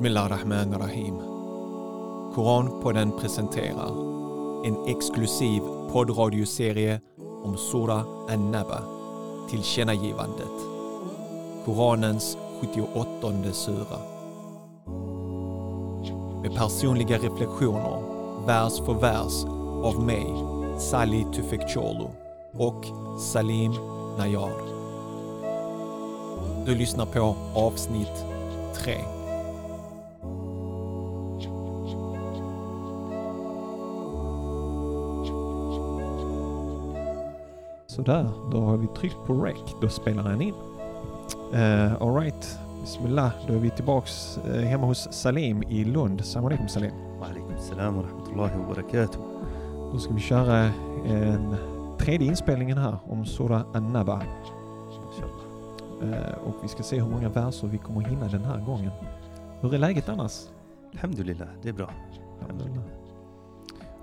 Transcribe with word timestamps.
Bismillah 0.00 0.30
Rahman 0.30 0.72
Rahim. 0.72 1.18
Koranpodden 2.34 3.12
presenterar 3.18 3.92
en 4.66 4.88
exklusiv 4.88 5.60
poddradioserie 5.92 7.00
om 7.44 7.56
Sura 7.56 8.04
An-Naba, 8.28 8.82
tillkännagivandet. 9.50 10.56
Koranens 11.64 12.36
78 12.60 13.52
sura. 13.52 13.98
Med 16.42 16.54
personliga 16.54 17.18
reflektioner, 17.18 18.02
vers 18.46 18.78
för 18.78 18.94
vers, 18.94 19.44
av 19.84 20.02
mig, 20.02 20.26
Salih 20.78 21.30
Tufekcioglu 21.30 22.08
och 22.52 22.84
Salim 23.20 23.72
Nayar. 24.18 24.52
Du 26.66 26.74
lyssnar 26.74 27.06
på 27.06 27.36
avsnitt 27.54 28.24
3. 28.74 29.19
Sådär, 38.00 38.30
då 38.50 38.60
har 38.60 38.76
vi 38.76 38.86
tryckt 38.86 39.16
på 39.26 39.34
rec. 39.34 39.76
Då 39.80 39.88
spelar 39.88 40.22
han 40.22 40.40
in. 40.40 40.54
Eh, 41.52 41.60
uh, 41.60 42.02
Alright, 42.02 42.58
Bismillah. 42.80 43.32
Då 43.48 43.54
är 43.54 43.58
vi 43.58 43.70
tillbaks 43.70 44.38
uh, 44.48 44.60
hemma 44.60 44.86
hos 44.86 45.08
Salim 45.12 45.62
i 45.62 45.84
Lund. 45.84 46.24
Salam 46.24 46.46
alaikum 46.46 46.68
Salim. 46.68 46.90
Wa 47.20 47.26
alaikum 47.26 47.58
salam 47.58 47.96
wa 47.96 48.02
rahmatullahi 48.02 48.58
wa 48.58 48.74
barakatuh. 48.74 49.20
Då 49.92 49.98
ska 49.98 50.14
vi 50.14 50.20
köra 50.20 50.70
en 51.06 51.56
tredje 51.98 52.28
inspelningen 52.28 52.78
här 52.78 52.96
om 53.08 53.24
Surah 53.26 53.62
An-Naba. 53.74 54.22
Uh, 56.02 56.14
och 56.46 56.54
vi 56.62 56.68
ska 56.68 56.82
se 56.82 57.00
hur 57.00 57.08
många 57.08 57.28
verser 57.28 57.66
vi 57.66 57.78
kommer 57.78 58.00
hinna 58.00 58.28
den 58.28 58.44
här 58.44 58.60
gången. 58.60 58.90
Hur 59.60 59.74
är 59.74 59.78
läget 59.78 60.08
annars? 60.08 60.46
Alhamdulillah, 60.92 61.48
det 61.62 61.68
är 61.68 61.72
bra. 61.72 61.90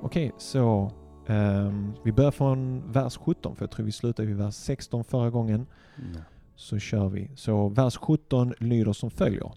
Okej, 0.01 0.27
okay, 0.27 0.31
så 0.37 0.91
ehm, 1.26 1.92
vi 2.04 2.12
börjar 2.12 2.30
från 2.30 2.92
vers 2.92 3.16
17 3.16 3.56
för 3.56 3.62
jag 3.62 3.70
tror 3.70 3.86
vi 3.86 3.92
slutade 3.92 4.28
vid 4.28 4.36
vers 4.36 4.54
16 4.54 5.04
förra 5.04 5.30
gången. 5.30 5.66
نعم. 5.96 6.22
Så 6.56 6.78
kör 6.78 7.08
vi. 7.08 7.30
Så 7.36 7.68
vers 7.68 7.96
17 7.96 8.54
lyder 8.58 8.92
som 8.92 9.10
följer. 9.10 9.52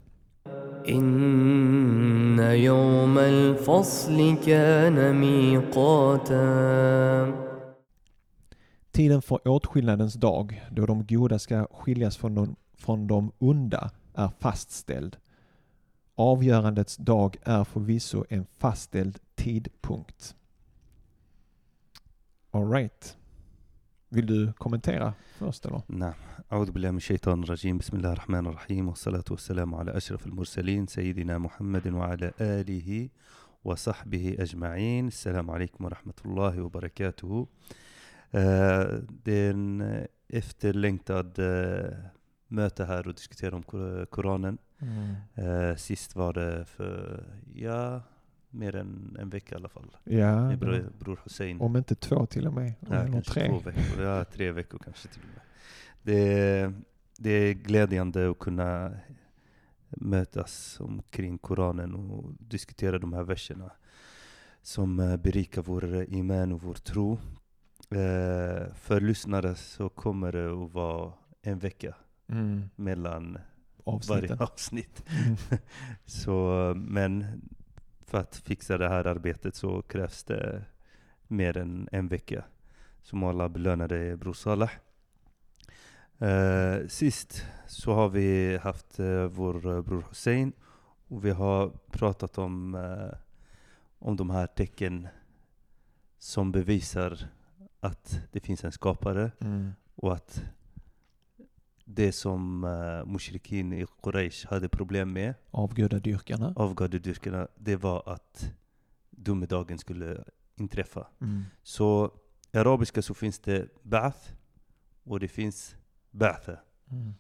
إن 0.90 2.40
يوم 2.40 3.18
الفصل 3.18 4.36
كان 4.46 5.16
ميقاتا 5.16 6.36
Tiden 8.92 9.22
för 9.22 9.48
åtskillnadens 9.48 10.14
dag, 10.14 10.64
då 10.72 10.86
de 10.86 11.06
goda 11.06 11.40
ska 11.40 11.68
skiljas 11.72 12.18
från 12.18 12.36
de, 12.36 12.56
från 12.78 13.08
de 13.08 13.32
onda, 13.38 13.92
är 14.14 14.30
fastställd. 14.40 15.18
Avgörandets 16.16 16.98
dag 16.98 17.38
är 17.44 17.64
förvisso 17.64 18.26
en 18.30 18.46
fastställd 18.58 19.20
tidpunkt. 19.36 20.36
Alright. 22.52 23.18
Vill 24.10 24.26
du 24.26 24.54
kommentera 24.54 25.14
först 25.40 25.66
eller? 25.66 25.82
نعم 25.88 26.14
أعوذ 26.52 26.72
بالله 26.72 26.92
من 26.92 26.98
الشيطان 26.98 27.44
الرجيم 27.44 27.78
بسم 27.78 27.98
الله 27.98 28.12
الرحمن 28.14 28.48
الرحيم 28.48 28.88
والصلاة 28.88 29.24
والسلام 29.32 29.76
على 29.76 29.98
أشرف 29.98 30.26
المرسلين 30.28 30.88
سيدنا 30.88 31.38
محمد 31.38 31.88
وعلى 31.88 32.32
آله 32.42 33.10
وصحبه 33.64 34.36
أجمعين 34.40 35.08
السلام 35.08 35.52
عليكم 35.52 35.86
ورحمة 35.86 36.14
الله 36.26 36.62
وبركاته 36.62 37.48
Eh, 38.34 38.86
Det 39.24 39.32
är 39.34 39.50
en 39.52 39.82
eh, 39.82 40.04
efterlängtad 40.30 41.40
eh, 41.40 41.94
möte 42.48 42.86
här 42.86 43.08
och 43.08 43.14
diskutera 43.16 43.56
om 43.56 43.64
Kor- 43.64 44.06
Koranen. 44.06 44.58
Eh, 45.36 45.76
Sist 45.76 46.16
var 46.16 46.34
det 46.34 46.66
för, 46.66 47.24
ja, 47.56 48.02
mer 48.51 48.77
än 48.77 49.17
en 49.21 49.31
vecka 49.31 49.55
i 49.55 49.59
alla 49.59 49.69
fall. 49.69 49.97
Ja, 50.05 50.49
Med 50.49 50.59
bror, 50.59 50.93
bror 50.99 51.21
Hussein. 51.25 51.61
om 51.61 51.77
inte 51.77 51.95
två 51.95 52.27
till 52.27 52.47
och 52.47 52.53
med. 52.55 52.73
Ja, 52.89 52.95
eller 52.95 53.21
tre. 53.21 53.49
två 53.49 53.59
veckor. 53.59 54.03
Ja, 54.05 54.25
tre 54.25 54.53
veckor 54.53 54.79
kanske 54.85 55.09
till 55.09 55.23
och 55.23 55.29
med. 55.35 55.43
Det 56.03 56.39
är, 56.39 56.75
det 57.19 57.31
är 57.31 57.53
glädjande 57.55 58.31
att 58.31 58.39
kunna 58.39 58.93
mötas 59.89 60.81
omkring 60.81 61.39
Koranen 61.39 61.95
och 61.95 62.33
diskutera 62.39 62.99
de 62.99 63.13
här 63.13 63.23
verserna 63.23 63.71
som 64.63 65.01
eh, 65.01 65.17
berikar 65.17 65.63
vår 65.63 66.05
iman 66.09 66.53
och 66.53 66.63
vår 66.63 66.75
tro. 66.75 67.13
Eh, 67.91 68.75
För 68.75 69.01
lyssnare 69.01 69.55
så 69.55 69.89
kommer 69.89 70.33
det 70.33 70.65
att 70.65 70.73
vara 70.73 71.13
en 71.43 71.59
vecka 71.59 71.95
Mm. 72.29 72.71
mellan 72.77 73.39
Avsnitten. 73.85 74.29
varje 74.29 74.43
avsnitt. 74.45 75.05
Mm. 75.27 75.37
Så, 76.05 76.73
men 76.77 77.25
för 78.11 78.19
att 78.19 78.37
fixa 78.37 78.79
det 78.79 78.89
här 78.89 79.07
arbetet 79.07 79.55
så 79.55 79.83
krävs 79.83 80.25
det 80.25 80.65
mer 81.29 81.57
än 81.57 81.89
en 81.93 82.09
vecka. 82.09 82.45
Så 83.03 83.17
må 83.17 83.29
Allah 83.29 83.49
belöna 83.49 83.89
dig 83.89 84.17
Bror 84.17 84.33
Salah. 84.33 84.71
Eh, 86.19 86.87
sist 86.89 87.47
så 87.67 87.95
har 87.95 88.09
vi 88.09 88.57
haft 88.57 88.99
eh, 88.99 89.25
vår 89.25 89.77
eh, 89.77 89.83
Bror 89.83 90.05
Hussein 90.09 90.53
och 91.09 91.25
vi 91.25 91.31
har 91.31 91.73
pratat 91.91 92.39
om, 92.39 92.75
om 93.99 94.17
de 94.17 94.31
här 94.31 94.47
tecken 94.47 95.09
som 96.19 96.53
bevisar 96.53 97.19
att 97.81 98.21
det 98.33 98.41
finns 98.41 98.65
en 98.65 98.73
skapare 98.73 99.31
Mm. 99.41 99.73
och 99.95 100.13
att 100.13 100.43
det 101.95 102.13
som 102.13 102.65
uh, 102.65 103.05
mushrikin 103.07 103.73
i 103.73 103.87
Quraysh 104.03 104.47
hade 104.47 104.69
problem 104.69 105.13
med 105.13 105.35
Avgudadyrkarna. 105.51 106.53
avgudadyrkarna, 106.57 107.49
det 107.57 107.77
var 107.77 108.03
att 108.07 108.53
domedagen 109.11 109.79
skulle 109.79 110.25
inträffa. 110.57 111.07
Mm. 111.21 111.45
Så 111.63 112.11
i 112.53 112.59
arabiska 112.59 113.03
så 113.03 113.15
finns 113.15 113.39
det 113.39 113.69
ba'th 113.83 114.33
och 115.05 115.21
det 115.21 115.29
finns 115.29 115.77
ba'tha. 116.11 116.57
Mm. 116.91 117.15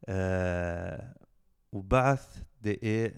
Eh, 0.00 1.04
och 1.70 1.84
ba'th, 1.84 2.44
det 2.58 2.84
är 2.84 3.12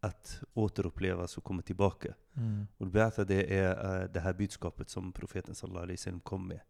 att 0.00 0.42
återupplevas 0.54 1.38
och 1.38 1.44
komma 1.44 1.62
tillbaka. 1.62 2.14
Mm. 2.36 2.66
Och 2.78 2.86
ba'tha, 2.86 3.24
det 3.24 3.58
är 3.58 4.02
eh, 4.02 4.08
det 4.10 4.20
här 4.20 4.32
budskapet 4.32 4.90
som 4.90 5.12
profeten 5.12 5.54
sallallahu 5.54 5.82
alaihi 5.82 5.96
wasallam 5.96 6.20
kom 6.20 6.48
med. 6.48 6.60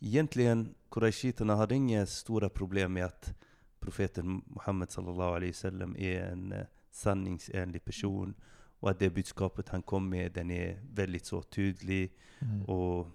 Egentligen, 0.00 0.74
Qurayshiterna 0.90 1.56
hade 1.56 1.74
inga 1.74 2.06
stora 2.06 2.48
problem 2.48 2.92
med 2.92 3.04
att 3.04 3.34
profeten 3.80 4.42
Muhammed 4.46 4.90
sallallahu 4.90 5.34
alaihi 5.34 5.50
wasallam 5.50 5.96
är 5.98 6.22
en 6.22 6.52
eh, 6.52 6.66
sanningsenlig 6.90 7.84
person 7.84 8.34
och 8.80 8.90
att 8.90 8.98
det 8.98 9.10
budskapet 9.10 9.68
han 9.68 9.82
kom 9.82 10.08
med, 10.08 10.32
den 10.32 10.50
är 10.50 10.80
väldigt 10.94 11.26
så 11.26 11.42
tydlig. 11.42 12.12
Mm. 12.38 12.62
Och, 12.64 13.06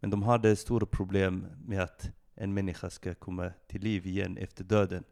men 0.00 0.10
de 0.10 0.22
hade 0.22 0.56
stora 0.56 0.86
problem 0.86 1.46
med 1.66 1.82
att 1.82 2.10
en 2.34 2.54
människa 2.54 2.90
ska 2.90 3.14
komma 3.14 3.52
till 3.66 3.80
liv 3.80 4.06
igen 4.06 4.36
efter 4.36 4.64
döden. 4.64 5.04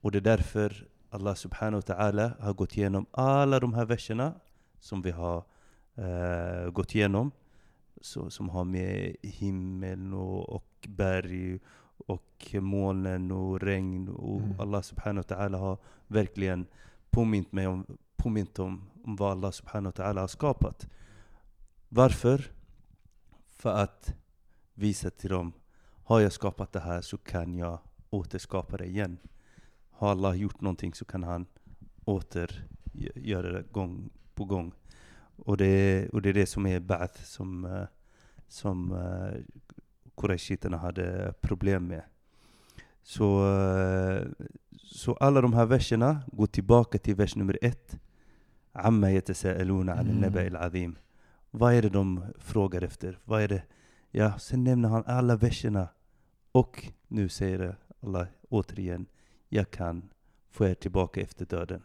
Och 0.00 0.12
det 0.12 0.18
är 0.18 0.36
därför 0.36 0.86
Allah 1.10 1.34
subhanahu 1.34 1.82
wa 1.86 1.94
ta'ala 1.94 2.42
har 2.42 2.54
gått 2.54 2.76
igenom 2.76 3.06
alla 3.10 3.60
de 3.60 3.74
här 3.74 3.84
verserna 3.84 4.34
som 4.80 5.02
vi 5.02 5.10
har 5.10 5.44
eh, 5.94 6.70
gått 6.70 6.94
igenom. 6.94 7.30
Så, 8.00 8.30
som 8.30 8.48
har 8.48 8.64
med 8.64 9.16
himlen 9.22 10.14
och, 10.14 10.48
och 10.48 10.86
berg 10.88 11.58
och 12.06 12.54
molnen 12.60 13.30
och 13.32 13.60
regn. 13.60 14.08
Och 14.08 14.40
Mm. 14.40 14.60
Allah 14.60 14.82
subhanahu 14.82 15.24
wa 15.28 15.36
ta'ala 15.36 15.56
har 15.58 15.78
verkligen 16.06 16.66
påmint 17.10 17.52
mig 17.52 17.66
om, 17.66 17.86
påmint 18.16 18.58
om, 18.58 18.90
om 19.04 19.16
vad 19.16 19.30
Allah 19.30 19.50
subhanahu 19.50 19.92
wa 19.96 20.04
ta'ala 20.04 20.20
har 20.20 20.28
skapat. 20.28 20.88
Varför? 21.88 22.44
För 23.46 23.74
att 23.74 24.14
visa 24.74 25.10
till 25.10 25.30
dem, 25.30 25.52
har 26.04 26.20
jag 26.20 26.32
skapat 26.32 26.72
det 26.72 26.80
här 26.80 27.00
så 27.00 27.18
kan 27.18 27.54
jag 27.54 27.78
återskapa 28.10 28.76
det 28.76 28.86
igen. 28.86 29.18
Har 29.90 30.10
Allah 30.10 30.34
gjort 30.36 30.60
någonting 30.60 30.94
så 30.94 31.04
kan 31.04 31.22
han 31.22 31.46
åter 32.04 32.64
gö- 32.92 33.18
göra 33.18 33.52
det 33.52 33.64
gång 33.72 34.10
på 34.34 34.44
gång. 34.44 34.72
Och 35.38 35.56
det, 35.56 36.08
och 36.08 36.22
det 36.22 36.28
är 36.28 36.34
det 36.34 36.46
som 36.46 36.66
är 36.66 36.80
ba'th 36.80 37.22
som, 37.24 37.64
eh, 37.64 37.84
som 38.48 38.92
uh, 38.92 39.32
Qurayshiterna 40.16 40.76
hade 40.76 41.34
problem 41.40 41.86
med. 41.86 42.02
Så, 43.02 43.56
eh, 43.56 44.26
så 44.78 45.14
alla 45.14 45.40
de 45.40 45.52
här 45.52 45.66
verserna 45.66 46.22
går 46.32 46.46
tillbaka 46.46 46.98
till 46.98 47.14
vers 47.14 47.36
nummer 47.36 47.58
ett. 47.62 47.98
Amma 48.72 49.10
yatasa'aluna 49.10 49.92
Mm. 49.92 49.98
an-naba'i 49.98 50.50
al-'azim. 50.50 50.96
Vad 51.50 51.74
är 51.74 51.82
det 51.82 51.88
de 51.88 52.24
frågar 52.38 52.82
efter? 52.82 53.18
Vad 53.24 53.42
är 53.42 53.48
det? 53.48 53.62
Ja, 54.10 54.38
sen 54.38 54.64
nämner 54.64 54.88
han 54.88 55.04
alla 55.06 55.36
verserna. 55.36 55.88
Och 56.52 56.92
nu 57.08 57.28
säger 57.28 57.76
Allah 58.02 58.26
återigen, 58.48 59.06
jag 59.48 59.70
kan 59.70 60.10
få 60.50 60.66
er 60.66 60.74
tillbaka 60.74 61.20
efter 61.20 61.46
döden. 61.46 61.82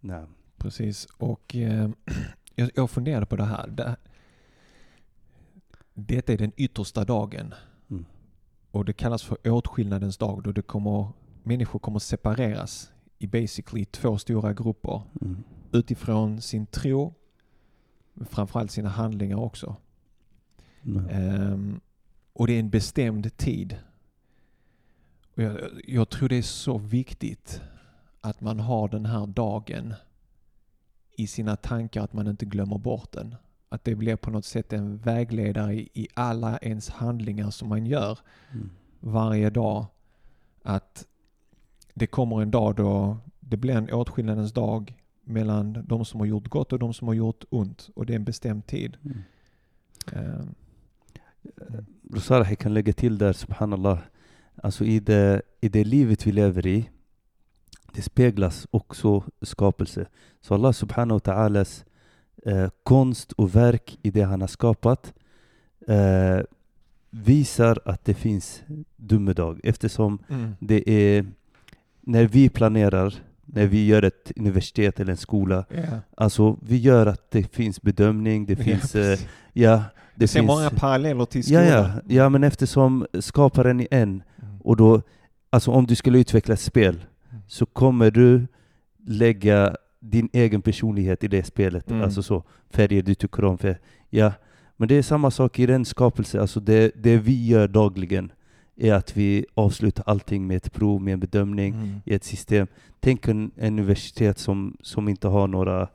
Nej. 0.00 0.24
Precis, 0.56 1.06
och 1.06 1.56
eh, 1.56 1.90
jag, 2.54 2.70
jag 2.74 2.90
funderade 2.90 3.26
på 3.26 3.36
det 3.36 3.44
här. 3.44 3.66
Det, 3.66 3.96
detta 5.94 6.32
är 6.32 6.38
den 6.38 6.52
yttersta 6.56 7.04
dagen. 7.04 7.54
Mm. 7.90 8.04
Och 8.70 8.84
det 8.84 8.92
kallas 8.92 9.22
för 9.22 9.38
åtskillnadens 9.50 10.16
dag 10.16 10.42
då 10.42 10.52
det 10.52 10.62
kommer, 10.62 11.08
människor 11.42 11.78
kommer 11.78 11.98
separeras 11.98 12.92
i 13.18 13.26
basically 13.26 13.84
två 13.84 14.18
stora 14.18 14.52
grupper 14.52 15.02
Mm. 15.20 15.42
utifrån 15.72 16.40
sin 16.40 16.66
tro, 16.66 17.14
men 18.14 18.26
framförallt 18.26 18.70
sina 18.70 18.88
handlingar 18.88 19.36
också. 19.36 19.76
Mm. 20.84 21.08
Ehm, 21.08 21.80
och 22.32 22.46
det 22.46 22.52
är 22.52 22.60
en 22.60 22.70
bestämd 22.70 23.36
tid. 23.36 23.76
Och 25.34 25.42
jag, 25.42 25.58
jag 25.84 26.08
tror 26.08 26.28
det 26.28 26.36
är 26.36 26.42
så 26.42 26.78
viktigt 26.78 27.60
att 28.20 28.40
man 28.40 28.60
har 28.60 28.88
den 28.88 29.06
här 29.06 29.26
dagen 29.26 29.94
i 31.16 31.26
sina 31.26 31.56
tankar, 31.56 32.02
att 32.04 32.12
man 32.12 32.26
inte 32.26 32.44
glömmer 32.44 32.78
bort 32.78 33.12
den. 33.12 33.34
Att 33.68 33.84
det 33.84 33.94
blir 33.94 34.16
på 34.16 34.30
något 34.30 34.44
sätt 34.44 34.72
en 34.72 34.98
vägledare 34.98 35.74
i, 35.74 36.08
alla 36.14 36.58
ens 36.58 36.88
handlingar 36.88 37.50
som 37.50 37.68
man 37.68 37.86
gör 37.86 38.18
Mm. 38.52 38.70
varje 39.00 39.50
dag. 39.50 39.86
Att 40.62 41.06
det 41.94 42.06
kommer 42.06 42.42
en 42.42 42.50
dag 42.50 42.74
då 42.76 43.18
det 43.40 43.56
blir 43.56 43.74
en 43.74 43.90
åtskillnadens 43.90 44.52
dag 44.52 44.94
mellan 45.24 45.84
de 45.86 46.04
som 46.04 46.20
har 46.20 46.26
gjort 46.26 46.48
gott 46.48 46.72
och 46.72 46.78
de 46.78 46.94
som 46.94 47.08
har 47.08 47.14
gjort 47.14 47.44
ont. 47.50 47.90
Och 47.94 48.06
det 48.06 48.12
är 48.12 48.16
en 48.16 48.24
bestämd 48.24 48.66
tid. 48.66 48.96
Mm. 49.04 49.18
Ehm, 50.12 50.54
Rosara, 52.10 52.48
jag 52.48 52.58
kan 52.58 52.74
lägga 52.74 52.92
till 52.92 53.18
där, 53.18 53.32
subhanallah. 53.32 53.98
Alltså 54.62 54.84
i 54.84 55.00
det, 55.00 55.42
i 55.60 55.68
det 55.68 55.84
livet 55.84 56.26
vi 56.26 56.32
lever 56.32 56.66
i, 56.66 56.90
det 57.96 58.02
speglas 58.02 58.66
också 58.70 59.24
skapelse. 59.42 60.06
Så 60.40 60.54
Allah 60.54 60.72
subhanahu 60.72 61.20
wa 61.24 61.32
ta'alas 61.32 61.84
eh, 62.46 62.68
konst 62.82 63.32
och 63.32 63.56
verk 63.56 63.98
i 64.02 64.10
det 64.10 64.22
han 64.22 64.40
har 64.40 64.48
skapat 64.48 65.14
eh, 65.88 66.40
visar 67.10 67.78
att 67.84 68.04
det 68.04 68.14
finns 68.14 68.62
domedag. 68.96 69.60
Eftersom 69.64 70.18
mm. 70.28 70.54
det 70.60 70.90
är 70.90 71.26
när 72.00 72.24
vi 72.24 72.48
planerar, 72.48 73.14
när 73.44 73.66
vi 73.66 73.86
gör 73.86 74.02
ett 74.02 74.32
universitet 74.36 75.00
eller 75.00 75.10
en 75.10 75.16
skola, 75.16 75.64
Ja. 75.70 75.82
alltså 76.16 76.58
vi 76.62 76.76
gör 76.76 77.06
att 77.06 77.30
det 77.30 77.54
finns 77.54 77.82
bedömning, 77.82 78.46
det 78.46 78.56
finns, 78.56 78.94
ja, 78.94 79.00
eh, 79.12 79.18
ja, 79.52 79.82
det 80.14 80.28
ser 80.28 80.40
finns 80.40 80.48
många 80.48 80.70
paralleller 80.70 81.24
till 81.24 81.42
Ja, 81.52 81.60
skolan. 81.64 81.90
ja, 82.06 82.14
ja, 82.14 82.28
men 82.28 82.44
eftersom 82.44 83.06
skaparen 83.20 83.80
är 83.80 83.88
en 83.90 84.22
Mm. 84.42 84.60
och 84.60 84.76
då, 84.76 85.02
alltså 85.50 85.70
om 85.70 85.86
du 85.86 85.94
skulle 85.94 86.18
utveckla 86.18 86.54
ett 86.54 86.60
spel. 86.60 87.04
Så 87.46 87.66
kommer 87.66 88.10
du 88.10 88.46
lägga 89.06 89.76
din 90.00 90.28
egen 90.32 90.62
personlighet 90.62 91.24
i 91.24 91.28
det 91.28 91.46
spelet. 91.46 91.90
Mm. 91.90 92.02
Alltså 92.02 92.22
så, 92.22 92.42
färger 92.70 93.02
du 93.02 93.14
tycker 93.14 93.44
om. 93.44 93.58
För, 93.58 93.78
ja. 94.10 94.32
Men 94.76 94.88
det 94.88 94.94
är 94.94 95.02
samma 95.02 95.30
sak 95.30 95.58
i 95.58 95.66
den 95.66 95.84
skapelse, 95.84 96.40
alltså 96.40 96.60
det, 96.60 96.92
det 96.96 97.16
vi 97.16 97.46
gör 97.46 97.68
dagligen 97.68 98.32
är 98.76 98.92
att 98.94 99.16
vi 99.16 99.46
avslutar 99.54 100.04
allting 100.06 100.46
med 100.46 100.56
ett 100.56 100.72
prov, 100.72 101.02
med 101.02 101.12
en 101.12 101.20
bedömning 101.20 101.74
Mm. 101.74 102.00
i 102.04 102.14
ett 102.14 102.24
system. 102.24 102.66
Tänk 103.00 103.28
en, 103.28 103.50
en 103.56 103.78
universitet 103.78 104.38
som, 104.38 104.76
som 104.82 105.08
inte 105.08 105.28
har 105.28 105.48
några 105.48 105.88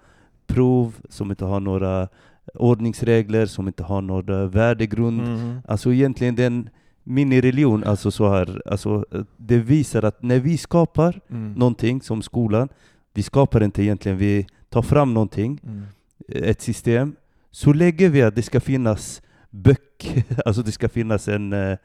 prov, 0.47 0.95
som 1.09 1.31
inte 1.31 1.45
har 1.45 1.59
några 1.59 2.07
ordningsregler, 2.53 3.45
som 3.45 3.67
inte 3.67 3.83
har 3.83 4.01
några 4.01 4.45
värdegrund. 4.47 5.21
Mm. 5.21 5.61
Alltså 5.67 5.93
egentligen 5.93 6.35
den 6.35 6.69
minireligion, 7.13 7.83
alltså 7.83 8.11
så 8.11 8.29
här, 8.29 8.61
alltså 8.65 9.05
eh, 9.11 9.21
det 9.37 9.57
visar 9.57 10.03
att 10.03 10.23
när 10.23 10.39
vi 10.39 10.57
skapar 10.57 11.19
Mm. 11.29 11.53
någonting 11.53 12.01
som 12.01 12.21
skolan, 12.21 12.69
vi 13.13 13.23
skapar 13.23 13.63
inte 13.63 13.83
egentligen, 13.83 14.17
vi 14.17 14.47
tar 14.69 14.81
fram 14.81 15.13
någonting, 15.13 15.59
Mm. 15.63 15.83
ett 16.27 16.61
system, 16.61 17.15
så 17.51 17.73
lägger 17.73 18.09
vi 18.09 18.21
att 18.21 18.35
det 18.35 18.41
ska 18.41 18.59
finnas 18.59 19.21
böcker, 19.49 20.23
alltså 20.45 20.61
det 20.61 20.71
ska 20.71 20.89
finnas 20.89 21.27
en 21.27 21.53
eh, 21.53 21.77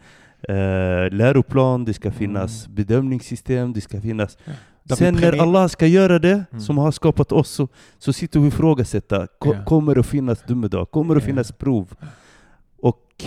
eh, 0.48 1.10
läroplan, 1.10 1.84
det 1.84 1.94
ska 1.94 2.12
finnas 2.12 2.68
bedömningssystem, 2.68 3.72
det 3.72 3.80
ska 3.80 4.00
finnas 4.00 4.38
Sen 4.98 5.14
när 5.14 5.42
Allah 5.42 5.66
ska 5.68 5.86
göra 5.86 6.18
det, 6.18 6.44
Mm. 6.50 6.60
som 6.60 6.78
har 6.78 6.90
skapat 6.92 7.32
oss, 7.32 7.50
så, 7.50 7.68
så 7.98 8.12
sitter 8.12 8.40
vi 8.40 8.46
och 8.48 8.52
ifrågasätter. 8.52 9.28
Ko- 9.38 9.54
Ja. 9.54 9.64
Kommer 9.64 9.94
det 9.94 10.00
att 10.00 10.06
finnas 10.06 10.42
domedag? 10.48 10.90
Kommer 10.90 11.14
det 11.14 11.18
att 11.18 11.24
finnas 11.24 11.52
prov? 11.52 11.94
Och 12.80 13.24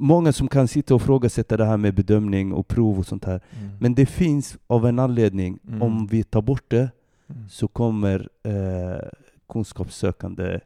många 0.00 0.32
som 0.32 0.48
kan 0.48 0.68
sitta 0.68 0.94
och 0.94 1.00
ifrågasätta 1.00 1.56
det 1.56 1.64
här 1.64 1.76
med 1.76 1.94
bedömning 1.94 2.52
och 2.52 2.68
prov 2.68 2.98
och 2.98 3.06
sånt 3.06 3.24
här. 3.24 3.40
Mm. 3.60 3.76
Men 3.80 3.94
det 3.94 4.06
finns 4.06 4.56
av 4.66 4.86
en 4.86 4.98
anledning. 4.98 5.58
Mm. 5.68 5.82
Om 5.82 6.06
vi 6.06 6.24
tar 6.24 6.42
bort 6.42 6.64
det 6.68 6.90
Mm. 7.30 7.48
så 7.48 7.68
kommer 7.68 8.28
eh, 8.42 9.08
kunskapssökande 9.48 10.60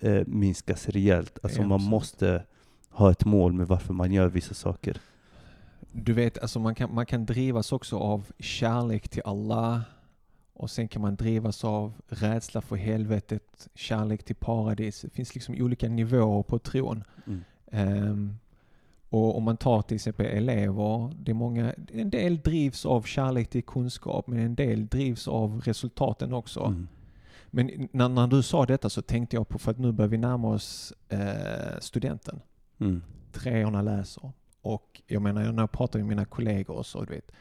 eh, 0.00 0.22
minskas 0.26 0.88
rejält. 0.88 1.38
Alltså 1.42 1.60
Ja, 1.60 1.66
man 1.66 1.82
måste 1.82 2.42
ha 2.90 3.10
ett 3.10 3.24
mål 3.24 3.52
med 3.52 3.66
varför 3.68 3.94
man 3.94 4.12
gör 4.12 4.28
vissa 4.28 4.54
saker. 4.54 5.00
Du 5.92 6.12
vet, 6.12 6.38
alltså 6.38 6.60
man 6.60 6.74
kan, 6.74 6.94
man 6.94 7.06
kan 7.06 7.26
drivas 7.26 7.72
också 7.72 7.98
av 7.98 8.26
kärlek 8.38 9.08
till 9.08 9.22
Allah 9.24 9.80
och 10.52 10.70
sen 10.70 10.88
kan 10.88 11.02
man 11.02 11.16
drivas 11.16 11.64
av 11.64 11.92
rädsla 12.08 12.60
för 12.60 12.76
helvetet, 12.76 13.68
kärlek 13.74 14.24
till 14.24 14.36
paradis. 14.36 15.00
Det 15.00 15.10
finns 15.10 15.34
liksom 15.34 15.54
olika 15.58 15.88
nivåer 15.88 16.42
på 16.42 16.58
tron. 16.58 17.04
Mm. 17.26 18.36
Och 19.14 19.36
om 19.36 19.42
man 19.42 19.56
tar 19.56 19.82
till 19.82 19.94
exempel 19.94 20.26
elever, 20.26 21.14
det 21.18 21.30
är 21.30 21.34
många, 21.34 21.74
en 21.92 22.10
del 22.10 22.38
drivs 22.38 22.86
av 22.86 23.02
kärlek 23.02 23.50
till 23.50 23.62
kunskap 23.62 24.26
men 24.26 24.38
en 24.38 24.54
del 24.54 24.86
drivs 24.86 25.28
av 25.28 25.60
resultaten 25.60 26.32
också. 26.32 26.60
Mm. 26.60 26.88
Men 27.50 27.88
när, 27.92 28.08
när 28.08 28.26
du 28.26 28.42
sa 28.42 28.66
detta 28.66 28.90
så 28.90 29.02
tänkte 29.02 29.36
jag 29.36 29.48
på, 29.48 29.58
för 29.58 29.70
att 29.70 29.78
nu 29.78 29.92
börjar 29.92 30.08
vi 30.08 30.18
närma 30.18 30.48
oss 30.48 30.92
eh, 31.08 31.78
studenten. 31.80 32.40
Mm. 32.78 33.02
treorna 33.32 33.82
läser. 33.82 34.32
Och 34.62 35.02
jag 35.06 35.22
menar, 35.22 35.52
när 35.52 35.62
jag 35.62 35.72
pratar 35.72 35.98
med 35.98 36.08
mina 36.08 36.24
kollegor 36.24 36.76
och 36.76 36.86
så, 36.86 37.04
du 37.04 37.14
vet, 37.14 37.32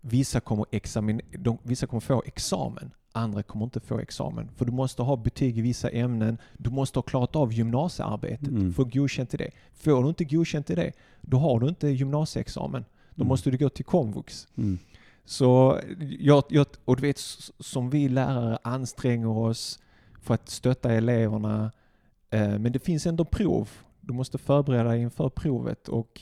vissa 0.00 0.40
kommer, 0.40 0.66
examen, 0.70 1.20
de, 1.38 1.58
vissa 1.62 1.86
kommer 1.86 2.00
få 2.00 2.22
examen, 2.26 2.90
andra 3.16 3.42
kommer 3.42 3.64
inte 3.64 3.80
få 3.80 3.98
examen. 3.98 4.48
För 4.56 4.64
du 4.64 4.72
måste 4.72 5.02
ha 5.02 5.16
betyg 5.16 5.58
i 5.58 5.60
vissa 5.60 5.88
ämnen, 5.88 6.38
du 6.58 6.70
måste 6.70 6.98
ha 6.98 7.02
klarat 7.02 7.36
av 7.36 7.52
gymnasiearbetet, 7.52 8.48
Mm. 8.48 8.72
få 8.74 8.84
godkänt 8.84 9.34
i 9.34 9.36
det. 9.36 9.50
Får 9.74 10.02
du 10.02 10.08
inte 10.08 10.24
godkänt 10.24 10.70
i 10.70 10.74
det, 10.74 10.92
då 11.20 11.38
har 11.38 11.60
du 11.60 11.68
inte 11.68 11.88
gymnasieexamen. 11.88 12.84
Då 13.14 13.22
Mm. 13.22 13.28
måste 13.28 13.50
du 13.50 13.56
gå 13.58 13.68
till 13.68 13.84
komvux. 13.84 14.48
Mm. 14.56 14.78
Så 15.24 15.80
jag, 16.20 16.44
jag, 16.48 16.66
och 16.84 16.96
du 16.96 17.02
vet, 17.02 17.18
som 17.58 17.90
vi 17.90 18.08
lärare 18.08 18.58
anstränger 18.62 19.28
oss 19.28 19.78
för 20.22 20.34
att 20.34 20.48
stötta 20.48 20.92
eleverna. 20.92 21.72
Eh, 22.30 22.58
men 22.58 22.72
det 22.72 22.78
finns 22.78 23.06
ändå 23.06 23.24
prov. 23.24 23.68
Du 24.00 24.12
måste 24.12 24.38
förbereda 24.38 24.84
dig 24.90 25.00
inför 25.02 25.28
provet 25.28 25.88
och 25.88 26.20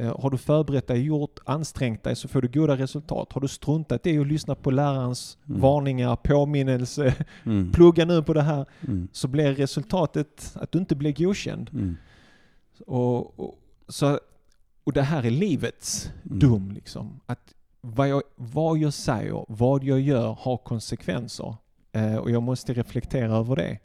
har 0.00 0.30
du 0.30 0.38
förberett 0.38 0.86
dig, 0.86 1.02
gjort, 1.02 1.38
ansträngt 1.44 2.02
dig 2.02 2.16
så 2.16 2.28
får 2.28 2.42
du 2.42 2.48
goda 2.48 2.76
resultat. 2.76 3.32
Har 3.32 3.40
du 3.40 3.48
struntat 3.48 4.06
i 4.06 4.18
att 4.18 4.26
lyssna 4.26 4.54
på 4.54 4.70
lärarens 4.70 5.38
Mm. 5.48 5.60
varningar, 5.60 6.16
påminnelse, 6.16 7.14
Mm. 7.44 7.72
plugga 7.72 8.04
nu 8.04 8.22
på 8.22 8.32
det 8.34 8.42
här, 8.42 8.66
Mm. 8.88 9.08
så 9.12 9.28
blir 9.28 9.54
resultatet 9.54 10.52
att 10.60 10.72
du 10.72 10.78
inte 10.78 10.94
blir 10.96 11.12
godkänd. 11.12 11.70
Mm. 11.72 11.96
Och, 12.86 13.40
och, 13.40 13.58
så, 13.88 14.18
och 14.84 14.92
det 14.92 15.02
här 15.02 15.26
är 15.26 15.30
livets 15.30 16.10
Mm. 16.26 16.38
dum 16.38 16.70
liksom. 16.72 17.20
Att 17.26 17.54
vad 17.80 18.08
jag, 18.08 18.22
vad 18.36 18.78
jag 18.78 18.92
säger, 18.92 19.44
vad 19.48 19.84
jag 19.84 20.00
gör 20.00 20.36
har 20.40 20.56
konsekvenser. 20.56 21.54
Eh, 21.92 22.16
och 22.16 22.30
jag 22.30 22.42
måste 22.42 22.72
reflektera 22.74 23.36
över 23.36 23.56
det. 23.56 23.78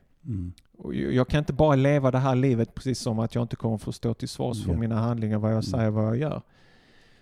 Mm. 0.79 0.85
Och 0.87 0.95
jag 0.95 1.27
kan 1.27 1.37
inte 1.39 1.53
bara 1.53 1.75
leva 1.75 2.11
det 2.11 2.17
här 2.17 2.35
livet 2.35 2.75
precis 2.75 2.99
som 2.99 3.19
att 3.19 3.35
jag 3.35 3.41
inte 3.41 3.55
kommer 3.55 3.77
få 3.77 3.91
stå 3.91 4.13
till 4.13 4.29
svars 4.29 4.65
för 4.65 4.73
mina 4.73 4.95
handlingar, 4.99 5.37
vad 5.37 5.53
jag 5.53 5.63
säger, 5.63 5.89
vad 5.89 6.05
jag 6.05 6.17
gör. 6.17 6.41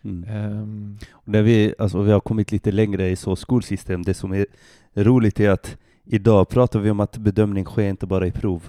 Mm. 0.03 0.97
Och 1.11 1.27
När 1.27 1.41
vi, 1.41 1.73
alltså, 1.77 2.01
vi 2.01 2.11
har 2.11 2.19
kommit 2.19 2.51
lite 2.51 2.71
längre 2.71 3.09
i 3.09 3.15
så 3.15 3.35
skolsystem, 3.35 4.03
det 4.03 4.13
som 4.13 4.33
är 4.33 4.45
roligt 4.93 5.39
är 5.39 5.49
att 5.49 5.77
idag 6.05 6.49
pratar 6.49 6.79
vi 6.79 6.89
om 6.89 6.99
att 6.99 7.17
bedömning 7.17 7.65
sker 7.65 7.89
inte 7.89 8.05
bara 8.05 8.27
i 8.27 8.31
prov. 8.31 8.63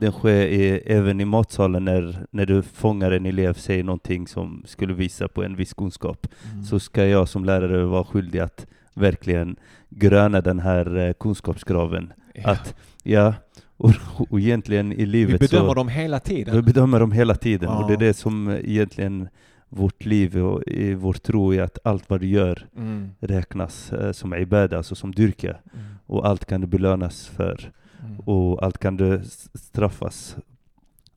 Den 0.00 0.12
sker 0.12 0.46
i, 0.46 0.70
även 0.86 1.20
i 1.20 1.24
matsalen 1.24 1.84
när, 1.84 2.26
när 2.30 2.46
du 2.46 2.62
fångar 2.62 3.10
en 3.10 3.26
elev 3.26 3.54
säger 3.54 3.84
någonting 3.84 4.26
som 4.26 4.62
skulle 4.66 4.94
visa 4.94 5.28
på 5.28 5.42
en 5.44 5.56
viss 5.56 5.74
kunskap. 5.74 6.26
mm. 6.52 6.64
Så 6.64 6.80
ska 6.80 7.06
jag 7.06 7.28
som 7.28 7.44
lärare 7.44 7.84
vara 7.84 8.04
skyldig 8.04 8.38
att 8.38 8.66
verkligen 8.94 9.56
gröna 9.88 10.40
den 10.40 10.58
här 10.58 10.96
eh, 10.96 11.12
kunskapskraven. 11.12 12.12
Ja. 12.34 12.50
Att, 12.50 12.74
ja, 13.02 13.34
och, 13.76 13.92
och 14.30 14.40
egentligen 14.40 14.92
i 14.92 14.96
vi 14.96 15.06
livet 15.06 15.40
bedömer 15.40 15.68
så... 15.68 15.74
dem 15.74 15.88
hela 15.88 16.20
tiden. 16.20 16.56
Vi 16.56 16.62
bedömer 16.62 17.00
dem 17.00 17.12
hela 17.12 17.34
tiden 17.34 17.68
och 17.68 17.88
det 17.88 17.94
är 17.94 17.98
det 17.98 18.14
som 18.14 18.50
egentligen 18.50 19.28
vårt 19.68 20.04
liv 20.04 20.36
och 20.38 20.62
i 20.66 20.94
vår 20.94 21.12
tro 21.12 21.54
är 21.54 21.62
att 21.62 21.78
allt 21.84 22.10
vad 22.10 22.20
du 22.20 22.26
gör 22.26 22.66
Mm. 22.76 23.10
räknas 23.20 23.92
eh, 23.92 24.12
som 24.12 24.34
ibada, 24.34 24.76
alltså 24.76 24.94
som 24.94 25.12
dyrka. 25.14 25.48
Mm. 25.50 25.84
Och 26.06 26.26
allt 26.26 26.44
kan 26.44 26.60
du 26.60 26.66
belönas 26.66 27.26
för 27.26 27.70
Mm. 28.04 28.18
och 28.20 28.62
allt 28.62 28.78
kan 28.78 28.96
du 28.96 29.22
straffas 29.54 30.36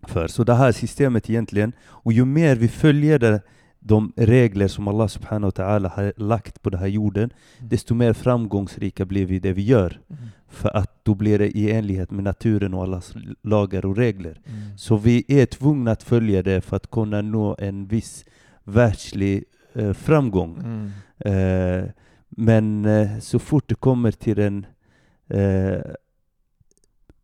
för. 0.08 0.28
Så 0.28 0.44
det 0.44 0.54
här 0.54 0.72
systemet 0.72 1.30
egentligen, 1.30 1.72
och 1.86 2.14
ju 2.14 2.26
mer 2.26 2.56
vi 2.56 2.68
följer 2.68 3.20
det, 3.20 3.42
de 3.80 4.14
regler 4.16 4.68
som 4.68 4.88
Allah 4.88 5.08
subhanahu 5.08 5.46
wa 5.58 5.64
ta'ala 5.66 5.90
har 5.90 6.14
lagt 6.18 6.62
på 6.62 6.70
den 6.70 6.80
här 6.80 6.88
jorden, 6.88 7.30
Mm. 7.60 7.70
desto 7.70 7.96
mer 7.96 8.14
framgångsrika 8.14 9.06
blir 9.06 9.26
vi 9.26 9.36
i 9.36 9.40
det 9.40 9.54
vi 9.54 9.62
gör. 9.62 10.00
Mm. 10.10 10.22
För 10.50 10.78
att 10.78 11.06
då 11.06 11.16
blir 11.16 11.40
det 11.40 11.58
i 11.58 11.72
enlighet 11.72 12.12
med 12.12 12.24
naturen 12.24 12.74
och 12.74 12.84
Allahs 12.84 13.14
lagar 13.44 13.86
och 13.86 13.98
regler. 13.98 14.40
Mm. 14.46 14.78
Så 14.78 14.98
vi 14.98 15.26
är 15.28 15.46
tvungna 15.46 15.92
att 15.92 16.04
följa 16.04 16.44
det 16.44 16.62
för 16.62 16.76
att 16.76 16.92
kunna 16.92 17.22
nå 17.22 17.56
en 17.60 17.88
viss 17.88 18.26
världslig 18.64 19.44
eh, 19.74 19.94
framgång. 19.94 20.58
Mm. 20.58 21.84
Eh, 21.84 21.90
Men 22.30 22.86
eh, 22.86 23.20
så 23.20 23.40
fort 23.40 23.64
det 23.70 23.76
kommer 23.76 24.12
till 24.12 24.36
den 24.36 24.66
eh, 25.30 25.80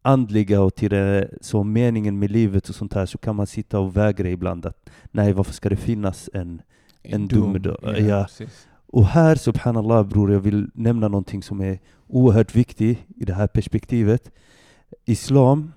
andliga 0.03 0.61
och 0.61 0.75
till 0.75 0.89
det, 0.89 1.29
så 1.41 1.63
meningen 1.63 2.19
med 2.19 2.31
livet 2.31 2.69
och 2.69 2.75
sånt 2.75 2.93
här 2.93 3.05
så 3.05 3.17
kan 3.17 3.35
man 3.35 3.47
sitta 3.47 3.79
och 3.79 3.97
vägra 3.97 4.29
ibland 4.29 4.65
att 4.65 4.89
nej, 5.11 5.33
varför 5.33 5.53
ska 5.53 5.69
det 5.69 5.75
finnas 5.75 6.29
en... 6.33 6.61
En 7.05 7.27
domedag, 7.27 7.77
ja. 7.99 8.23
precis. 8.23 8.67
Och 8.87 9.05
här, 9.05 9.35
subhanallah 9.35 10.03
bror, 10.03 10.31
jag 10.31 10.39
vill 10.39 10.69
nämna 10.73 11.07
någonting 11.07 11.43
som 11.43 11.61
är 11.61 11.79
oerhört 12.07 12.55
viktigt 12.55 12.99
i 13.15 13.25
det 13.25 13.33
här 13.33 13.47
perspektivet. 13.47 14.31
Islam 15.05 15.71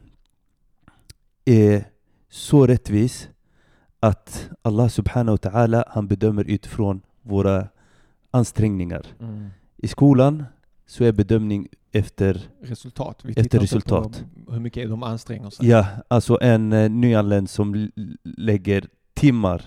är 1.45 1.85
så 2.28 2.66
rättvis 2.66 3.28
att 4.00 4.50
Allah 4.62 4.88
subhanahu 4.88 5.38
wa 5.42 5.50
ta'ala, 5.50 5.85
han 5.88 6.06
bedömer 6.06 6.45
utifrån 6.45 7.00
våra 7.23 7.68
ansträngningar. 8.30 9.06
Mm. 9.21 9.50
I 9.76 9.88
skolan 9.88 10.45
så 10.87 11.05
är 11.05 11.12
bedömning 11.12 11.69
efter, 11.93 12.40
Resultat. 12.62 13.21
Vi 13.25 13.33
Efter 13.37 13.59
resultat. 13.59 14.25
På 14.47 14.52
hur 14.52 14.61
mycket 14.61 14.88
de 14.88 15.02
anstränger 15.02 15.50
sig. 15.50 15.69
ja, 15.69 15.87
alltså 16.09 16.38
en 16.43 16.73
eh, 16.73 16.90
nyanländ 16.90 17.50
som 17.50 17.90
lägger 18.25 18.87
timmar 19.14 19.62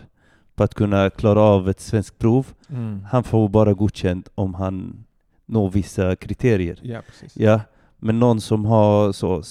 på 0.56 0.64
att 0.64 0.74
kunna 0.74 1.10
klara 1.10 1.42
av 1.42 1.70
ett 1.70 1.80
svenskt 1.80 2.18
prov, 2.20 2.48
Mm. 2.70 3.04
han 3.12 3.24
får 3.24 3.50
bara 3.50 3.74
godkänt 3.74 4.30
om 4.36 4.54
han 4.54 5.06
når 5.46 5.70
vissa 5.70 6.16
kriterier. 6.16 6.80
Ja, 6.84 7.02
precis. 7.08 7.38
Ja, 7.38 7.62
men 7.98 8.20
någon 8.20 8.42
som 8.42 8.66
har 8.66 9.12
så 9.12 9.44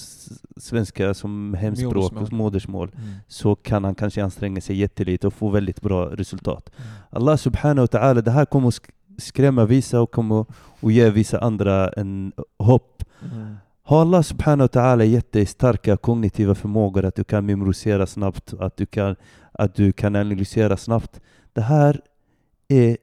svenska 0.57 1.13
som 1.13 1.53
hemspråk 1.53 1.93
Modersmål. 1.93 2.23
och 2.23 2.33
modersmål 2.33 2.91
Mm. 2.95 3.09
så 3.27 3.55
kan 3.55 3.83
han 3.83 3.95
kanske 3.95 4.23
anstränga 4.23 4.61
sig 4.61 4.75
jättelite 4.77 5.27
och 5.27 5.33
få 5.33 5.49
väldigt 5.49 5.81
bra 5.81 6.05
resultat. 6.15 6.69
Mm. 6.77 6.89
Allah 7.09 7.35
subhanahu 7.37 7.87
wa 7.91 7.99
ta'ala, 7.99 8.21
det 8.21 8.31
här 8.31 8.45
kommer 8.45 8.73
skrämma 9.19 9.65
vissa 9.65 10.01
och 10.01 10.11
kommer 10.11 10.45
att 10.81 10.93
ge 10.93 11.09
vissa 11.09 11.39
andra 11.39 11.89
en 11.89 12.31
hopp. 12.57 13.03
Mm. 13.33 13.55
Har 13.83 14.01
Allah 14.01 14.21
subhanahu 14.21 14.69
wa 14.73 14.81
ta'ala 14.81 15.03
gett 15.03 15.31
dig 15.31 15.45
starka 15.45 15.97
kognitiva 15.97 16.55
förmågor, 16.55 17.05
att 17.05 17.15
du 17.15 17.23
kan 17.23 17.45
memorisera 17.45 18.07
snabbt, 18.07 18.53
att 18.59 18.77
du 18.77 18.85
kan, 18.85 19.15
att 19.51 19.75
du 19.75 19.91
kan 19.91 20.15
analysera 20.15 20.77
snabbt. 20.77 21.21
Det 21.53 21.61
här 21.61 22.01
är 22.67 22.97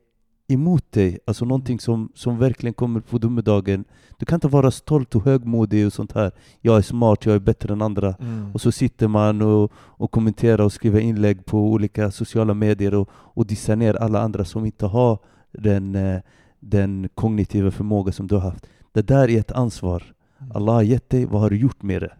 emot 0.49 0.93
dig, 0.93 1.19
alltså 1.27 1.45
någonting 1.45 1.81
som, 1.81 2.13
som 2.15 2.39
verkligen 2.39 2.75
kommer 2.75 3.01
på 3.01 3.19
domedagen. 3.19 3.85
Du 4.19 4.27
kan 4.27 4.37
inte 4.37 4.49
vara 4.49 4.71
stolt 4.71 5.15
och 5.15 5.25
högmodig 5.25 5.87
och 5.87 5.93
sånt 5.93 6.13
här. 6.13 6.31
Jag 6.61 6.79
är 6.79 6.83
smart, 6.83 7.27
jag 7.27 7.35
är 7.35 7.39
bättre 7.39 7.73
än 7.73 7.83
andra. 7.83 8.15
Mm. 8.21 8.53
Och 8.55 8.61
så 8.61 8.73
sitter 8.73 9.09
man 9.09 9.43
och, 9.43 9.73
och 9.75 10.11
kommenterar 10.11 10.65
och 10.65 10.73
skriver 10.73 11.01
inlägg 11.01 11.47
på 11.47 11.59
olika 11.59 12.11
sociala 12.11 12.55
medier 12.55 12.95
och, 12.95 13.09
och 13.13 13.47
dissar 13.47 13.77
ner 13.77 13.95
alla 13.95 14.21
andra 14.21 14.45
som 14.45 14.65
inte 14.65 14.87
har 14.87 15.19
den, 15.59 15.95
eh, 15.95 16.21
den 16.61 17.09
kognitiva 17.15 17.71
förmåga 17.71 18.13
som 18.13 18.27
du 18.27 18.35
har 18.35 18.43
haft. 18.43 18.67
Det 18.93 19.03
där 19.07 19.31
är 19.31 19.41
ett 19.41 19.53
ansvar. 19.53 20.03
Mm. 20.39 20.53
Allah 20.57 20.75
har 20.75 20.83
gett 20.83 21.11
dig, 21.11 21.25
vad 21.25 21.41
har 21.41 21.51
du 21.51 21.57
gjort 21.57 21.83
med 21.83 22.03
det? 22.03 22.13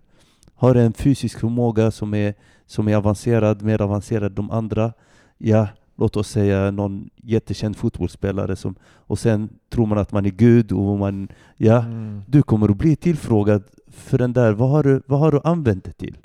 Har 0.55 0.75
du 0.75 0.81
en 0.81 0.93
fysisk 0.93 1.39
förmåga 1.41 1.91
som 1.91 2.15
är, 2.15 2.35
som 2.67 2.89
är 2.89 2.97
avancerad, 2.97 3.63
mer 3.63 3.83
avancerad 3.83 4.31
än 4.31 4.35
de 4.35 4.51
andra? 4.51 4.93
Ja, 5.39 5.69
låt 5.97 6.17
oss 6.17 6.29
säga 6.29 6.71
någon 6.71 7.11
jättekänd 7.17 7.77
fotbollsspelare 7.77 8.57
som, 8.57 8.75
och 8.83 9.19
sen 9.19 9.49
tror 9.71 9.87
man 9.87 9.99
att 9.99 10.13
man 10.13 10.27
är 10.27 10.31
Gud 10.31 10.73
och 10.73 10.99
man, 10.99 11.29
ja, 11.57 11.83
Mm. 11.85 12.23
du 12.27 12.43
kommer 12.43 12.69
att 12.71 12.77
bli 12.77 12.97
tillfrågad 12.97 13.63
för 13.89 14.19
den 14.19 14.33
där, 14.33 14.53
vad 14.53 14.71
har 14.71 14.83
du, 14.83 15.03
vad 15.07 15.21
har 15.21 15.33
du 15.33 15.41
använt 15.45 15.85
det 15.85 15.93
till? 15.93 16.17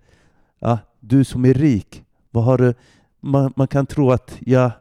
Ja, 0.60 0.80
du 1.00 1.24
som 1.24 1.46
är 1.46 1.54
rik, 1.54 2.04
vad 2.32 2.44
har 2.44 2.58
du, 2.58 2.74
man, 3.20 3.54
man 3.56 3.68
kan 3.68 3.86
tro 3.86 4.12
att 4.12 4.38
ja, 4.40 4.72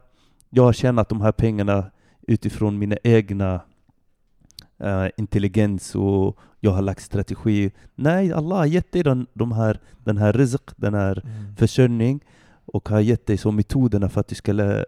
jag 0.49 0.63
har 0.63 0.73
tjänat 0.73 1.09
de 1.09 1.21
här 1.21 1.31
pengarna 1.31 1.85
utifrån 2.27 2.79
mina 2.79 2.95
egna 3.03 3.61
eh, 4.77 5.07
intelligens 5.17 5.95
och 5.95 6.37
jag 6.59 6.71
har 6.71 6.81
lagt 6.81 7.01
strategi. 7.03 7.71
Nej, 7.95 8.33
Allah 8.33 8.57
har 8.57 8.65
gett 8.65 8.91
dig 8.91 9.03
den, 9.03 9.27
de 9.33 9.51
här, 9.51 9.79
den 10.03 10.17
här 10.17 10.33
rizq, 10.33 10.61
den 10.75 10.93
här 10.93 11.21
Mm. 11.25 11.55
försörjning 11.55 12.19
och 12.65 12.89
har 12.89 12.99
gett 12.99 13.25
dig 13.25 13.37
så 13.37 13.51
metoderna 13.51 14.09
för 14.09 14.21
att 14.21 14.27
du 14.27 14.35
ska 14.35 14.53
lä- 14.53 14.85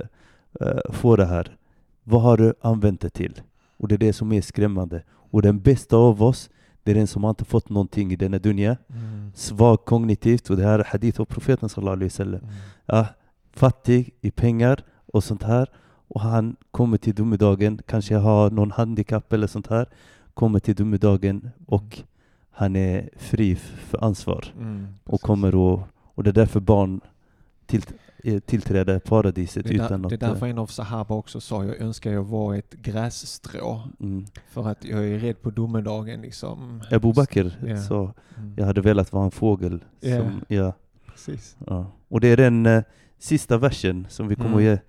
eh, 0.62 0.92
få 0.92 1.16
det 1.16 1.26
här. 1.26 1.58
Vad 2.04 2.22
har 2.22 2.38
du 2.38 2.54
använt 2.62 3.02
det 3.02 3.10
till? 3.10 3.42
Och 3.78 3.88
det 3.88 3.96
är 3.96 4.00
det 4.00 4.14
som 4.14 4.32
är 4.32 4.42
skrämmande. 4.42 5.04
Och 5.32 5.42
den 5.42 5.60
bästa 5.60 5.98
av 5.98 6.24
oss, 6.24 6.50
det 6.84 6.92
är 6.92 6.96
den 6.96 7.08
som 7.08 7.26
inte 7.26 7.46
fått 7.46 7.70
någonting 7.70 8.12
i 8.12 8.16
denna 8.16 8.40
dunja. 8.40 8.78
Mm. 8.90 9.32
Svag 9.36 9.86
kognitivt, 9.86 10.50
och 10.50 10.58
det 10.58 10.64
här 10.64 10.80
är 10.80 10.84
hadith 10.84 11.22
av 11.22 11.26
profeten 11.26 11.70
sallallahu 11.70 11.94
alaihi 11.96 12.06
wasallam. 12.10 12.40
Mm. 12.44 12.54
Ja, 12.86 13.06
fattig 13.54 14.14
i 14.22 14.32
pengar 14.32 14.84
och 15.06 15.24
sånt 15.24 15.44
här. 15.44 15.68
Och 16.08 16.22
han 16.22 16.56
kommer 16.72 16.98
till 16.98 17.16
domedagen, 17.16 17.82
kanske 17.86 18.16
har 18.16 18.52
någon 18.52 18.72
handikapp 18.72 19.34
eller 19.34 19.48
sånt 19.48 19.68
här. 19.68 19.86
Kommer 20.34 20.60
till 20.60 20.76
domedagen 20.76 21.50
och 21.66 22.00
han 22.52 22.76
är 22.76 23.10
fri 23.18 23.56
för 23.56 24.04
ansvar. 24.04 24.46
Mm. 24.60 24.88
Och 25.04 25.22
kommer 25.22 25.48
att, 25.74 25.80
och 26.16 26.24
det 26.24 26.30
är 26.30 26.34
därför 26.34 26.60
barn 26.60 27.02
till, 27.66 27.82
eh, 28.24 28.40
tillträder 28.40 29.00
paradiset 29.00 29.66
det, 29.68 29.78
där, 29.78 29.86
utan 29.86 30.02
det 30.02 30.16
är 30.16 30.18
därför 30.18 30.48
en 30.48 30.58
av 30.58 30.68
Sahaba 30.68 31.16
också 31.16 31.42
sa, 31.42 31.66
jag 31.66 31.78
önskar 31.82 32.12
jag 32.12 32.24
var 32.24 32.56
ett 32.56 32.74
grässtrå. 32.74 33.82
Mm. 34.00 34.26
För 34.50 34.68
att 34.68 34.86
jag 34.86 35.08
är 35.08 35.20
rädd 35.20 35.42
på 35.42 35.50
domedagen 35.50 36.22
liksom. 36.22 36.82
Abu 36.92 37.14
Bakr 37.14 37.52
Ja. 37.68 37.78
sa, 37.82 38.14
Mm. 38.38 38.54
jag 38.58 38.66
hade 38.66 38.82
velat 38.82 39.14
vara 39.14 39.26
en 39.26 39.32
fågel. 39.32 39.84
Ja. 40.00 40.18
Som, 40.18 40.42
ja, 40.48 40.74
Precis. 41.12 41.58
ja. 41.68 41.86
Och 42.08 42.22
det 42.22 42.28
är 42.28 42.38
den 42.38 42.66
eh, 42.66 42.84
sista 43.20 43.58
versen 43.58 44.08
som 44.10 44.28
vi 44.28 44.36
kommer 44.36 44.48
Mm. 44.50 44.58
att 44.58 44.64
ge. 44.64 44.80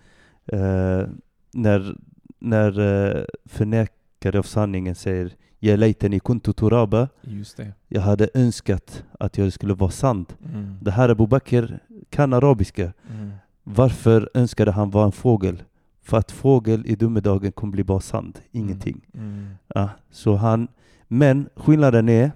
Eh, 0.47 1.07
när 1.53 1.97
när 2.39 2.79
eh, 2.81 3.25
förnekare 3.45 4.39
av 4.39 4.43
sanningen 4.43 4.95
säger 4.95 5.37
Ja 5.59 5.77
laytani 5.77 6.21
kuntu 6.21 6.53
turaba. 6.53 7.09
Just 7.23 7.57
det. 7.57 7.73
Jag 7.89 8.01
hade 8.01 8.29
önskat 8.35 9.05
att 9.21 9.39
jag 9.39 9.53
skulle 9.53 9.75
vara 9.75 9.91
sand. 9.91 10.27
Mm. 10.55 10.79
Det 10.81 10.91
här 10.91 11.09
Abu 11.09 11.27
Bakr 11.27 11.79
kan 12.11 12.33
arabiska. 12.33 12.93
Mm. 13.11 13.31
Varför 13.63 14.31
önskade 14.35 14.71
han 14.71 14.91
vara 14.91 15.05
en 15.05 15.13
fågel? 15.13 15.63
För 16.03 16.17
att 16.17 16.31
fågel 16.31 16.87
i 16.87 16.97
domedagen 16.97 17.53
kommer 17.53 17.73
bli 17.73 17.85
bara 17.85 18.01
sand, 18.01 18.39
ingenting. 18.53 19.01
Mm. 19.15 19.55
Ja, 19.75 19.91
så 20.11 20.37
han, 20.37 20.69
men 21.09 21.49
skillnaden 21.57 22.09
är, 22.09 22.33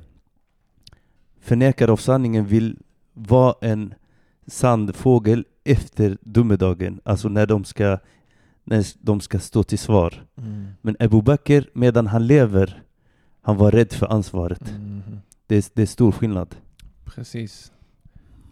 förnekare 1.40 1.92
av 1.92 1.96
sanningen 1.96 2.46
vill 2.46 2.78
vara 3.12 3.54
en 3.60 3.94
sann 4.48 4.92
fågel 4.92 5.44
efter 5.64 6.18
domedagen, 6.20 7.00
alltså 7.04 7.28
när 7.28 7.46
de 7.46 7.64
ska, 7.64 7.98
när 8.64 8.86
de 9.00 9.20
ska 9.20 9.38
stå 9.38 9.62
till 9.62 9.78
svar. 9.78 10.24
Mm. 10.36 10.66
Men 10.82 10.96
Abu 11.00 11.22
Bakr, 11.22 11.62
medan 11.72 12.06
han 12.06 12.26
lever, 12.26 12.82
han 13.42 13.56
var 13.56 13.70
rädd 13.70 13.92
för 13.92 14.06
ansvaret. 14.06 14.70
Mm. 14.70 15.02
Det, 15.46 15.70
det 15.74 15.82
är 15.82 15.86
stor 15.86 16.12
skillnad. 16.12 16.56
Precis. 17.04 17.72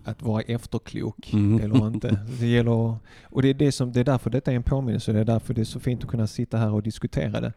Att 0.05 0.23
vara 0.23 0.43
efterklok 0.43 1.33
Mm. 1.33 1.61
eller 1.61 1.87
inte. 1.87 2.21
Det 2.41 2.47
gäller, 2.47 2.99
och 3.25 3.43
det 3.43 3.49
är, 3.49 3.55
det, 3.55 3.73
som, 3.73 3.93
det 3.93 4.01
är 4.01 4.05
därför 4.05 4.31
detta 4.31 4.53
är 4.53 4.57
en 4.57 4.63
påminnelse. 4.63 5.13
Det 5.13 5.21
är 5.21 5.25
därför 5.25 5.55
det 5.55 5.61
är 5.61 5.65
så 5.65 5.81
fint 5.81 6.05
att 6.05 6.11
kunna 6.11 6.27
sitta 6.27 6.59
här 6.59 6.73
och 6.73 6.83
diskutera 6.83 7.41
det. 7.41 7.53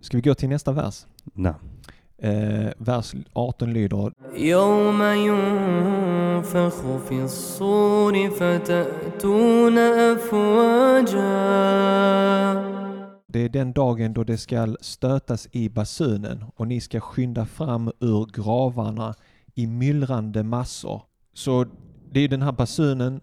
Ska 0.00 0.16
vi 0.16 0.20
gå 0.20 0.34
till 0.34 0.48
nästa 0.48 0.72
vers? 0.72 1.06
Nej. 1.24 1.54
Eh, 2.21 2.71
vers 2.77 3.15
18 3.33 3.73
lyder 3.73 4.11
يوم 4.35 5.01
ينفخ 5.01 6.75
في 7.09 7.23
الصور 7.23 8.29
فتأتون 8.29 9.77
أفواجا 9.77 11.27
Det 13.27 13.39
är 13.45 13.49
den 13.49 13.73
dagen 13.73 14.13
då 14.13 14.23
det 14.23 14.37
skall 14.37 14.77
stötas 14.81 15.47
i 15.51 15.69
basunen 15.69 16.43
och 16.55 16.67
ni 16.67 16.81
ska 16.81 16.99
skynda 16.99 17.45
fram 17.45 17.91
ur 17.99 18.25
gravarna 18.33 19.13
i 19.55 19.67
myllrande 19.67 20.43
massor. 20.43 21.01
Så 21.33 21.65
det 22.11 22.19
är 22.19 22.27
den 22.27 22.41
här 22.41 22.51
basunen 22.51 23.21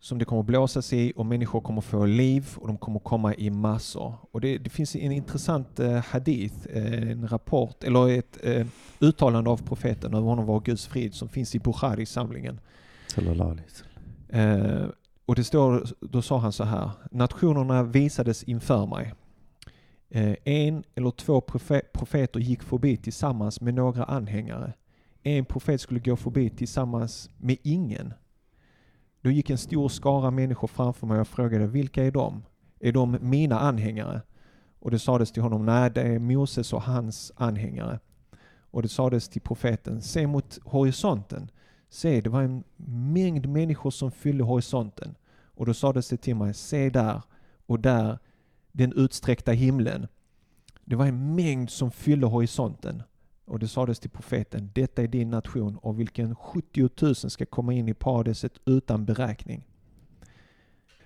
som 0.00 0.18
det 0.18 0.24
kommer 0.24 0.40
att 0.40 0.46
blåsas 0.46 0.92
i 0.92 1.12
och 1.16 1.26
människor 1.26 1.60
kommer 1.60 1.80
få 1.80 2.04
liv 2.04 2.48
och 2.56 2.66
de 2.66 2.78
kommer 2.78 2.98
komma 2.98 3.34
i 3.34 3.50
massor. 3.50 4.14
Och 4.30 4.40
det, 4.40 4.58
det 4.58 4.70
finns 4.70 4.96
en 4.96 5.12
intressant 5.12 5.80
eh, 5.80 6.04
hadith, 6.04 6.54
eh, 6.72 7.10
en 7.10 7.28
rapport, 7.28 7.84
eller 7.84 8.08
ett 8.18 8.38
eh, 8.42 8.66
uttalande 9.00 9.50
av 9.50 9.62
profeten 9.62 10.14
över 10.14 10.26
honom 10.26 10.46
var 10.46 10.60
Guds 10.60 10.86
frid 10.86 11.14
som 11.14 11.28
finns 11.28 11.54
i 11.54 11.58
Bukhari-samlingen. 11.58 12.60
Eh, 14.28 14.86
och 15.26 15.34
det 15.34 15.44
står, 15.44 15.86
då 16.00 16.22
sa 16.22 16.38
han 16.38 16.52
så 16.52 16.64
här. 16.64 16.90
Nationerna 17.10 17.82
visades 17.82 18.42
inför 18.42 18.86
mig. 18.86 19.14
Eh, 20.10 20.34
en 20.44 20.84
eller 20.94 21.10
två 21.10 21.40
profe- 21.40 21.82
profeter 21.92 22.40
gick 22.40 22.62
förbi 22.62 22.96
tillsammans 22.96 23.60
med 23.60 23.74
några 23.74 24.04
anhängare. 24.04 24.72
En 25.22 25.44
profet 25.44 25.80
skulle 25.80 26.00
gå 26.00 26.16
förbi 26.16 26.50
tillsammans 26.50 27.30
med 27.38 27.56
ingen. 27.62 28.14
Då 29.26 29.32
gick 29.32 29.50
en 29.50 29.58
stor 29.58 29.88
skara 29.88 30.30
människor 30.30 30.68
framför 30.68 31.06
mig 31.06 31.20
och 31.20 31.28
frågade 31.28 31.66
vilka 31.66 32.04
är 32.04 32.10
de? 32.10 32.42
Är 32.80 32.92
de 32.92 33.18
mina 33.20 33.58
anhängare? 33.58 34.22
Och 34.78 34.90
det 34.90 34.98
sades 34.98 35.32
till 35.32 35.42
honom, 35.42 35.66
nej 35.66 35.90
det 35.90 36.02
är 36.02 36.18
Moses 36.18 36.72
och 36.72 36.82
hans 36.82 37.32
anhängare. 37.36 38.00
Och 38.70 38.82
det 38.82 38.88
sades 38.88 39.28
till 39.28 39.40
profeten, 39.42 40.02
se 40.02 40.26
mot 40.26 40.58
horisonten. 40.64 41.50
Se, 41.88 42.20
det 42.20 42.30
var 42.30 42.42
en 42.42 42.64
mängd 43.12 43.48
människor 43.48 43.90
som 43.90 44.10
fyllde 44.10 44.44
horisonten. 44.44 45.14
Och 45.44 45.66
då 45.66 45.74
sades 45.74 46.08
det 46.08 46.16
till 46.16 46.36
mig, 46.36 46.54
se 46.54 46.90
där 46.90 47.22
och 47.66 47.80
där, 47.80 48.18
den 48.72 48.92
utsträckta 48.92 49.52
himlen. 49.52 50.06
Det 50.84 50.96
var 50.96 51.06
en 51.06 51.34
mängd 51.34 51.70
som 51.70 51.90
fyllde 51.90 52.26
horisonten. 52.26 53.02
Och 53.46 53.58
det 53.58 53.68
sades 53.68 53.98
till 54.00 54.10
profeten, 54.10 54.70
detta 54.74 55.02
är 55.02 55.08
din 55.08 55.30
nation 55.30 55.76
och 55.76 56.00
vilken 56.00 56.34
70 56.34 56.88
000 57.02 57.14
ska 57.14 57.46
komma 57.46 57.72
in 57.72 57.88
i 57.88 57.94
paradiset 57.94 58.52
utan 58.64 59.04
beräkning. 59.04 59.64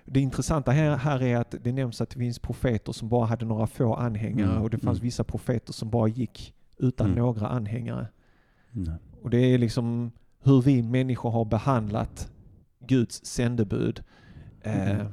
Det 0.05 0.19
intressanta 0.19 0.71
här, 0.71 0.97
här 0.97 1.23
är 1.23 1.37
att 1.37 1.55
det 1.61 1.71
nämns 1.71 2.01
att 2.01 2.09
det 2.09 2.19
finns 2.19 2.39
profeter 2.39 2.91
som 2.91 3.09
bara 3.09 3.25
hade 3.25 3.45
några 3.45 3.67
få 3.67 3.93
anhängare 3.93 4.51
Mm, 4.51 4.63
och 4.63 4.69
det 4.69 4.77
fanns 4.77 4.97
mm. 4.99 5.05
vissa 5.05 5.23
profeter 5.23 5.73
som 5.73 5.89
bara 5.89 6.07
gick 6.07 6.53
utan 6.77 7.07
Mm. 7.07 7.19
några 7.19 7.47
anhängare. 7.47 8.07
Och 9.21 9.29
det 9.29 9.37
är 9.37 9.57
liksom 9.57 10.11
hur 10.43 10.61
vi 10.61 10.81
människor 10.83 11.31
har 11.31 11.45
behandlat 11.45 12.31
Guds 12.79 13.25
sändebud. 13.25 14.03
Eh, 14.61 14.89
Mm. 14.91 15.07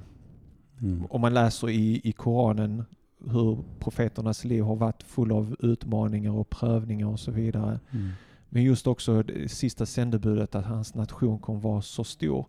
Mm. 0.81 1.07
om 1.11 1.21
man 1.21 1.35
läser 1.35 1.71
i, 1.71 2.01
i 2.05 2.13
Koranen 2.13 2.85
hur 3.21 3.65
profeternas 3.79 4.45
liv 4.45 4.63
har 4.63 4.77
varit 4.77 5.03
full 5.03 5.33
av 5.33 5.57
utmaningar 5.59 6.33
och 6.33 6.51
prövningar 6.51 7.07
och 7.07 7.21
så 7.21 7.31
vidare. 7.31 7.81
Mm. 7.91 8.09
Men 8.49 8.63
just 8.63 8.87
också 8.87 9.23
det 9.23 9.49
sista 9.49 9.87
sändebudet 9.87 10.55
att 10.55 10.65
hans 10.65 10.95
nation 10.95 11.39
kommer 11.39 11.61
vara 11.61 11.83
så 11.83 12.05
stor 12.05 12.47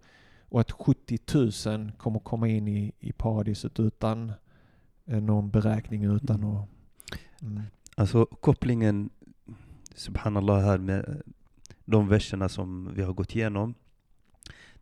och 0.50 0.62
att 0.62 0.72
70 0.72 1.20
000 1.70 1.92
kommer 1.98 2.20
komma 2.20 2.48
in 2.48 2.68
i, 2.68 2.92
i 3.00 3.12
paradiset 3.12 3.80
utan 3.80 4.32
eh, 5.06 5.22
någon 5.22 5.50
beräkning 5.50 6.04
utan 6.04 6.44
Mm. 6.44 6.56
att... 6.56 6.70
Mm. 7.42 7.62
Alltså 7.96 8.26
kopplingen, 8.26 9.10
subhanallah 9.96 10.62
här 10.62 10.78
med 10.78 11.22
de 11.86 12.08
verserna 12.08 12.50
som 12.50 12.92
vi 12.96 13.02
har 13.02 13.14
gått 13.14 13.36
igenom. 13.36 13.74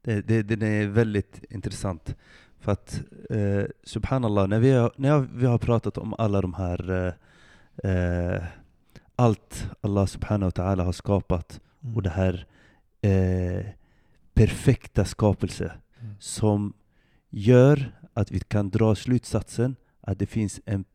Det, 0.02 0.22
det, 0.22 0.44
den 0.44 0.62
är 0.62 0.88
väldigt 0.88 1.44
intressant. 1.50 2.16
För 2.68 2.72
att 2.72 3.02
eh, 3.30 3.66
subhanallah, 3.84 4.48
när 4.48 4.60
vi 4.60 4.72
har, 4.72 4.92
när 4.96 5.20
vi 5.20 5.46
har 5.46 5.58
pratat 5.58 5.98
om 5.98 6.14
alla 6.18 6.42
de 6.42 6.54
här 6.54 6.92
eh, 7.84 7.92
eh, 7.92 8.44
allt 9.16 9.70
Allah 9.82 10.06
subhanahu 10.06 10.52
wa 10.56 10.64
ta'ala 10.64 10.84
har 10.84 10.92
skapat 10.92 11.62
Mm. 11.84 11.96
och 11.96 12.04
det 12.04 12.10
här 12.10 12.46
eh, 13.02 13.66
perfekta 14.34 15.06
skapelse 15.06 15.72
Mm. 16.02 16.16
som 16.20 16.74
gör 17.30 17.92
att 18.14 18.32
vi 18.32 18.40
kan 18.40 18.70
dra 18.70 18.96
slutsatsen 18.96 19.76
att 20.02 20.20
det 20.20 20.26
finns 20.26 20.60
en 20.66 20.86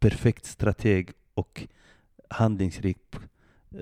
perfekt 0.00 0.44
strateg 0.46 1.10
och 1.34 1.68
handlingsrik 2.30 2.98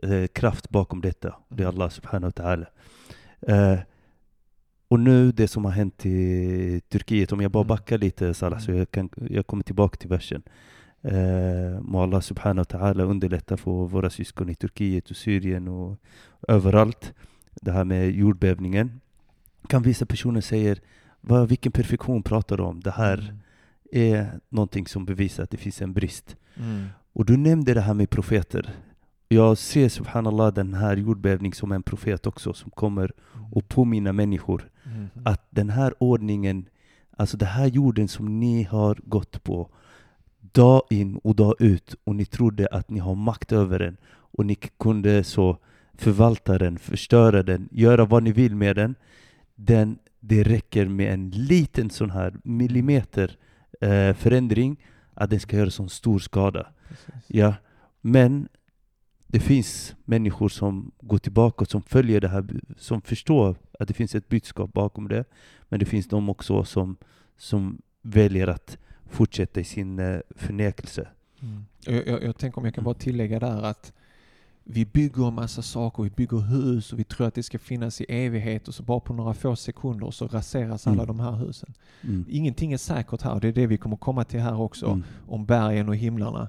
eh, 0.02 0.26
kraft 0.26 0.68
bakom 0.70 1.00
detta. 1.00 1.34
Det 1.48 1.62
är 1.62 1.68
Allah 1.68 1.88
subhanahu 1.88 2.32
wa 2.36 2.44
ta'ala. 2.44 2.66
Eh, 3.40 3.78
och 4.92 5.00
nu 5.00 5.32
det 5.32 5.48
som 5.48 5.64
har 5.64 5.72
hänt 5.72 6.06
i 6.06 6.80
Turkiet, 6.88 7.32
om 7.32 7.40
jag 7.40 7.50
bara 7.50 7.60
Mm. 7.60 7.68
backar 7.68 7.98
lite 7.98 8.34
Salah, 8.34 8.58
så 8.58 8.72
jag, 8.72 8.90
kan, 8.90 9.08
jag 9.30 9.46
kommer 9.46 9.62
tillbaka 9.64 9.96
till 9.96 10.08
versen. 10.08 10.42
Eh, 11.02 11.80
må 11.80 12.02
Allah 12.02 12.20
subhanahu 12.20 12.64
wa 12.70 12.78
ta'ala 12.78 13.02
underlätta 13.02 13.56
för 13.56 13.86
våra 13.86 14.10
syskon 14.10 14.48
i 14.48 14.54
Turkiet 14.54 15.10
och 15.10 15.16
Syrien 15.16 15.68
och 15.68 15.98
överallt. 16.48 17.14
Det 17.62 17.72
här 17.72 17.84
med 17.84 18.10
jordbävningen. 18.10 19.00
Kan 19.68 19.82
vissa 19.82 20.06
personer 20.06 20.40
säga 20.40 20.76
vad, 21.20 21.48
vilken 21.48 21.72
perfektion 21.72 22.22
pratar 22.22 22.56
du 22.56 22.62
om? 22.62 22.80
Det 22.80 22.90
här 22.90 23.36
är 23.92 24.40
någonting 24.48 24.86
som 24.86 25.04
bevisar 25.04 25.42
att 25.44 25.50
det 25.50 25.56
finns 25.56 25.82
en 25.82 25.92
brist. 25.92 26.36
Mm. 26.56 26.86
Och 27.12 27.24
du 27.24 27.36
nämnde 27.36 27.74
det 27.74 27.80
här 27.80 27.94
med 27.94 28.10
profeter. 28.10 28.74
Jag 29.32 29.58
ser 29.58 29.88
subhanallah 29.88 30.54
den 30.54 30.74
här 30.74 30.96
jordbävning 30.96 31.54
som 31.54 31.72
en 31.72 31.82
profet 31.82 32.26
också 32.26 32.52
som 32.52 32.70
kommer 32.70 33.12
och 33.52 33.68
påminna 33.68 34.12
människor 34.12 34.68
Mm. 34.84 35.08
att 35.24 35.46
den 35.50 35.70
här 35.70 35.94
ordningen, 35.98 36.68
alltså 37.16 37.36
den 37.36 37.48
här 37.48 37.66
jorden 37.66 38.08
som 38.08 38.40
ni 38.40 38.62
har 38.62 38.98
gått 39.04 39.42
på 39.44 39.68
dag 40.52 40.82
in 40.90 41.16
och 41.16 41.36
dag 41.36 41.54
ut 41.58 41.94
och 42.04 42.16
ni 42.16 42.24
trodde 42.24 42.66
att 42.66 42.90
ni 42.90 42.98
har 43.00 43.14
makt 43.14 43.52
över 43.52 43.78
den 43.78 43.96
och 44.14 44.46
ni 44.46 44.54
kunde 44.54 45.24
så 45.24 45.58
förvalta 45.94 46.58
den, 46.58 46.78
förstöra 46.78 47.42
den, 47.42 47.68
göra 47.72 48.04
vad 48.04 48.22
ni 48.22 48.32
vill 48.32 48.56
med 48.56 48.76
den. 48.76 48.94
den 49.54 49.98
det 50.20 50.42
räcker 50.42 50.88
med 50.88 51.14
en 51.14 51.30
liten 51.30 51.90
sån 51.90 52.10
här 52.10 52.34
millimeter 52.44 53.36
eh, 53.80 54.14
förändring 54.14 54.76
att 55.14 55.30
den 55.30 55.40
ska 55.40 55.56
göra 55.56 55.70
sån 55.70 55.88
stor 55.88 56.18
skada. 56.18 56.66
Precis. 56.88 57.24
Ja, 57.26 57.54
men 58.00 58.48
det 59.32 59.40
finns 59.40 59.94
människor 60.04 60.48
som 60.48 60.90
går 61.00 61.18
tillbaka 61.18 61.62
och 61.62 61.68
som 61.70 61.82
följer 61.82 62.20
det 62.20 62.28
här, 62.28 62.44
som 62.76 63.00
förstår 63.02 63.56
att 63.80 63.88
det 63.88 63.94
finns 63.94 64.14
ett 64.14 64.28
budskap 64.28 64.72
bakom 64.72 65.08
det. 65.08 65.24
Men 65.68 65.80
det 65.80 65.86
finns 65.86 66.08
de 66.08 66.28
också 66.30 66.64
som, 66.64 66.96
som 67.36 67.82
väljer 68.02 68.46
att 68.46 68.78
fortsätta 69.10 69.60
i 69.60 69.64
sin 69.64 69.98
eh, 69.98 70.20
förnekelse. 70.30 71.08
Mm. 71.40 71.64
Jag, 71.80 72.06
jag, 72.06 72.22
jag 72.22 72.36
tänker 72.38 72.58
om 72.58 72.64
jag 72.64 72.74
kan 72.74 72.84
bara 72.84 72.94
tillägga 72.94 73.40
där 73.40 73.62
att 73.62 73.92
vi 74.64 74.86
bygger 74.86 75.28
en 75.28 75.34
massa 75.34 75.62
saker, 75.62 76.02
vi 76.02 76.10
bygger 76.10 76.38
hus 76.38 76.92
och 76.92 76.98
vi 76.98 77.04
tror 77.04 77.26
att 77.26 77.34
det 77.34 77.42
ska 77.42 77.58
finnas 77.58 78.00
i 78.00 78.04
evighet 78.08 78.68
och 78.68 78.74
så 78.74 78.82
bara 78.82 79.00
på 79.00 79.12
några 79.12 79.34
få 79.34 79.56
sekunder 79.56 80.10
så 80.10 80.26
raseras 80.26 80.86
alla 80.86 81.02
Mm. 81.02 81.06
de 81.06 81.20
här 81.20 81.32
husen. 81.32 81.74
Mm. 82.02 82.24
Ingenting 82.28 82.72
är 82.72 82.76
säkert 82.78 83.22
här, 83.22 83.40
det 83.40 83.48
är 83.48 83.52
det 83.52 83.66
vi 83.66 83.76
kommer 83.76 83.96
komma 83.96 84.24
till 84.24 84.40
här 84.40 84.60
också, 84.60 84.86
Mm. 84.86 85.02
om 85.28 85.46
bergen 85.46 85.88
och 85.88 85.96
himlarna. 85.96 86.48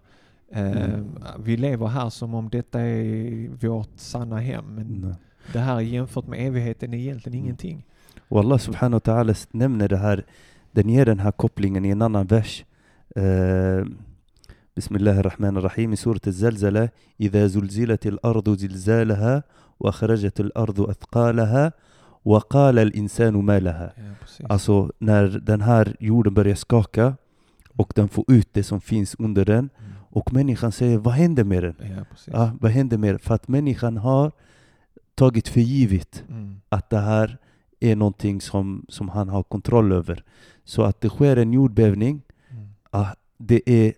Eh, 0.52 0.62
Mm. 0.84 1.18
Vi 1.44 1.56
lever 1.56 1.86
här 1.86 2.10
som 2.10 2.34
om 2.34 2.48
detta 2.48 2.80
är 2.80 3.48
vårt 3.66 3.88
sanna 3.96 4.38
hem, 4.38 4.64
men 4.74 4.86
Nej. 4.86 5.14
det 5.52 5.58
här 5.58 5.80
jämfört 5.80 6.26
med 6.26 6.46
evigheten 6.46 6.94
är 6.94 6.98
egentligen 6.98 7.34
Mm. 7.38 7.44
ingenting. 7.44 7.84
Och 8.28 8.38
Allah 8.40 8.58
subhanahu 8.58 9.00
wa 9.04 9.12
ta'ala 9.12 9.46
nämner 9.50 9.88
det 9.88 9.96
här, 9.96 10.24
den 10.72 10.88
ger 10.88 11.06
den 11.06 11.18
här 11.18 11.32
kopplingen 11.32 11.84
i 11.84 11.88
en 11.90 12.02
annan 12.02 12.26
vers. 12.26 12.64
Eh, 13.16 13.84
بسم 14.76 14.96
الله 14.96 15.20
الرحمن 15.20 15.56
الرحيم 15.56 15.94
سورة 15.94 16.20
الزلزلة 16.26 16.88
إذا 17.20 17.46
زلزلت 17.46 18.06
الأرض 18.06 18.48
زلزالها 18.58 19.42
وأخرجت 19.80 20.40
الأرض 20.40 20.80
أثقالها 20.80 21.72
وقال 22.24 22.78
الإنسان 22.78 23.34
ما 23.44 23.58
لها 23.60 23.92
Ja, 23.96 24.02
precis. 24.20 24.46
Alltså 24.48 24.92
när 24.98 25.24
den 25.46 25.60
här 25.60 25.96
jorden 26.00 26.34
börjar 26.34 26.54
skaka 26.54 27.16
och 27.76 27.92
den 27.96 28.08
får 28.08 28.24
ut 28.28 28.48
det 28.52 28.62
som 28.62 28.80
finns 28.80 29.16
under 29.18 29.44
den 29.44 29.58
Mm. 29.58 29.91
och 30.13 30.33
människan 30.33 30.71
säger 30.71 30.97
vad 30.97 31.13
händer 31.13 31.43
med 31.43 31.63
den? 31.63 31.75
Ja. 31.79 32.05
Ja, 32.25 32.51
vad 32.61 32.71
händer 32.71 32.97
med 32.97 33.13
den? 33.13 33.19
För 33.19 33.35
att 33.35 33.47
människan 33.47 33.97
har 33.97 34.31
tagit 35.15 35.47
för 35.47 35.61
givet 35.61 36.23
Mm. 36.29 36.61
att 36.69 36.89
det 36.89 36.99
här 36.99 37.37
är 37.79 37.95
någonting 37.95 38.41
som, 38.41 38.85
som 38.89 39.09
han 39.09 39.29
har 39.29 39.43
kontroll 39.43 39.91
över. 39.91 40.23
Så 40.63 40.83
att 40.83 41.01
det 41.01 41.09
sker 41.09 41.37
en 41.37 41.53
jordbävning, 41.53 42.21
Mm. 42.49 42.67
ah, 42.89 43.07
det, 43.37 43.61
är, 43.69 43.93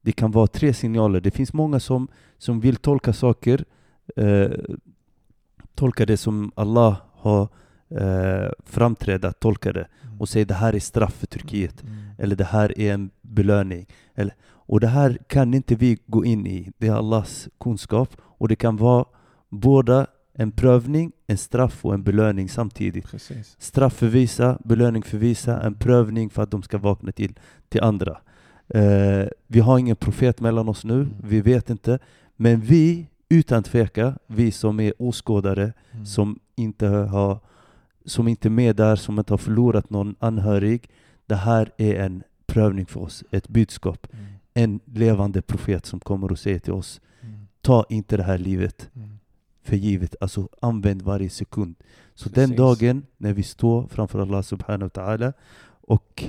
det 0.00 0.12
kan 0.12 0.30
vara 0.30 0.46
tre 0.46 0.74
signaler. 0.74 1.20
Det 1.20 1.30
finns 1.30 1.52
många 1.52 1.80
som, 1.80 2.08
som 2.38 2.60
vill 2.60 2.76
tolka 2.76 3.12
saker, 3.12 3.64
eh, 4.16 4.50
tolka 5.74 6.06
det 6.06 6.16
som 6.16 6.52
Allah 6.54 6.96
har 7.12 7.48
eh, 7.88 8.50
framträtt 8.64 9.24
att 9.24 9.40
tolka 9.40 9.72
det 9.72 9.86
Mm. 10.04 10.20
och 10.20 10.28
säga 10.28 10.44
det 10.44 10.54
här 10.54 10.74
är 10.74 10.80
straff 10.80 11.14
för 11.14 11.26
Turkiet. 11.26 11.82
Mm. 11.82 11.94
Eller 12.18 12.36
det 12.36 12.44
här 12.44 12.78
är 12.80 12.94
en 12.94 13.10
belöning. 13.22 13.86
Eller, 14.14 14.34
och 14.66 14.80
det 14.80 14.86
här 14.88 15.18
kan 15.26 15.54
inte 15.54 15.74
vi 15.74 15.98
gå 16.06 16.24
in 16.24 16.46
i. 16.46 16.72
Det 16.78 16.86
är 16.86 16.92
Allahs 16.92 17.48
kunskap. 17.60 18.16
Och 18.20 18.48
det 18.48 18.56
kan 18.56 18.76
vara 18.76 19.04
båda 19.48 20.06
en 20.34 20.52
prövning, 20.52 21.12
en 21.26 21.38
straff 21.38 21.84
och 21.84 21.94
en 21.94 22.02
belöning 22.02 22.48
samtidigt. 22.48 23.06
Precis. 23.10 23.56
Straff 23.58 23.92
för 23.94 24.06
vissa, 24.06 24.58
belöning 24.64 25.02
för 25.02 25.18
vissa, 25.18 25.62
en 25.62 25.74
prövning 25.74 26.30
för 26.30 26.42
att 26.42 26.50
de 26.50 26.62
ska 26.62 26.78
vakna 26.78 27.12
till, 27.12 27.34
till 27.68 27.80
andra. 27.82 28.18
Eh, 28.68 29.26
vi 29.46 29.60
har 29.60 29.78
ingen 29.78 29.96
profet 29.96 30.40
mellan 30.40 30.68
oss 30.68 30.84
nu, 30.84 31.08
vi 31.22 31.40
vet 31.40 31.70
inte. 31.70 31.98
Men 32.36 32.60
vi, 32.60 33.08
utan 33.28 33.62
tveka, 33.62 34.14
vi 34.26 34.50
som 34.50 34.80
är 34.80 34.92
åskådare, 34.98 35.72
Mm. 35.92 36.06
som 36.06 36.38
inte 36.56 36.86
har 36.86 37.38
som 38.04 38.28
inte 38.28 38.48
är 38.48 38.50
med 38.50 38.76
där, 38.76 38.96
som 38.96 39.18
inte 39.18 39.32
har 39.32 39.38
förlorat 39.38 39.90
någon 39.90 40.14
anhörig. 40.18 40.90
Det 41.26 41.34
här 41.34 41.70
är 41.76 41.94
en 41.94 42.22
prövning 42.46 42.86
för 42.86 43.00
oss, 43.00 43.24
ett 43.30 43.48
budskap. 43.48 44.06
Mm. 44.12 44.24
En 44.54 44.80
levande 44.84 45.42
profet 45.42 45.86
som 45.86 46.00
kommer 46.00 46.32
och 46.32 46.38
säger 46.38 46.58
till 46.58 46.72
oss, 46.72 47.00
Mm. 47.20 47.46
ta 47.60 47.84
inte 47.88 48.16
det 48.16 48.22
här 48.22 48.38
livet 48.38 48.90
Mm. 48.94 49.18
för 49.62 49.76
givet. 49.76 50.14
Alltså 50.20 50.48
använd 50.62 51.02
varje 51.02 51.30
sekund. 51.30 51.74
Så 52.14 52.28
Precis. 52.28 52.48
den 52.48 52.56
dagen 52.56 53.06
när 53.16 53.32
vi 53.32 53.42
står 53.42 53.86
framför 53.86 54.18
Allah 54.18 54.42
subhanahu 54.42 54.90
wa 54.94 55.02
ta'ala 55.02 55.32
och 55.66 56.24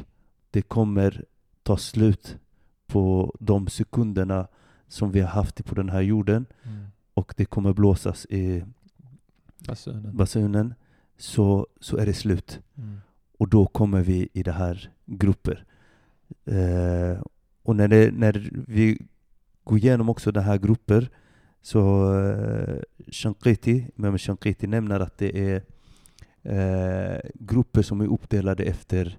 det 0.52 0.62
kommer 0.62 1.24
ta 1.64 1.78
slut 1.78 2.38
på 2.88 3.36
de 3.40 3.68
sekunderna 3.68 4.48
som 4.88 5.12
vi 5.12 5.20
har 5.22 5.28
haft 5.30 5.66
på 5.66 5.76
den 5.76 5.90
här 5.90 6.02
jorden 6.02 6.46
Mm. 6.64 6.86
och 7.14 7.34
det 7.38 7.46
kommer 7.46 7.74
blåsas 7.74 8.26
i 8.30 8.64
Basunen. 9.68 10.18
basunen 10.18 10.74
så, 11.18 11.68
så 11.80 11.98
är 11.98 12.06
det 12.06 12.14
slut. 12.14 12.60
Mm. 12.78 12.98
Och 13.38 13.48
då 13.50 13.66
kommer 13.66 14.02
vi 14.02 14.30
i 14.34 14.44
det 14.44 14.52
här 14.52 14.92
grupper. 15.06 15.66
Eh, 16.46 17.22
och 17.66 17.76
när, 17.76 17.88
det, 17.88 18.12
när 18.14 18.50
vi 18.68 19.02
går 19.64 19.78
igenom 19.78 20.10
också 20.10 20.32
det 20.32 20.42
här 20.42 20.58
grupper 20.58 21.10
så 21.62 22.14
eh, 22.20 22.76
Shankiti, 23.12 23.88
Imam 23.98 24.18
Shankiti 24.18 24.68
nämner 24.68 25.00
att 25.00 25.18
det 25.18 25.52
är 25.52 25.62
eh, 26.44 27.20
grupper 27.34 27.82
som 27.82 28.02
är 28.02 28.08
uppdelade 28.08 28.64
efter 28.64 29.18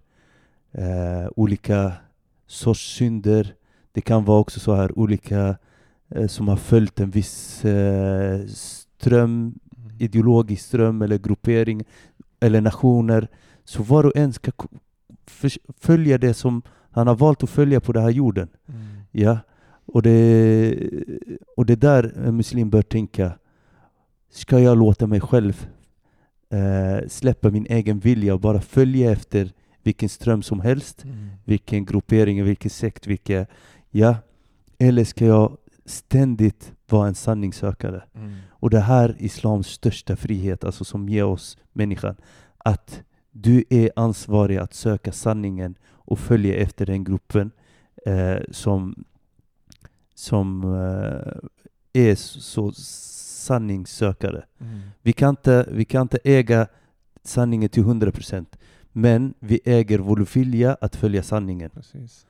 eh, 0.72 1.28
olika 1.36 1.92
sorts 2.46 2.96
synder. 2.96 3.54
Det 3.92 4.00
kan 4.00 4.24
vara 4.24 4.40
också 4.40 4.60
så 4.60 4.74
här 4.74 4.98
olika 4.98 5.56
som 6.28 6.48
har 6.48 6.56
följt 6.56 7.00
en 7.00 7.10
viss 7.10 7.64
ström, 8.46 9.54
ideologisk 9.98 10.64
ström 10.66 11.02
eller 11.02 11.18
gruppering 11.18 11.84
eller 12.40 12.60
nationer. 12.60 13.28
Så 13.64 13.82
var 13.82 14.06
och 14.06 14.16
en 14.16 14.32
ska 14.32 14.52
följa 15.80 16.18
det 16.18 16.34
som 16.34 16.62
han 16.96 17.06
har 17.06 17.14
valt 17.16 17.42
att 17.42 17.50
följa 17.50 17.80
på 17.80 17.92
den 17.92 18.02
här 18.02 18.10
jorden. 18.10 18.48
Mm. 18.68 18.80
Ja, 19.10 19.38
och 19.86 20.02
det, 20.02 20.90
och 21.56 21.66
det 21.66 21.76
där 21.76 22.12
en 22.24 22.36
muslim 22.36 22.70
bör 22.70 22.82
tänka. 22.82 23.32
Ska 24.30 24.58
jag 24.58 24.78
låta 24.78 25.06
mig 25.06 25.20
själv 25.20 25.66
eh, 26.50 27.08
släppa 27.08 27.50
min 27.50 27.66
egen 27.66 27.98
vilja 27.98 28.34
och 28.34 28.40
bara 28.40 28.60
följa 28.60 29.12
efter 29.12 29.52
vilken 29.82 30.08
ström 30.08 30.42
som 30.42 30.60
helst, 30.60 31.04
Mm. 31.04 31.28
vilken 31.44 31.84
gruppering, 31.84 32.44
vilken 32.44 32.70
sekt, 32.70 33.06
vilka, 33.06 33.46
ja, 33.90 34.16
eller 34.78 35.04
ska 35.04 35.24
jag 35.26 35.56
ständigt 35.84 36.72
vara 36.90 37.08
en 37.08 37.14
sanningssökare? 37.14 38.02
Mm. 38.14 38.34
Och 38.50 38.70
det 38.70 38.80
här 38.80 39.08
är 39.08 39.22
islams 39.22 39.66
största 39.66 40.16
frihet, 40.16 40.64
alltså 40.64 40.84
som 40.84 41.08
ger 41.08 41.24
oss 41.24 41.58
människan, 41.72 42.16
att 42.58 43.02
du 43.30 43.64
är 43.70 43.90
ansvarig 43.96 44.56
att 44.56 44.74
söka 44.74 45.12
sanningen 45.12 45.74
och 46.06 46.18
följa 46.18 46.54
efter 46.54 46.86
den 46.86 47.04
gruppen 47.04 47.50
eh, 48.06 48.38
som, 48.50 49.04
som 50.14 50.64
eh, 50.64 51.32
är 51.92 52.14
så 52.14 52.72
sanningssökare. 52.72 54.44
Mm. 54.58 54.80
Vi 55.02 55.12
kan, 55.12 55.30
inte, 55.30 55.68
vi 55.70 55.84
kan 55.84 56.02
inte 56.02 56.18
äga 56.24 56.66
sanningen 57.22 57.68
till 57.68 57.84
100% 57.84 58.46
men 58.92 59.34
vi 59.38 59.60
äger 59.64 59.98
vår 59.98 60.34
vilja 60.34 60.76
att 60.80 60.96
följa 60.96 61.22
sanningen. 61.22 61.70
Precis. 61.70 62.26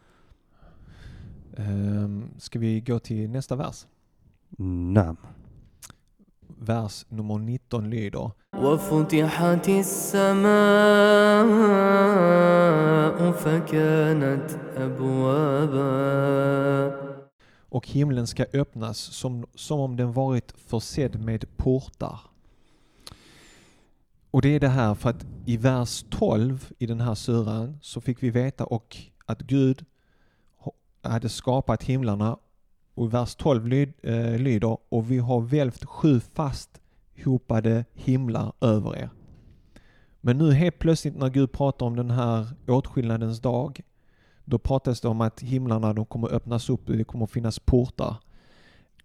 Um, 1.56 2.24
ska 2.38 2.58
vi 2.58 2.80
gå 2.80 2.98
till 2.98 3.30
nästa 3.30 3.56
vers? 3.56 3.86
Nam 4.58 5.16
vers 6.58 7.06
nummer 7.08 7.38
19 7.38 7.90
lyder 7.90 8.30
Och 17.68 17.86
himlen 17.86 18.26
ska 18.26 18.44
öppnas 18.52 18.98
som, 18.98 19.46
som 19.54 19.80
om 19.80 19.96
den 19.96 20.12
varit 20.12 20.54
försedd 20.56 21.20
med 21.20 21.56
portar. 21.56 22.20
Och 24.30 24.42
det 24.42 24.48
är 24.48 24.60
det 24.60 24.68
här 24.68 24.94
för 24.94 25.10
att 25.10 25.26
i 25.46 25.56
vers 25.56 26.04
12 26.10 26.72
i 26.78 26.86
den 26.86 27.00
här 27.00 27.14
suran 27.14 27.78
så 27.82 28.00
fick 28.00 28.22
vi 28.22 28.30
veta 28.30 28.64
och 28.64 28.96
att 29.26 29.40
Gud 29.40 29.84
hade 31.02 31.28
skapat 31.28 31.82
himlarna 31.82 32.38
och 32.96 33.14
vers 33.14 33.34
12 33.34 33.66
lyd, 33.68 33.92
eh, 34.02 34.38
lyder 34.38 34.76
och 34.88 35.10
vi 35.10 35.18
har 35.18 35.40
välvt 35.40 35.84
sju 35.84 36.20
fast 36.34 36.80
hopade 37.24 37.84
himlar 37.94 38.52
över 38.60 38.96
er. 38.96 39.10
Men 40.20 40.38
nu 40.38 40.52
helt 40.52 40.78
plötsligt 40.78 41.16
när 41.16 41.28
Gud 41.28 41.52
pratar 41.52 41.86
om 41.86 41.96
den 41.96 42.10
här 42.10 42.46
åtskillnadens 42.68 43.40
dag 43.40 43.80
då 44.44 44.58
pratas 44.58 45.00
det 45.00 45.08
om 45.08 45.20
att 45.20 45.40
himlarna 45.40 45.92
de 45.92 46.04
kommer 46.06 46.28
öppnas 46.32 46.70
upp 46.70 46.88
och 46.88 46.96
det 46.96 47.04
kommer 47.04 47.26
finnas 47.26 47.58
portar. 47.58 48.16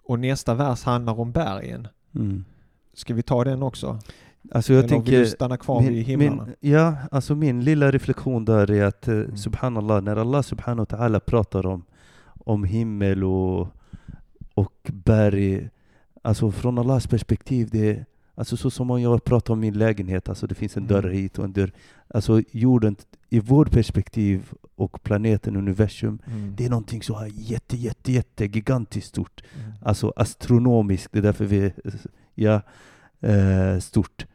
Och 0.04 0.20
nästa 0.20 0.54
vers 0.54 0.84
handlar 0.84 1.20
om 1.20 1.32
bergen. 1.32 1.88
Mm. 2.16 2.46
Ska 2.94 3.14
vi 3.14 3.24
ta 3.24 3.44
den 3.44 3.64
också? 3.64 4.00
Alltså 4.52 4.74
jag 4.74 4.80
Eller 4.80 4.88
vill 4.88 4.90
tänker, 5.06 5.20
du 5.20 5.26
stanna 5.26 5.58
kvar 5.58 5.82
vid 5.82 6.04
himlarna? 6.06 6.46
min, 6.46 6.72
ja, 6.72 6.96
alltså 7.12 7.36
min 7.36 7.64
lilla 7.64 7.92
reflektion 7.92 8.46
där 8.46 8.72
är 8.72 8.86
att, 8.86 9.08
eh, 9.08 9.14
Mm. 9.14 9.38
subhanallah, 9.38 10.02
när 10.02 10.16
Allah 10.16 10.42
subhanahu 10.42 10.86
wa 10.90 10.98
ta'ala 10.98 11.20
pratar 11.20 11.66
om, 11.66 11.84
om 12.46 12.64
himmel 12.64 13.24
och, 13.24 13.68
och 14.62 14.92
berg, 14.94 15.70
alltså 16.22 16.52
från 16.52 16.78
Allahs 16.78 17.08
perspektiv, 17.08 17.70
det 17.72 17.90
är 17.90 18.06
alltså 18.36 18.58
så 18.58 18.70
som 18.70 18.92
om 18.92 19.02
jag 19.02 19.24
pratar 19.24 19.54
om 19.54 19.60
min 19.60 19.78
lägenhet, 19.78 20.30
alltså 20.30 20.48
det 20.48 20.56
finns 20.56 20.78
en 20.78 20.88
dörr 20.88 21.04
Mm. 21.04 21.18
hit 21.18 21.38
och 21.40 21.46
en 21.46 21.54
dörr, 21.54 21.72
alltså 22.08 22.42
jorden, 22.52 22.96
i 23.30 23.40
vårt 23.40 23.72
perspektiv 23.72 24.52
och 24.76 25.04
planeten, 25.04 25.56
universum, 25.56 26.20
Mm. 26.28 26.54
det 26.58 26.66
är 26.66 26.70
någonting 26.70 27.02
så 27.04 27.18
här 27.18 27.32
jätte, 27.34 27.78
jätte, 27.78 28.12
jätte 28.12 28.46
gigantiskt 28.46 29.08
stort. 29.08 29.42
Mm. 29.60 29.72
Alltså 29.82 30.14
astronomiskt, 30.16 31.12
det 31.12 31.20
är 31.20 31.24
därför 31.24 31.46
vi 31.46 31.60
är 31.66 31.74
ja, 32.36 32.62
eh, 33.30 33.80
stort. 33.80 34.26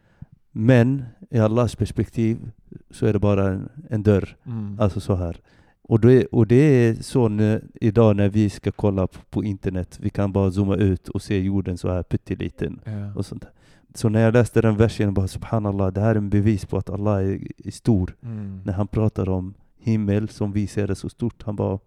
Men 0.51 1.05
i 1.29 1.39
Allahs 1.39 1.75
perspektiv 1.75 2.51
så 2.91 3.05
är 3.05 3.13
det 3.13 3.19
bara 3.19 3.47
en, 3.53 3.69
en 3.89 4.03
dörr, 4.03 4.35
Mm. 4.45 4.79
alltså 4.79 4.99
så 4.99 5.15
här. 5.15 5.37
Och 5.86 6.00
det, 6.00 6.26
och 6.26 6.46
det 6.46 6.56
är 6.56 6.94
så 6.94 7.28
nu, 7.28 7.64
idag 7.74 8.16
när 8.16 8.28
vi 8.28 8.50
ska 8.50 8.72
kolla 8.72 9.06
på, 9.06 9.18
på 9.30 9.44
internet, 9.44 9.98
vi 10.02 10.10
kan 10.10 10.32
bara 10.32 10.50
zooma 10.50 10.76
ut 10.76 11.08
och 11.08 11.22
se 11.22 11.40
jorden 11.40 11.78
så 11.78 11.88
här 11.88 12.02
pytteliten 12.02 12.80
Ja. 12.84 13.12
och 13.16 13.26
sånt 13.26 13.42
där. 13.42 13.50
Så 13.94 14.08
när 14.08 14.20
jag 14.20 14.32
läste 14.34 14.60
den 14.62 14.76
versen, 14.76 15.04
jag 15.04 15.14
bara 15.14 15.28
subhanallah, 15.28 15.92
det 15.92 16.00
här 16.00 16.10
är 16.10 16.14
en 16.14 16.30
bevis 16.30 16.64
på 16.66 16.76
att 16.76 16.90
Allah 16.90 17.14
är, 17.16 17.40
är 17.66 17.70
stor. 17.70 18.16
Mm. 18.22 18.60
När 18.64 18.72
han 18.72 18.88
pratar 18.88 19.28
om 19.28 19.54
himmel 19.78 20.28
som 20.28 20.52
vi 20.52 20.66
ser 20.66 20.86
det 20.86 20.94
så 20.94 21.08
stort, 21.08 21.42
han 21.42 21.56
bara, 21.56 21.78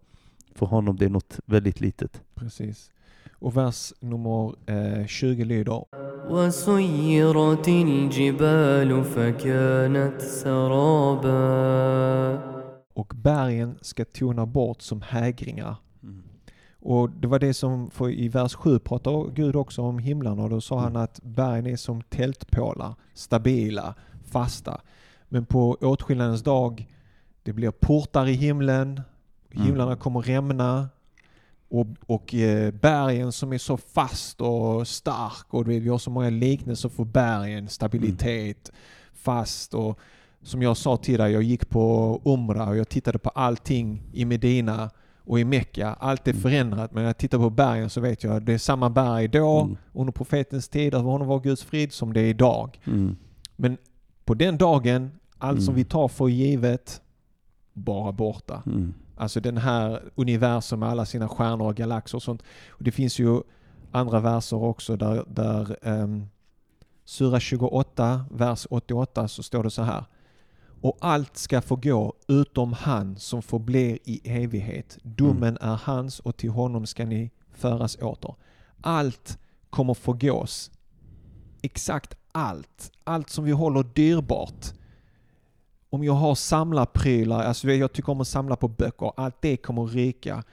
för 0.55 0.65
honom 0.65 0.95
det 0.95 1.05
är 1.05 1.09
något 1.09 1.39
väldigt 1.45 1.81
litet. 1.81 2.21
Precis. 2.35 2.91
Och 3.39 3.57
vers 3.57 3.93
nummer 3.99 4.53
eh, 4.65 5.05
20 5.07 5.43
lyder 5.45 5.81
وسيرت 6.29 7.67
الجبال 7.67 9.03
فكانت 9.03 10.21
سرابا 11.25 11.35
och 13.00 13.12
bergen 13.16 13.78
ska 13.80 14.04
tona 14.04 14.46
bort 14.46 14.82
som 14.82 15.02
hägringar. 15.02 15.76
Och 16.82 17.10
det 17.10 17.26
var 17.26 17.38
det 17.38 17.54
som, 17.54 17.90
för 17.90 18.10
i 18.10 18.28
vers 18.28 18.54
7 18.54 18.78
pratar 18.78 19.30
Gud 19.30 19.56
också 19.56 19.82
om 19.82 19.98
himlarna 19.98 20.42
och 20.42 20.50
då 20.50 20.60
sa 20.60 20.80
han 20.80 20.96
att 20.96 21.20
bergen 21.22 21.66
är 21.66 21.76
som 21.76 22.02
tältpålar, 22.02 22.94
stabila, 23.14 23.94
fasta. 24.24 24.80
Men 25.28 25.46
på 25.46 25.76
åtskillnadens 25.80 26.42
dag, 26.42 26.88
det 27.42 27.52
blir 27.52 27.70
portar 27.70 28.26
i 28.28 28.32
himlen, 28.32 29.00
Mm. 29.52 29.66
himlarna 29.66 29.96
kommer 29.96 30.20
rämna 30.20 30.88
och, 31.68 31.86
och 32.06 32.34
eh, 32.34 32.70
bergen 32.70 33.32
som 33.32 33.52
är 33.52 33.58
så 33.58 33.76
fast 33.76 34.40
och 34.40 34.88
stark 34.88 35.54
och 35.54 35.68
vi 35.68 35.88
har 35.88 35.98
så 35.98 36.10
många 36.10 36.30
liknelser 36.30 36.88
för 36.88 37.04
bergen, 37.04 37.68
stabilitet, 37.68 38.72
fast 39.12 39.74
och 39.74 39.98
som 40.42 40.62
jag 40.62 40.76
sa 40.76 40.96
till 40.96 41.18
dig, 41.18 41.32
jag 41.32 41.42
gick 41.42 41.68
på 41.68 42.20
Umra 42.24 42.68
och 42.68 42.76
jag 42.76 42.88
tittade 42.88 43.18
på 43.18 43.28
allting 43.30 44.02
i 44.12 44.24
Medina 44.24 44.90
och 45.24 45.40
i 45.40 45.44
Mecka. 45.44 45.96
Allt 46.00 46.28
är 46.28 46.32
Mm. 46.32 46.42
förändrat 46.42 46.92
men 46.92 47.02
när 47.02 47.08
jag 47.08 47.18
tittar 47.18 47.38
på 47.38 47.50
bergen 47.50 47.90
så 47.90 48.00
vet 48.00 48.24
jag 48.24 48.36
att 48.36 48.46
det 48.46 48.52
är 48.52 48.58
samma 48.58 48.90
berg 48.90 49.28
då 49.28 49.60
Mm. 49.60 49.76
under 49.92 50.12
profetens 50.12 50.68
tid, 50.68 50.94
över 50.94 51.10
honom 51.10 51.28
var 51.28 51.40
Guds 51.40 51.62
frid 51.64 51.92
som 51.92 52.12
det 52.12 52.20
är 52.20 52.24
idag. 52.26 52.80
Mm. 52.86 53.16
Men 53.56 53.76
på 54.24 54.34
den 54.34 54.58
dagen, 54.58 55.10
allt 55.38 55.62
som 55.62 55.72
Mm. 55.74 55.76
vi 55.76 55.84
tar 55.84 56.08
för 56.08 56.28
givet, 56.28 57.02
bara 57.72 58.12
borta. 58.12 58.62
Mm. 58.66 58.94
Alltså 59.16 59.40
den 59.40 59.56
här 59.56 60.02
universum 60.14 60.80
med 60.80 60.88
alla 60.88 61.04
sina 61.06 61.28
stjärnor 61.28 61.66
och 61.66 61.74
galaxer 61.74 62.18
och 62.18 62.22
sånt. 62.22 62.42
Och 62.68 62.84
det 62.84 62.90
finns 62.90 63.18
ju 63.18 63.40
andra 63.92 64.20
verser 64.20 64.56
också 64.62 64.96
där, 64.96 65.24
där 65.28 65.76
um, 65.88 66.26
Sura 67.04 67.40
28, 67.40 68.24
vers 68.30 68.66
88 68.70 69.28
så 69.28 69.42
står 69.42 69.62
det 69.64 69.70
så 69.70 69.82
här. 69.82 70.04
Och 70.80 70.98
allt 71.00 71.36
ska 71.36 71.60
förgå 71.60 72.14
utom 72.28 72.72
han 72.72 73.16
som 73.16 73.42
förblir 73.42 73.98
i 74.04 74.20
evighet. 74.24 74.98
Domen 75.02 75.58
är 75.60 75.80
hans 75.82 76.20
och 76.20 76.36
till 76.36 76.50
honom 76.50 76.86
ska 76.86 77.06
ni 77.06 77.30
föras 77.50 77.96
åter. 77.96 78.34
Allt 78.80 79.38
kommer 79.70 79.94
förgås. 79.94 80.70
Exakt 81.62 82.14
allt. 82.32 82.92
Allt 83.04 83.30
som 83.30 83.44
vi 83.44 83.52
håller 83.52 83.82
dyrbart. 83.82 84.66
Om 85.90 86.04
jag 86.04 86.12
har 86.12 86.34
samlarprylar, 86.34 87.42
alltså 87.42 87.70
jag 87.70 87.92
tycker 87.92 88.12
om 88.12 88.20
att 88.20 88.28
samla 88.28 88.56
på 88.56 88.68
böcker, 88.68 89.12
allt 89.16 89.36
det 89.40 89.56
kommer 89.56 89.86
ryka. 89.86 90.44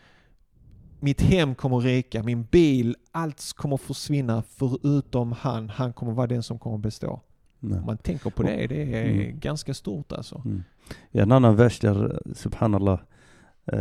Mitt 0.99 1.21
hem 1.21 1.55
kommer 1.55 1.79
ryka, 1.79 2.23
min 2.23 2.43
bil, 2.43 2.95
allt 3.11 3.53
kommer 3.55 3.77
försvinna 3.77 4.43
förutom 4.49 5.31
han. 5.31 5.69
Han 5.69 5.93
kommer 5.93 6.13
vara 6.13 6.27
den 6.27 6.43
som 6.43 6.59
kommer 6.59 6.77
bestå. 6.77 7.21
Nej. 7.59 7.79
Om 7.79 7.85
man 7.85 7.97
tänker 7.97 8.29
på 8.29 8.43
det, 8.43 8.67
det 8.67 8.81
är 8.95 9.05
Mm. 9.11 9.39
ganska 9.39 9.73
stort 9.73 10.11
alltså. 10.11 10.41
Mm. 10.45 10.63
I 11.11 11.19
en 11.19 11.31
annan 11.31 11.55
vers 11.55 11.79
där, 11.79 12.21
subhanallah, 12.33 12.99
eh, 13.65 13.79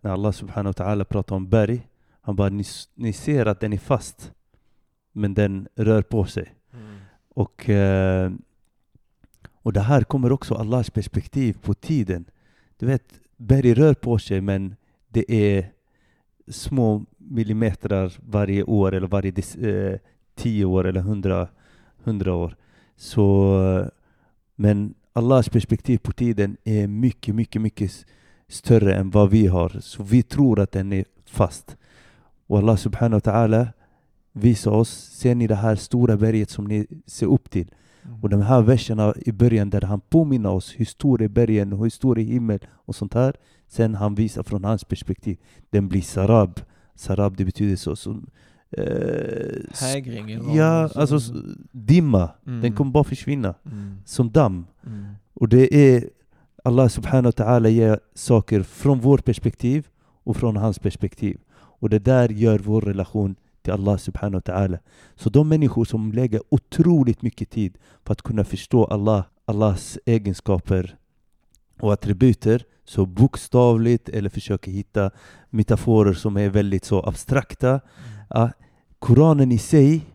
när 0.00 0.10
Allah 0.10 0.32
subhanahu 0.32 0.72
wa 0.78 0.84
ta'ala 0.84 1.04
pratar 1.04 1.36
om 1.36 1.48
berg, 1.48 1.88
han 2.20 2.36
bara, 2.36 2.48
ni, 2.48 2.64
ni 2.94 3.12
ser 3.12 3.46
att 3.46 3.60
den 3.60 3.72
är 3.72 3.78
fast, 3.78 4.32
men 5.12 5.34
den 5.34 5.68
rör 5.74 6.02
på 6.02 6.24
sig. 6.24 6.54
Och, 7.28 7.68
eh, 7.70 8.32
och 9.52 9.72
det 9.72 9.80
här 9.80 10.02
kommer 10.02 10.32
också 10.32 10.54
Allahs 10.54 10.90
perspektiv 10.90 11.58
på 11.62 11.74
tiden. 11.74 12.24
Du 12.78 12.86
vet, 12.86 13.20
berg 13.36 13.74
rör 13.74 13.94
på 13.94 14.18
sig 14.18 14.40
men 14.40 14.76
det 15.08 15.32
är 15.32 15.72
små 16.48 17.04
millimeter 17.16 18.12
varje 18.30 18.62
år 18.62 18.94
eller 18.94 19.06
varje 19.06 19.32
eh, 19.70 19.98
tio 20.34 20.64
år 20.64 20.86
eller 20.86 21.00
hundra, 21.00 21.48
hundra 22.04 22.34
år. 22.34 22.56
Så, 22.96 23.90
men 24.56 24.94
Allahs 25.12 25.48
perspektiv 25.48 25.98
på 25.98 26.12
tiden 26.12 26.56
är 26.64 26.86
mycket, 26.86 27.34
mycket, 27.34 27.62
mycket 27.62 28.06
större 28.48 28.94
än 28.94 29.10
vad 29.10 29.30
vi 29.30 29.46
har. 29.46 29.68
Så 29.80 30.02
vi 30.02 30.22
tror 30.22 30.60
att 30.60 30.72
den 30.72 30.92
är 30.92 31.04
fast. 31.26 31.76
Och 32.46 32.58
Allah 32.58 32.76
subhanahu 32.76 33.20
wa 33.24 33.32
ta'ala 33.32 33.68
visar 34.32 34.70
oss, 34.70 34.90
ser 34.90 35.34
ni 35.34 35.46
det 35.46 35.54
här 35.54 35.76
stora 35.76 36.16
berget 36.16 36.50
som 36.50 36.64
ni 36.64 36.86
ser 37.06 37.26
upp 37.26 37.50
till? 37.50 37.70
Mm. 38.04 38.22
Och 38.22 38.28
de 38.28 38.42
här 38.42 38.62
verserna 38.62 39.14
i 39.26 39.32
början 39.32 39.70
där 39.70 39.80
han 39.80 40.00
påminner 40.00 40.50
oss 40.50 40.74
hur 40.76 40.84
stor 40.84 41.22
är 41.22 41.28
bergen 41.28 41.72
och 41.72 41.78
hur 41.78 41.90
stor 41.90 42.18
är 42.18 42.22
himmel 42.22 42.58
och 42.72 42.94
sånt 42.94 43.14
här. 43.14 43.34
Sen 43.68 43.94
han 43.94 44.14
visar 44.14 44.42
från 44.42 44.64
hans 44.64 44.84
perspektiv. 44.84 45.38
Den 45.70 45.88
blir 45.88 46.02
sarab. 46.02 46.60
Sarab 46.94 47.36
det 47.36 47.44
betyder 47.44 47.76
så 47.76 47.96
som... 47.96 48.26
Eh, 48.78 49.70
s- 49.72 49.80
Hägring 49.80 50.30
eller 50.30 50.56
ja, 50.56 50.90
alltså 50.94 51.18
dimma. 51.72 52.30
Mm. 52.46 52.60
Den 52.60 52.72
kommer 52.72 52.90
bara 52.90 53.04
försvinna. 53.04 53.54
Mm. 53.72 53.96
Som 54.04 54.30
damm. 54.30 54.66
Mm. 54.86 55.04
Och 55.34 55.48
det 55.48 55.74
är 55.74 56.10
Allah 56.64 56.88
subhanahu 56.88 57.32
wa 57.36 57.44
ta'ala 57.44 57.68
ger 57.68 58.00
saker 58.14 58.62
från 58.62 59.00
vårt 59.00 59.24
perspektiv 59.24 59.86
och 60.24 60.36
från 60.36 60.56
hans 60.56 60.78
perspektiv. 60.78 61.38
Och 61.56 61.90
det 61.90 61.98
där 61.98 62.28
gör 62.28 62.58
vår 62.58 62.80
relation 62.80 63.34
till 63.62 63.72
Allah 63.72 63.96
subhanahu 63.96 64.42
wa 64.46 64.52
ta'ala. 64.54 64.78
Så 65.16 65.30
de 65.30 65.48
människor 65.48 65.84
som 65.84 66.12
lägger 66.12 66.40
otroligt 66.48 67.22
mycket 67.22 67.50
tid 67.50 67.78
för 68.04 68.12
att 68.12 68.22
kunna 68.22 68.44
förstå 68.44 68.84
Allah, 68.84 69.24
Allahs 69.44 69.98
egenskaper 70.06 70.96
och 71.80 71.92
attributer 71.92 72.62
så 72.84 73.06
bokstavligt 73.06 74.08
eller 74.08 74.30
försöker 74.30 74.70
hitta 74.70 75.10
metaforer 75.50 76.12
som 76.12 76.36
är 76.36 76.48
väldigt 76.50 76.84
så 76.84 77.02
abstrakta. 77.06 77.80
Ja, 78.30 78.50
Koranen 79.04 79.52
i 79.52 79.58
sig, 79.58 80.06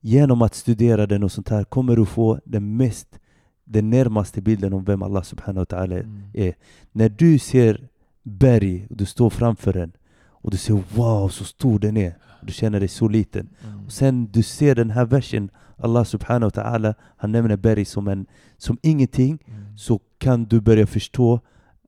genom 0.00 0.42
att 0.42 0.54
studera 0.54 1.06
den 1.06 1.22
och 1.22 1.32
sånt 1.32 1.48
här, 1.48 1.64
kommer 1.64 1.96
du 1.96 2.06
få 2.06 2.40
den 2.44 2.76
mest, 2.76 3.18
den 3.64 3.90
närmaste 3.90 4.42
bilden 4.42 4.72
om 4.72 4.84
vem 4.84 5.02
Allah 5.02 5.22
subhanahu 5.22 5.66
wa 5.70 5.76
ta'ala 5.76 5.94
är. 5.94 6.00
Mm. 6.00 6.22
är. 6.34 6.54
När 6.92 7.08
du 7.08 7.38
ser 7.38 7.88
berg 8.22 8.86
och 8.90 8.96
du 8.96 9.06
står 9.06 9.30
framför 9.30 9.72
den 9.72 9.92
och 10.28 10.50
du 10.50 10.56
ser 10.56 10.82
wow 10.94 11.28
så 11.28 11.44
stor 11.44 11.78
den 11.78 11.96
är. 11.96 12.16
Och 12.40 12.46
du 12.46 12.52
känner 12.52 12.80
dig 12.80 12.88
så 12.88 13.08
liten. 13.08 13.48
Mm. 13.64 13.86
Och 13.86 13.92
sen 13.92 14.28
du 14.32 14.42
ser 14.42 14.74
den 14.74 14.90
här 14.90 15.04
versen, 15.04 15.50
Allah 15.76 16.04
subhanahu 16.04 16.50
wa 16.54 16.62
ta'ala, 16.62 16.94
han 17.16 17.32
nämner 17.32 17.56
berg 17.56 17.84
som, 17.84 18.08
en, 18.08 18.26
som 18.58 18.78
ingenting, 18.82 19.38
Mm. 19.46 19.78
så 19.78 20.00
kan 20.18 20.44
du 20.44 20.60
börja 20.60 20.86
förstå 20.86 21.40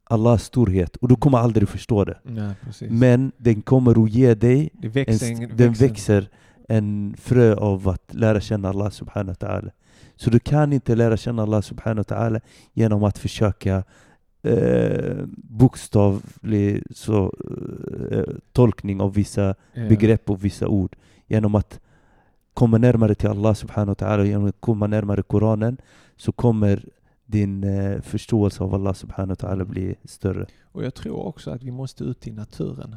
Allahs 0.05 0.45
storhet. 0.45 0.97
Och 0.97 1.09
du 1.09 1.17
kommer 1.17 1.39
aldrig 1.39 1.69
förstå 1.69 2.05
det. 2.05 2.19
Ja. 2.23 2.51
Men 2.89 3.33
den 3.37 3.63
kommer 3.63 4.05
att 4.05 4.11
ge 4.11 4.35
dig 4.35 4.71
det 4.73 4.87
en, 4.87 4.93
växer, 4.93 5.47
den 5.57 5.73
växer 5.73 6.29
en 6.69 7.17
frö 7.19 7.55
av 7.55 7.89
att 7.89 8.15
lära 8.15 8.41
känna 8.41 8.69
Allah 8.69 8.91
subhanahu 8.91 9.37
wa 9.41 9.49
ta'ala. 9.49 9.71
Så 10.17 10.31
du 10.31 10.39
kan 10.39 10.73
inte 10.73 10.95
lära 10.95 11.17
känna 11.17 11.43
Allah 11.43 11.61
subhanahu 11.61 12.05
wa 12.09 12.17
ta'ala 12.17 12.41
genom 12.73 13.05
att 13.05 13.19
försöka 13.19 13.85
eh, 14.43 15.25
bokstavlig 15.37 16.83
så, 16.91 17.33
eh, 18.11 18.23
tolkning 18.53 19.01
av 19.01 19.15
vissa 19.15 19.55
Ja. 19.73 19.89
begrepp 19.89 20.31
och 20.31 20.45
vissa 20.45 20.69
ord. 20.69 20.97
Genom 21.27 21.55
att 21.55 21.81
komma 22.55 22.79
närmare 22.79 23.15
till 23.15 23.29
Allah 23.29 23.55
subhanahu 23.55 23.89
wa 23.99 24.07
ta'ala, 24.07 24.25
genom 24.25 24.47
att 24.49 24.61
komma 24.61 24.87
närmare 24.87 25.23
Koranen, 25.23 25.77
så 26.17 26.33
kommer 26.33 26.85
din 27.27 27.65
eh, 27.65 28.01
förståelse 28.01 28.65
av 28.65 28.75
Allah 28.75 28.93
subhanahu 28.93 29.37
wa 29.41 29.49
ta'ala 29.49 29.65
bli 29.65 29.95
större. 30.05 30.47
Och 30.63 30.85
jag 30.85 30.95
tror 30.95 31.27
också 31.27 31.51
att 31.51 31.63
vi 31.63 31.71
måste 31.71 32.05
ut 32.05 32.27
i 32.27 32.33
naturen. 32.33 32.97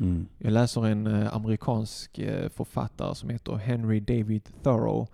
Mm. 0.00 0.26
Jag 0.38 0.52
läser 0.52 0.86
en 0.86 1.06
eh, 1.06 1.34
amerikansk 1.34 2.18
eh, 2.18 2.48
författare 2.48 3.14
som 3.14 3.30
heter 3.30 3.52
Henry 3.52 4.00
David 4.00 4.48
Thoreau. 4.62 5.06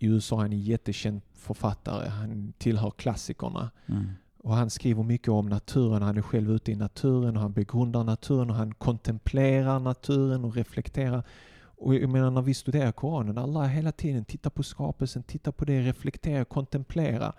I 0.00 0.06
USA 0.06 0.36
är 0.36 0.40
han 0.40 0.52
en 0.52 0.60
jättekänd 0.60 1.20
författare. 1.32 2.08
Han 2.08 2.52
tillhör 2.58 2.90
klassikerna. 2.90 3.70
Mm. 3.86 4.04
Och 4.38 4.54
han 4.54 4.70
skriver 4.70 5.02
mycket 5.02 5.28
om 5.28 5.48
naturen. 5.48 6.02
Han 6.02 6.16
är 6.16 6.22
själv 6.22 6.50
ute 6.50 6.72
i 6.72 6.76
naturen 6.76 7.36
och 7.36 7.42
han 7.42 7.52
begrundar 7.52 8.04
naturen 8.04 8.50
och 8.50 8.56
han 8.56 8.74
kontemplerar 8.74 9.80
naturen 9.80 10.44
och 10.44 10.54
reflekterar. 10.54 11.22
Och 11.84 11.94
jag 11.94 12.10
menar 12.10 12.30
när 12.30 12.42
vi 12.42 12.54
studerar 12.54 12.92
Koranen, 12.92 13.38
Allah 13.38 13.62
hela 13.64 13.92
tiden 13.92 14.24
tittar 14.24 14.50
på 14.50 14.62
skapelsen, 14.62 15.22
tittar 15.22 15.52
på 15.52 15.64
det, 15.64 15.80
reflekterar, 15.80 16.44
kontemplera. 16.44 17.32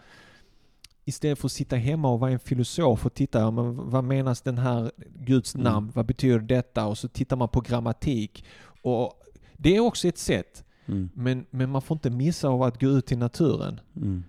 Istället 1.05 1.39
för 1.39 1.47
att 1.47 1.51
sitta 1.51 1.75
hemma 1.75 2.09
och 2.11 2.19
vara 2.19 2.31
en 2.31 2.39
filosof 2.39 3.05
och 3.05 3.13
titta, 3.13 3.39
ja, 3.39 3.51
men 3.51 3.89
vad 3.89 4.03
menas 4.03 4.41
den 4.41 4.57
här 4.57 4.91
Guds 5.19 5.55
Mm. 5.55 5.63
namn, 5.63 5.91
vad 5.95 6.05
betyder 6.05 6.39
detta? 6.39 6.85
Och 6.87 6.97
så 6.97 7.07
tittar 7.07 7.35
man 7.37 7.49
på 7.49 7.61
grammatik. 7.61 8.45
Och 8.81 9.13
det 9.57 9.75
är 9.75 9.79
också 9.79 10.07
ett 10.07 10.17
sätt, 10.17 10.63
Mm. 10.87 11.09
men, 11.13 11.45
men 11.49 11.69
man 11.69 11.81
får 11.81 11.95
inte 11.95 12.09
missa 12.09 12.47
av 12.49 12.63
att 12.63 12.81
gå 12.81 12.87
ut 12.87 13.11
i 13.11 13.15
naturen. 13.15 13.79
Mm. 13.95 14.23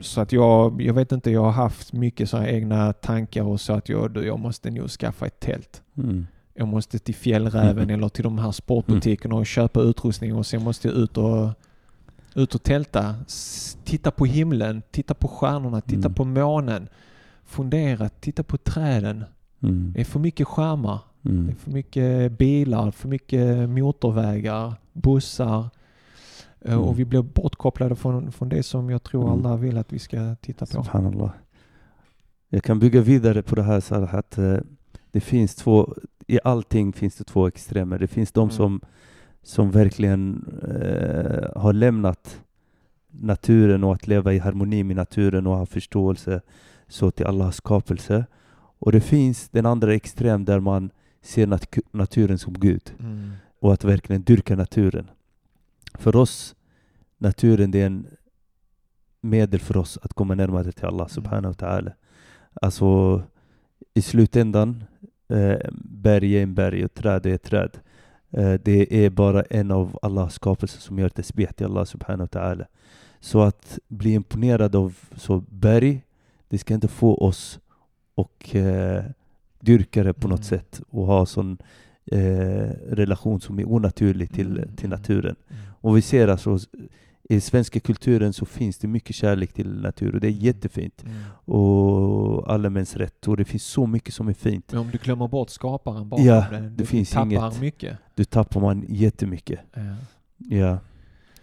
Så 0.00 0.20
att 0.20 0.32
jag, 0.32 0.82
jag 0.82 0.94
vet 0.94 1.12
inte, 1.12 1.30
jag 1.30 1.42
har 1.42 1.50
haft 1.52 1.92
mycket 1.92 2.30
så 2.30 2.36
här 2.36 2.46
egna 2.48 2.92
tankar 2.92 3.42
och 3.42 3.60
så 3.60 3.72
att 3.72 3.88
jag, 3.88 4.16
jag 4.24 4.38
måste 4.38 4.70
nog 4.70 4.88
skaffa 4.90 5.26
ett 5.26 5.40
tält. 5.40 5.82
Mm. 5.96 6.26
Jag 6.58 6.68
måste 6.68 6.98
till 6.98 7.14
Fjällräven 7.14 7.84
Mm. 7.84 7.90
eller 7.90 8.08
till 8.08 8.24
de 8.24 8.38
här 8.38 8.52
sportbutikerna 8.52 9.34
och 9.34 9.46
köpa 9.46 9.80
utrustning 9.80 10.34
och 10.36 10.46
sen 10.46 10.62
måste 10.62 10.88
jag 10.88 10.96
ut 10.96 11.16
och, 11.18 11.48
ut 12.34 12.54
och 12.54 12.62
tälta. 12.62 13.14
S- 13.26 13.78
Titta 13.84 14.10
på 14.10 14.24
himlen, 14.24 14.82
titta 14.90 15.14
på 15.14 15.28
stjärnorna, 15.28 15.80
titta 15.80 15.98
Mm. 16.08 16.14
på 16.14 16.24
månen. 16.24 16.88
Fundera, 17.44 18.08
titta 18.08 18.42
på 18.42 18.56
träden. 18.56 19.24
Mm. 19.62 19.92
Det 19.92 20.00
är 20.00 20.04
för 20.04 20.20
mycket 20.20 20.46
skärmar. 20.46 20.98
Det 21.22 21.30
Mm. 21.30 21.48
är 21.48 21.52
för 21.54 21.70
mycket 21.70 22.38
bilar, 22.38 22.90
för 22.90 23.08
mycket 23.08 23.68
motorvägar, 23.68 24.74
bussar. 24.92 25.60
Eh, 26.60 26.72
Mm. 26.72 26.84
Och 26.84 26.98
vi 26.98 27.04
blir 27.04 27.22
bortkopplade 27.22 27.96
från, 27.96 28.32
från 28.32 28.48
det 28.48 28.62
som 28.62 28.90
jag 28.90 29.02
tror 29.02 29.22
Mm. 29.32 29.46
alla 29.46 29.56
vill 29.56 29.78
att 29.78 29.92
vi 29.92 29.98
ska 29.98 30.34
titta 30.40 30.66
på. 30.66 30.72
Subhanallah. 30.72 31.30
Jag 32.48 32.62
kan 32.62 32.78
bygga 32.78 33.00
vidare 33.00 33.42
på 33.42 33.54
det 33.54 33.62
här 33.62 33.80
så 33.80 33.94
att 33.94 34.38
eh, 34.38 34.56
det 35.12 35.20
finns 35.20 35.54
två, 35.54 35.94
i 36.28 36.38
allting 36.44 36.92
finns 36.92 37.16
det 37.16 37.24
två 37.24 37.46
extremer. 37.48 37.98
Det 37.98 38.06
finns 38.08 38.32
de 38.32 38.40
Mm. 38.42 38.50
som, 38.50 38.80
som 39.42 39.70
verkligen 39.70 40.44
eh, 40.62 41.60
har 41.62 41.72
lämnat 41.72 42.40
naturen 43.10 43.84
och 43.84 43.94
att 43.94 44.06
leva 44.06 44.32
i 44.32 44.38
harmoni 44.38 44.84
med 44.84 44.96
naturen 44.96 45.46
och 45.46 45.56
ha 45.56 45.66
förståelse 45.66 46.40
så 46.88 47.10
till 47.10 47.26
Allahs 47.26 47.56
skapelse. 47.56 48.26
Och 48.80 48.92
det 48.92 49.00
finns 49.00 49.48
den 49.48 49.66
andra 49.66 49.94
extrem 49.94 50.44
där 50.44 50.60
man 50.60 50.90
ser 51.22 51.46
nat- 51.46 51.82
naturen 51.92 52.38
som 52.38 52.52
Gud 52.54 52.94
Mm. 53.00 53.30
och 53.60 53.72
att 53.72 53.84
verkligen 53.84 54.22
dyrka 54.22 54.56
naturen. 54.56 55.10
För 55.94 56.16
oss, 56.16 56.54
naturen 57.18 57.70
det 57.70 57.80
är 57.82 57.86
en 57.86 58.06
medel 59.20 59.60
för 59.60 59.76
oss 59.76 59.98
att 60.02 60.12
komma 60.14 60.34
närmare 60.34 60.72
till 60.72 60.84
Allah 60.86 61.08
subhanahu 61.08 61.54
wa 61.58 61.66
ta'ala. 61.68 61.92
Alltså 62.62 63.22
i 63.94 64.02
slutändan, 64.02 64.84
berg 65.84 66.36
är 66.38 66.42
en 66.42 66.54
berg 66.54 66.84
och 66.84 66.94
träd 66.94 67.26
är 67.26 67.34
ett 67.34 67.42
träd. 67.42 67.78
Eh, 68.30 68.54
det 68.54 69.04
är 69.04 69.10
bara 69.10 69.42
en 69.42 69.70
av 69.70 69.98
Allahs 70.02 70.34
skapelser 70.34 70.80
som 70.80 70.98
gör 70.98 71.08
tesbih 71.08 71.46
till 71.56 71.66
Allah 71.66 71.84
subhanahu 71.84 72.28
wa 72.32 72.40
ta'ala. 72.40 72.64
Så 73.20 73.42
att 73.42 73.78
bli 73.88 74.12
imponerad 74.12 74.76
av 74.76 74.94
så 75.16 75.44
berg, 75.48 76.04
det 76.48 76.58
ska 76.58 76.74
inte 76.74 76.88
få 76.88 77.14
oss 77.16 77.60
och 78.14 78.54
eh, 78.56 79.04
dyrka 79.60 80.02
det 80.02 80.14
på 80.14 80.28
något 80.28 80.38
Mm. 80.38 80.44
sätt 80.60 80.80
och 80.90 81.06
ha 81.06 81.26
sån 81.26 81.58
eh, 82.12 82.70
relation 82.90 83.40
som 83.40 83.58
är 83.58 83.68
onaturlig 83.72 84.32
till, 84.32 84.58
Mm, 84.58 84.76
till 84.76 84.88
naturen. 84.88 85.36
Mm. 85.48 85.62
Och 85.80 85.96
vi 85.96 86.02
ser 86.02 86.28
alltså 86.28 86.58
i 87.30 87.40
svenska 87.40 87.80
kulturen 87.80 88.32
så 88.32 88.44
finns 88.46 88.78
det 88.78 88.88
mycket 88.88 89.16
kärlek 89.16 89.52
till 89.52 89.80
natur 89.80 90.14
och 90.14 90.20
det 90.20 90.26
är 90.26 90.30
jättefint. 90.30 91.04
Mm. 91.04 91.16
Och 91.44 92.52
allmänns 92.52 92.96
rätt 92.96 93.28
och 93.28 93.36
det 93.36 93.44
finns 93.44 93.64
så 93.64 93.86
mycket 93.86 94.14
som 94.14 94.28
är 94.28 94.32
fint. 94.34 94.72
Men 94.72 94.80
om 94.80 94.90
du 94.90 94.98
glömmer 94.98 95.28
bort 95.28 95.50
skaparen 95.50 96.08
bakom 96.08 96.26
Ja, 96.26 96.46
det, 96.50 96.60
det 96.60 96.68
du 96.68 96.86
finns 96.86 97.10
tappar 97.10 97.26
inget. 97.26 97.60
mycket. 97.60 97.96
Då 98.14 98.24
tappar 98.24 98.60
man 98.60 98.84
jättemycket. 98.88 99.60
Ja. 99.74 99.80
Ja. 100.56 100.78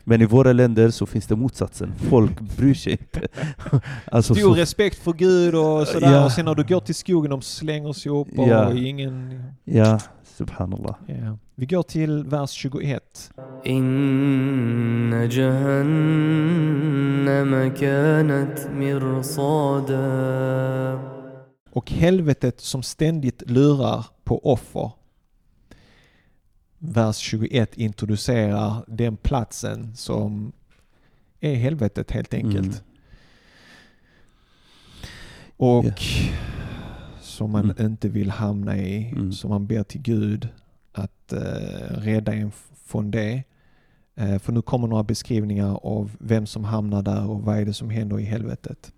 Men 0.03 0.21
i 0.21 0.25
våra 0.25 0.53
länder 0.53 0.89
så 0.89 1.05
finns 1.05 1.27
det 1.27 1.35
motsatsen. 1.35 1.93
Folk 1.97 2.39
bryr 2.57 2.73
sig 2.73 2.91
inte. 2.91 3.27
alltså, 4.11 4.35
Stor 4.35 4.53
så, 4.53 4.59
respekt 4.61 4.97
för 4.97 5.13
Gud 5.13 5.55
och 5.55 5.87
sådär. 5.87 6.11
Ja. 6.13 6.25
Och 6.25 6.31
sen 6.31 6.45
när 6.45 6.55
du 6.55 6.63
går 6.63 6.79
till 6.79 6.95
skogen, 6.95 7.31
de 7.31 7.41
slänger 7.41 7.93
sig 7.93 8.11
upp 8.11 8.39
och 8.39 8.47
Ja. 8.47 8.73
ingen... 8.73 9.43
ja, 9.63 9.99
Subhanallah. 10.35 10.95
Yeah. 11.07 11.35
Vi 11.55 11.65
går 11.65 11.83
till 11.83 12.23
vers 12.23 12.51
21. 12.51 13.31
Inna 13.63 15.25
jahannama 15.25 16.49
kanat 17.75 18.73
mirsada. 18.73 19.99
Och 21.71 21.91
helvetet 21.91 22.61
som 22.61 22.83
ständigt 22.83 23.43
lurar 23.49 24.05
på 24.23 24.51
offer. 24.51 24.91
Vers 26.77 27.17
21 27.17 27.77
introducerar 27.77 28.83
den 28.87 29.17
platsen 29.17 29.95
som 29.95 30.51
är 31.39 31.55
helvetet 31.55 32.11
helt 32.11 32.33
enkelt. 32.33 32.65
Mm. 32.65 32.73
Och 35.57 35.85
yeah 35.85 35.95
som 37.35 37.51
man 37.51 37.71
Mm. 37.71 37.85
inte 37.85 38.09
vill 38.09 38.29
hamna 38.29 38.77
i. 38.77 39.09
Mm. 39.11 39.31
Som 39.31 39.49
man 39.49 39.67
ber 39.67 39.83
till 39.83 40.01
Gud 40.01 40.47
att 40.91 41.33
eh, 41.33 41.39
rädda 41.97 42.33
en 42.33 42.51
från 42.85 43.11
det. 43.11 43.43
Eh, 44.15 44.39
för 44.39 44.51
nu 44.53 44.61
kommer 44.61 44.87
några 44.87 45.03
beskrivningar 45.03 45.79
av 45.83 46.11
vem 46.19 46.45
som 46.45 46.63
hamnar 46.63 47.01
där 47.01 47.29
och 47.29 47.41
vad 47.41 47.57
är 47.57 47.65
det 47.65 47.73
som 47.73 47.89
händer 47.89 48.19
i 48.19 48.23
helvetet. 48.23 48.91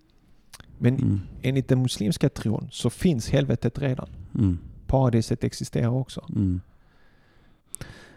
Men 0.78 0.95
Mm. 0.95 1.19
enligt 1.41 1.67
den 1.67 1.82
muslimska 1.82 2.30
tron 2.30 2.67
så 2.71 2.89
finns 2.89 3.30
helvetet 3.30 3.80
redan. 3.80 4.10
Mm. 4.36 4.58
paradiset 4.88 5.43
existerar 5.43 5.89
också. 5.89 6.26
Mm. 6.36 6.62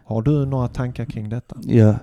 Har 0.05 0.23
du 0.23 0.47
några 0.47 0.69
tankar 0.69 1.05
kring 1.05 1.29
detta? 1.29 1.57
Ja. 1.63 1.99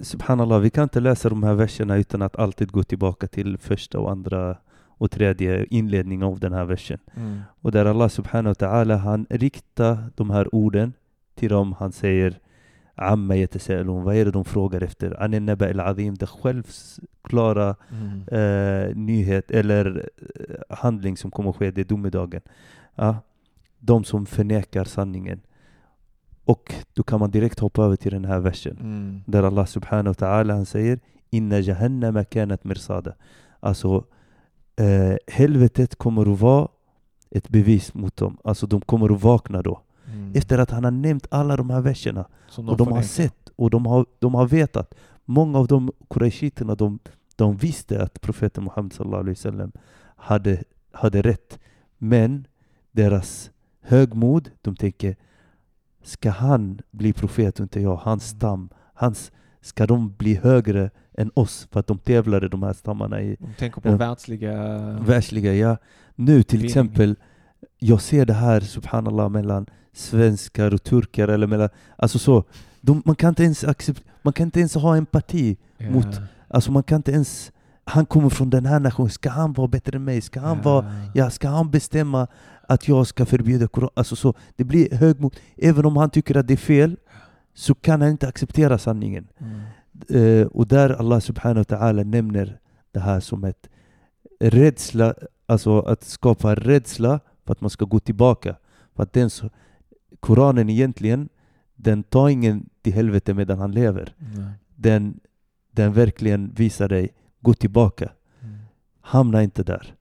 Subhanallah, 0.00 0.60
vi 0.60 0.70
kan 0.70 0.82
inte 0.82 1.00
läsa 1.00 1.28
de 1.28 1.42
här 1.42 1.54
verserna 1.54 1.96
utan 1.96 2.22
att 2.22 2.36
alltid 2.36 2.70
gå 2.72 2.82
tillbaka 2.82 3.26
till 3.26 3.58
första 3.58 3.98
och 3.98 4.10
andra 4.10 4.56
och 5.00 5.10
tredje 5.10 5.66
inledningen 5.70 6.26
av 6.26 6.40
den 6.40 6.52
här 6.52 6.64
versen. 6.64 6.98
Mm. 7.16 7.40
Och 7.60 7.72
där 7.72 7.84
Allah 7.86 8.08
subhanahu 8.08 8.54
wa 8.60 8.66
ta'ala 8.66 8.96
han 8.96 9.26
riktar 9.30 10.10
de 10.16 10.30
här 10.30 10.54
orden 10.54 10.92
till 11.34 11.48
dem. 11.50 11.72
Han 11.78 11.92
säger 11.92 12.38
Amma 12.94 13.34
yatasa'alun, 13.34 14.02
vad 14.02 14.16
är 14.16 14.24
det 14.24 14.30
de 14.30 14.44
frågar 14.44 14.80
efter? 14.82 15.22
An 15.22 15.46
naba 15.46 15.68
al 15.68 15.80
azim, 15.80 16.14
det 16.14 16.26
självklara 16.26 17.76
Mm. 17.90 18.22
eh, 18.28 18.96
nyhet 18.96 19.50
eller 19.50 20.08
eh, 20.40 20.76
handling 20.76 21.16
som 21.16 21.30
kommer 21.30 21.50
att 21.50 21.56
ske, 21.56 21.70
det 21.70 21.80
är 21.80 21.84
domedagen. 21.84 22.40
Ja, 22.94 23.16
de 23.78 24.04
som 24.04 24.26
förnekar 24.26 24.84
sanningen. 24.84 25.40
Och 26.44 26.74
då 26.94 27.02
kan 27.02 27.20
man 27.20 27.30
direkt 27.30 27.58
hoppa 27.60 27.84
över 27.84 27.96
till 27.96 28.12
den 28.12 28.24
här 28.24 28.40
versen. 28.40 28.76
Mm. 28.80 29.20
Där 29.26 29.42
Allah 29.42 29.66
subhanahu 29.66 30.14
wa 30.18 30.26
ta'ala 30.26 30.52
han 30.52 30.66
säger 30.66 30.98
Inna 31.32 31.58
jahannama 31.58 32.24
kanat 32.24 32.64
mirsada. 32.64 33.12
Alltså 33.60 34.04
eh, 34.84 35.16
helvetet 35.26 35.96
kommer 35.96 36.32
att 36.32 36.40
vara 36.40 36.68
ett 37.30 37.48
bevis 37.48 37.94
mot 37.94 38.16
dem. 38.16 38.36
Alltså 38.44 38.66
de 38.66 38.80
kommer 38.80 39.14
att 39.14 39.22
vakna 39.22 39.62
då. 39.62 39.80
Mm. 40.06 40.32
Efter 40.34 40.58
att 40.58 40.70
han 40.70 40.84
har 40.84 40.90
nämnt 40.90 41.26
alla 41.30 41.56
de 41.56 41.70
här 41.70 41.80
verserna. 41.80 42.24
Som 42.48 42.68
Och 42.68 42.76
de 42.76 42.86
har 42.86 43.02
förnekar. 43.02 43.08
sett 43.08 43.48
och 43.56 43.70
de 43.70 43.86
har, 43.86 44.06
de 44.18 44.34
har 44.34 44.46
vetat. 44.46 44.94
Många 45.24 45.58
av 45.58 45.66
de 45.66 45.92
qurayshiterna 46.10 46.74
de, 46.74 46.98
de 47.36 47.56
visste 47.56 48.02
att 48.02 48.20
profeten 48.20 48.64
Muhammed 48.64 48.92
sallallahu 48.92 49.20
alaihi 49.20 49.34
wasallam 49.34 49.72
hade, 50.16 50.62
hade 50.92 51.22
rätt. 51.22 51.58
Men 51.98 52.46
deras 52.92 53.50
högmod, 53.80 54.50
de 54.62 54.76
tänker 54.76 55.16
Ska 56.02 56.30
han 56.30 56.80
bli 56.90 57.12
profet 57.12 57.60
och 57.60 57.64
inte 57.64 57.80
jag? 57.80 57.96
Hans 57.96 58.32
Mm. 58.32 58.38
stam, 58.38 58.68
hans, 58.94 59.32
ska 59.60 59.86
de 59.86 60.14
bli 60.18 60.34
högre 60.34 60.90
än 61.18 61.30
oss? 61.34 61.68
För 61.72 61.80
att 61.80 61.86
de 61.86 61.98
tävlade 61.98 62.48
de 62.48 62.62
här 62.62 62.72
stammarna 62.72 63.20
i 63.20 63.36
De 63.40 63.54
tänker 63.58 63.80
på 63.80 63.88
Ja. 63.88 63.96
världsliga... 63.96 64.52
världsliga. 65.06 65.54
Ja. 65.54 65.76
Nu 66.14 66.42
till 66.42 66.58
Vinning. 66.58 66.68
exempel, 66.70 67.16
jag 67.78 68.00
ser 68.00 68.26
det 68.26 68.34
här 68.34 68.60
subhanallah 68.60 69.28
mellan 69.28 69.66
svenskar 69.92 70.74
och 70.74 70.82
turkar 70.82 71.28
eller 71.28 71.46
mellan, 71.46 71.68
alltså 71.96 72.18
så, 72.18 72.44
de, 72.80 73.02
man 73.04 73.14
kan 73.16 73.28
inte 73.28 73.42
ens 73.44 73.64
accept, 73.64 74.02
man 74.22 74.32
kan 74.32 74.44
inte 74.46 74.58
ens 74.60 74.74
ha 74.74 74.96
empati. 74.96 75.56
Ja. 75.78 75.90
mot- 75.90 76.20
Alltså 76.48 76.72
man 76.72 76.82
kan 76.82 76.96
inte 76.96 77.12
ens, 77.12 77.52
han 77.84 78.06
kommer 78.06 78.28
från 78.28 78.50
den 78.50 78.66
här 78.66 78.80
nationen, 78.80 79.10
ska 79.10 79.30
han 79.30 79.52
vara 79.52 79.68
bättre 79.68 79.96
än 79.96 80.04
mig? 80.04 80.20
Ska 80.20 80.40
han 80.40 80.62
vara, 80.62 80.92
ja, 81.14 81.30
ska 81.30 81.48
han 81.48 81.70
bestämma 81.70 82.26
att 82.68 82.88
jag 82.88 83.06
ska 83.06 83.26
förbjuda 83.26 83.68
Koran? 83.68 83.90
Alltså 83.94 84.16
så, 84.16 84.34
det 84.56 84.64
blir 84.64 84.94
högmod. 84.94 85.36
Även 85.56 85.84
om 85.86 85.96
han 85.96 86.10
tycker 86.10 86.36
att 86.36 86.46
det 86.48 86.54
är 86.54 86.56
fel, 86.56 86.96
så 87.54 87.74
kan 87.74 88.00
han 88.00 88.10
inte 88.10 88.28
acceptera 88.28 88.78
sanningen. 88.78 89.26
Mm. 89.40 89.60
Eh, 90.08 90.46
och 90.46 90.66
där 90.66 90.90
Allah 90.90 91.20
subhanahu 91.20 91.64
wa 91.68 91.76
ta'ala 91.76 92.04
nämner 92.04 92.58
det 92.92 93.00
här 93.00 93.20
som 93.20 93.44
ett 93.44 93.68
rädsla, 94.40 95.14
alltså 95.46 95.80
att 95.80 96.04
skapa 96.04 96.54
rädsla 96.54 97.20
för 97.44 97.52
att 97.52 97.60
man 97.60 97.70
ska 97.70 97.84
gå 97.84 98.00
tillbaka. 98.00 98.56
För 98.96 99.02
att 99.02 99.12
den, 99.12 99.30
Koranen 100.20 100.70
egentligen, 100.70 101.28
den 101.76 102.02
tar 102.02 102.28
ingen 102.28 102.68
till 102.82 102.92
helvete 102.92 103.34
medan 103.34 103.58
han 103.58 103.72
lever. 103.72 104.14
Nej. 104.18 104.52
Den, 104.76 105.20
den 105.70 105.92
verkligen 105.92 106.52
visar 106.54 106.88
dig, 106.88 107.12
gå 107.40 107.54
tillbaka. 107.54 108.10
Mm. 108.40 108.58
Hamna 109.00 109.42
inte 109.42 109.62
där. 109.62 109.94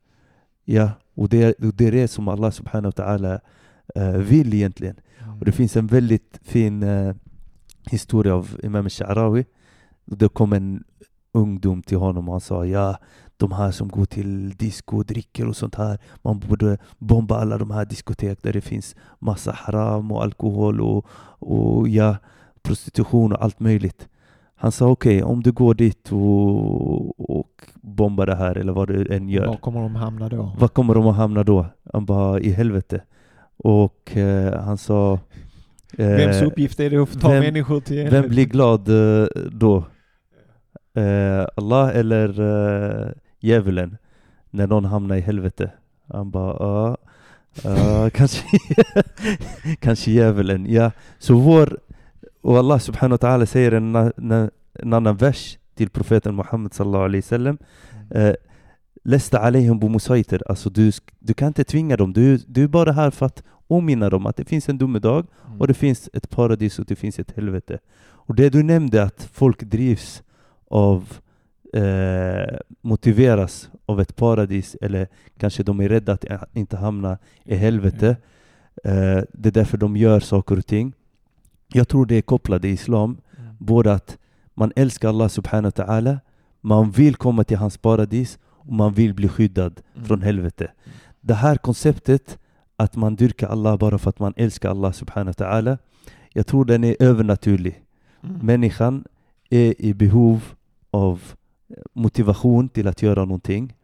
Ja, 0.65 0.91
och 1.13 1.29
det, 1.29 1.53
och 1.53 1.73
det 1.73 1.87
är 1.87 1.91
det 1.91 2.07
som 2.07 2.27
Allah 2.27 2.51
subhanahu 2.51 2.93
wa 2.97 3.03
ta'ala 3.03 3.39
eh, 3.95 4.11
vill 4.11 4.53
egentligen. 4.53 4.95
Och 5.39 5.45
det 5.45 5.51
finns 5.51 5.77
en 5.77 5.87
väldigt 5.87 6.39
fin 6.43 6.83
eh, 6.83 7.15
historia 7.89 8.35
av 8.35 8.59
Imam 8.63 8.85
al-Sha'rawi. 8.85 9.45
Det 10.11 10.29
kom 10.29 10.53
en 10.53 10.83
ungdom 11.33 11.81
till 11.81 11.97
honom 11.97 12.27
och 12.27 12.33
han 12.33 12.41
sa 12.41 12.65
ja, 12.65 12.97
de 13.37 13.51
här 13.51 13.71
som 13.71 13.87
går 13.87 14.05
till 14.05 14.49
disco 14.49 14.97
och 14.97 15.05
dricker 15.05 15.47
och 15.47 15.55
sånt 15.55 15.75
här, 15.75 15.97
man 16.21 16.39
borde 16.39 16.77
bomba 16.97 17.35
alla 17.41 17.57
de 17.57 17.71
här 17.71 17.85
diskotek 17.85 18.43
där 18.43 18.53
det 18.53 18.61
finns 18.61 18.95
massa 19.19 19.51
haram 19.51 20.11
och 20.11 20.23
alkohol 20.23 20.81
och, 20.81 21.05
och 21.39 21.87
ja, 21.87 22.15
prostitution 22.61 23.33
och 23.33 23.43
allt 23.43 23.59
möjligt. 23.59 24.07
Han 24.55 24.71
sa 24.71 24.87
okej, 24.87 25.23
om 25.23 25.43
du 25.43 25.51
går 25.51 25.73
dit 25.73 26.11
och, 26.11 27.29
och 27.29 27.61
bombar 27.81 28.25
det 28.25 28.35
här 28.35 28.57
eller 28.57 28.73
vad 28.73 28.87
du 28.87 29.13
än 29.15 29.29
gör, 29.29 29.47
Var 29.47 29.57
kommer 29.57 29.81
de 29.81 29.95
hamna 29.95 30.29
då? 30.29 30.55
var 30.59 30.67
kommer 30.67 30.93
de 30.95 31.07
att 31.07 31.15
hamna 31.15 31.43
då? 31.43 31.65
Han 31.93 32.05
bara, 32.05 32.39
i 32.39 32.49
helvete. 32.51 33.01
Och 33.57 34.17
eh, 34.17 34.61
han 34.63 34.77
sa... 34.77 35.13
eh, 35.97 36.07
Vems 36.07 36.41
uppgift 36.41 36.79
är 36.79 36.89
det 36.89 36.97
att 37.03 37.21
ta 37.21 37.29
vem- 37.29 37.39
människor 37.43 37.79
till 37.81 37.95
Vem 37.97 38.05
helvetet? 38.05 38.29
blir 38.31 38.45
glad 38.45 38.89
eh, 38.89 39.27
då? 39.51 39.83
Eh, 40.93 41.45
Allah 41.55 41.95
eller 41.95 42.39
eh, 42.39 43.11
djävulen? 43.39 43.97
När 44.49 44.67
någon 44.67 44.85
hamnar 44.85 45.15
i 45.15 45.21
helvete? 45.21 45.71
Han 46.13 46.31
bara, 46.31 46.55
ja, 46.59 46.97
ja, 47.63 48.09
kanske, 48.13 48.43
kanske 49.79 50.11
djävulen. 50.11 50.65
Ja, 50.69 50.91
så 51.19 51.35
vår... 51.35 51.77
Och 52.41 52.57
Allah 52.57 52.79
subhanahu 52.79 53.17
wa 53.21 53.27
ta'ala 53.29 53.45
säger 53.45 53.71
en, 53.71 53.95
en, 53.95 54.49
en 54.73 54.93
annan 54.93 55.17
vers 55.17 55.57
till 55.75 55.89
profeten 55.89 56.35
Muhammed 56.35 56.73
sallallahu 56.73 57.03
alaihi 57.03 57.21
wasallam. 57.21 57.57
Eh, 58.11 58.33
Lesta 59.03 59.39
alayhim 59.39 59.79
bumusaytir. 59.79 60.43
Alltså 60.49 60.69
du, 60.69 60.91
du 61.19 61.33
kan 61.33 61.47
inte 61.47 61.63
tvinga 61.63 61.97
dem. 61.97 62.13
Du, 62.13 62.37
du 62.37 62.63
är 62.63 62.67
bara 62.67 62.91
här 62.91 63.11
för 63.11 63.25
att 63.25 63.43
påminna 63.67 64.09
dem 64.09 64.25
att 64.25 64.35
det 64.37 64.45
finns 64.45 64.69
en 64.69 64.77
domedag 64.77 65.25
Mm. 65.47 65.61
och 65.61 65.67
det 65.67 65.73
finns 65.73 66.09
ett 66.13 66.29
paradis 66.29 66.79
och 66.79 66.85
det 66.85 66.95
finns 66.95 67.19
ett 67.19 67.31
helvete. 67.35 67.79
Och 68.01 68.35
det 68.35 68.49
du 68.49 68.63
nämnde 68.63 69.03
att 69.03 69.29
folk 69.33 69.61
drivs 69.63 70.23
av, 70.69 71.13
eh, 71.73 72.57
motiveras 72.81 73.69
av 73.85 74.01
ett 74.01 74.15
paradis 74.15 74.75
eller 74.81 75.07
kanske 75.37 75.63
de 75.63 75.79
är 75.79 75.89
rädda 75.89 76.13
att 76.13 76.25
inte 76.53 76.77
hamna 76.77 77.17
i 77.43 77.55
helvete. 77.55 78.17
Eh, 78.83 79.21
det 79.33 79.49
är 79.49 79.51
därför 79.51 79.77
de 79.77 79.97
gör 79.97 80.19
saker 80.19 80.57
och 80.57 80.65
ting. 80.65 80.93
Jag 81.73 81.87
tror 81.87 82.05
det 82.05 82.15
är 82.15 82.21
kopplat 82.21 82.65
i 82.65 82.69
Islam, 82.69 83.17
Mm. 83.37 83.55
både 83.59 83.93
att 83.93 84.17
man 84.53 84.71
älskar 84.75 85.09
Allah 85.09 85.27
subhanahu 85.27 85.71
wa 85.77 85.83
ta'ala, 85.85 86.19
man 86.61 86.91
vill 86.91 87.15
komma 87.15 87.43
till 87.43 87.57
hans 87.57 87.77
paradis 87.77 88.39
och 88.45 88.73
man 88.73 88.93
vill 88.93 89.13
bli 89.13 89.27
skyddad 89.27 89.81
Mm. 89.95 90.07
från 90.07 90.21
helvete. 90.21 90.71
Det 91.21 91.33
här 91.33 91.55
konceptet 91.57 92.37
att 92.75 92.95
man 92.95 93.15
dyrkar 93.15 93.47
Allah 93.47 93.77
bara 93.77 93.97
för 93.97 94.09
att 94.09 94.19
man 94.19 94.33
älskar 94.37 94.69
Allah 94.69 94.91
subhanahu 94.91 95.33
wa 95.37 95.45
ta'ala, 95.45 95.77
jag 96.33 96.47
tror 96.47 96.65
den 96.65 96.83
är 96.83 96.95
övernaturlig. 96.99 97.83
Mm. 98.23 98.37
Människan 98.45 99.03
är 99.49 99.81
i 99.81 99.93
behov 99.93 100.43
av 100.91 101.21
motivation 101.93 102.69
till 102.69 102.87
att 102.87 103.01
göra 103.01 103.25
någonting. 103.25 103.75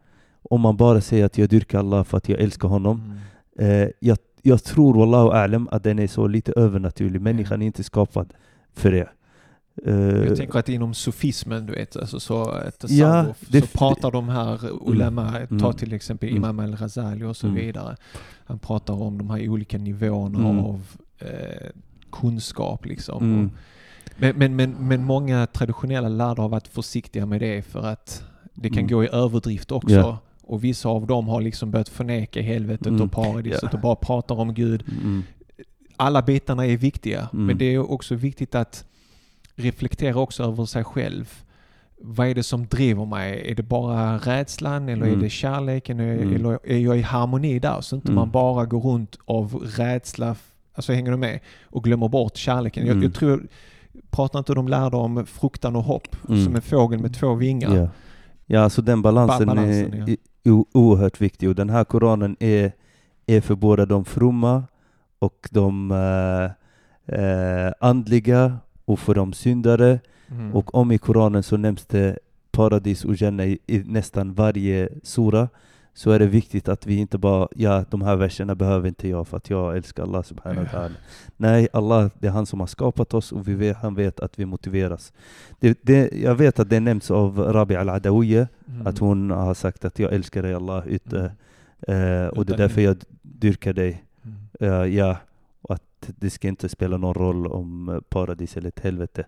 Om 0.42 0.60
man 0.60 0.76
bara 0.76 1.00
säger 1.00 1.24
att 1.24 1.38
jag 1.38 1.48
dyrkar 1.48 1.78
Allah 1.78 2.04
för 2.04 2.16
att 2.16 2.28
jag 2.28 2.40
älskar 2.40 2.68
honom. 2.68 3.18
Mm. 3.58 3.82
Eh, 3.82 3.88
jag, 4.00 4.18
jag 4.42 4.64
tror, 4.64 4.94
wallahu 4.98 5.30
a'lam, 5.30 5.68
att 5.70 5.82
den 5.82 5.98
är 5.98 6.06
så 6.06 6.26
lite 6.26 6.52
övernaturlig. 6.56 7.20
Människan 7.20 7.62
är 7.62 7.66
inte 7.66 7.84
skapad 7.84 8.32
för 8.72 8.92
det. 8.92 9.08
Eh, 9.86 9.94
Jag 10.28 10.36
tänker 10.36 10.58
att 10.58 10.68
inom 10.68 10.94
sofismen, 10.94 11.66
du 11.66 11.72
vet, 11.72 11.96
alltså 11.96 12.20
så, 12.20 12.54
ett 12.58 12.84
Ja, 12.88 13.26
det- 13.48 13.60
så 13.60 13.78
pratar 13.78 14.10
de 14.10 14.28
här 14.28 14.58
ulema, 14.90 15.32
ta 15.32 15.38
Mm. 15.66 15.72
till 15.72 15.92
exempel 15.92 16.28
Mm. 16.28 16.36
Imam 16.44 16.58
al-Ghazali 16.60 17.24
och 17.24 17.36
så 17.36 17.46
Mm. 17.46 17.58
vidare. 17.60 17.96
Han 18.46 18.58
pratar 18.58 19.02
om 19.02 19.18
de 19.18 19.30
här 19.30 19.48
olika 19.48 19.78
nivåerna 19.78 20.38
Mm. 20.38 20.58
av 20.58 20.80
eh, 21.18 21.70
kunskap 22.12 22.84
liksom. 22.84 23.24
Mm. 23.24 23.44
Och, 23.46 23.50
men, 24.16 24.36
men, 24.36 24.56
men, 24.56 24.70
men 24.88 25.04
många 25.04 25.46
traditionella 25.46 26.08
lärare 26.08 26.40
har 26.42 26.48
varit 26.48 26.68
försiktiga 26.68 27.26
med 27.26 27.40
det 27.40 27.62
för 27.62 27.82
att 27.86 28.24
det 28.54 28.68
kan 28.68 28.78
Mm. 28.78 28.90
gå 28.90 29.04
i 29.04 29.08
överdrift 29.12 29.72
också. 29.72 29.94
Ja. 29.94 30.18
Och 30.42 30.64
vissa 30.64 30.88
av 30.88 31.06
dem 31.06 31.28
har 31.28 31.40
liksom 31.40 31.70
börjat 31.70 31.88
förneka 31.88 32.42
helvetet 32.42 32.86
Mm. 32.86 33.00
och 33.02 33.12
paradiset 33.12 33.62
Ja. 33.62 33.68
och 33.72 33.80
bara 33.80 33.94
pratar 33.96 34.34
om 34.40 34.54
Gud 34.54 34.84
Mm. 35.02 35.22
alla 35.96 36.22
bitarna 36.22 36.66
är 36.66 36.76
viktiga, 36.76 37.28
Mm. 37.32 37.46
men 37.46 37.58
det 37.58 37.64
är 37.74 37.90
också 37.90 38.14
viktigt 38.14 38.54
att 38.54 38.84
reflektera 39.54 40.16
också 40.18 40.42
över 40.42 40.64
sig 40.64 40.84
själv. 40.84 41.42
Vad 42.00 42.28
är 42.28 42.34
det 42.34 42.42
som 42.42 42.66
driver 42.66 43.04
mig? 43.04 43.50
Är 43.50 43.54
det 43.54 43.62
bara 43.62 44.18
rädslan 44.18 44.88
eller 44.88 45.02
är 45.06 45.08
Mm. 45.08 45.20
det 45.20 45.30
kärleken? 45.30 46.00
Är- 46.00 46.14
Mm. 46.18 46.34
Eller 46.34 46.58
är 46.64 46.78
jag 46.78 46.98
i 46.98 47.02
harmoni 47.02 47.58
där? 47.58 47.80
Så 47.80 47.96
inte 47.96 48.08
Mm. 48.08 48.14
man 48.14 48.30
bara 48.30 48.64
går 48.64 48.80
runt 48.80 49.18
av 49.24 49.54
rädsla, 49.76 50.36
alltså 50.74 50.92
hänger 50.92 51.10
du 51.10 51.16
med? 51.16 51.40
Och 51.64 51.84
glömmer 51.84 52.08
bort 52.08 52.36
kärleken. 52.36 52.86
Jag, 52.86 52.92
Mm. 52.92 53.02
jag 53.04 53.14
tror, 53.14 53.46
pratar 54.16 54.38
inte 54.38 54.54
de 54.54 54.68
lärde 54.68 54.96
om 54.96 55.26
fruktan 55.26 55.76
och 55.76 55.82
hopp? 55.82 56.16
Mm. 56.28 56.44
Som 56.44 56.56
en 56.56 56.62
fågel 56.62 56.98
med 56.98 57.14
två 57.14 57.34
vingar. 57.34 57.76
Ja. 57.76 57.88
ja, 58.46 58.60
alltså 58.60 58.82
den 58.82 59.02
balansen, 59.02 59.46
Ba- 59.46 59.54
balansen, 59.54 59.94
är 59.94 60.16
ja. 60.42 60.64
oerhört 60.72 61.20
viktig. 61.20 61.48
Och 61.48 61.54
den 61.54 61.70
här 61.70 61.84
Koranen 61.84 62.36
är, 62.40 62.72
är 63.26 63.40
för 63.40 63.54
både 63.54 63.86
de 63.86 64.04
fromma 64.04 64.64
och 65.18 65.48
de 65.50 65.90
eh, 65.90 67.18
eh, 67.20 67.72
andliga 67.80 68.58
och 68.84 68.98
för 68.98 69.14
de 69.14 69.32
syndare. 69.32 70.00
Mm. 70.28 70.54
Och 70.54 70.74
om 70.74 70.92
i 70.92 70.98
Koranen 70.98 71.42
så 71.42 71.56
nämns 71.56 71.86
det 71.86 72.18
paradis 72.50 73.04
och 73.04 73.14
Jannah 73.14 73.46
i, 73.46 73.58
i 73.66 73.78
nästan 73.78 74.34
varje 74.34 74.88
sura 75.02 75.48
så 75.96 76.10
är 76.10 76.18
det 76.18 76.26
viktigt 76.26 76.68
att 76.68 76.86
vi 76.86 76.96
inte 76.96 77.18
bara, 77.18 77.48
ja 77.56 77.84
de 77.90 78.02
här 78.02 78.16
verserna 78.16 78.54
behöver 78.54 78.88
inte 78.88 79.08
jag 79.08 79.28
för 79.28 79.36
att 79.36 79.50
jag 79.50 79.76
älskar 79.76 80.02
Allah 80.02 80.22
subhanahu 80.22 80.64
wa 80.64 80.78
ta'ala. 80.78 80.94
Nej, 81.36 81.68
Allah 81.72 82.10
det 82.18 82.26
är 82.26 82.30
han 82.30 82.46
som 82.46 82.60
har 82.60 82.66
skapat 82.66 83.14
oss 83.14 83.32
och 83.32 83.48
vi 83.48 83.54
vet, 83.54 83.76
han 83.76 83.94
vet 83.94 84.20
att 84.20 84.38
vi 84.38 84.46
motiveras. 84.46 85.12
Det, 85.60 85.78
det, 85.82 86.12
jag 86.12 86.34
vet 86.34 86.58
att 86.58 86.70
det 86.70 86.80
nämns 86.80 87.10
av 87.10 87.38
Rabi 87.38 87.76
al-Adawiya, 87.76 88.48
Mm. 88.68 88.86
att 88.86 88.98
hon 88.98 89.30
har 89.30 89.54
sagt 89.54 89.84
att 89.84 89.98
jag 89.98 90.12
älskar 90.12 90.42
dig 90.42 90.54
Allah, 90.54 90.86
ute, 90.86 91.18
eh, 91.88 92.26
och 92.26 92.46
det 92.46 92.52
är 92.52 92.56
därför 92.58 92.80
jag 92.80 92.96
dyrkar 93.22 93.72
dig. 93.72 94.04
Mm. 94.24 94.36
Eh, 94.60 94.96
ja, 94.96 95.16
och 95.62 95.74
att 95.74 96.10
det 96.18 96.30
ska 96.30 96.48
inte 96.48 96.68
spela 96.68 96.96
någon 96.96 97.14
roll 97.14 97.46
om 97.46 97.88
eh, 97.88 98.00
paradis 98.08 98.56
eller 98.56 98.68
ett 98.68 98.80
helvete. 98.80 99.24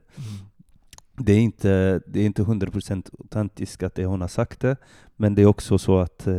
Mm. 1.18 1.24
Det 1.24 1.32
är 1.32 1.40
inte, 1.40 2.00
det 2.06 2.20
är 2.20 2.26
inte 2.26 2.42
100% 2.42 3.10
autentiskt 3.18 3.82
att 3.82 3.94
det 3.94 4.04
hon 4.06 4.20
har 4.20 4.28
sagt 4.28 4.60
det, 4.60 4.76
men 5.16 5.34
det 5.34 5.42
är 5.42 5.46
också 5.46 5.78
så 5.78 5.98
att 5.98 6.26
eh, 6.26 6.34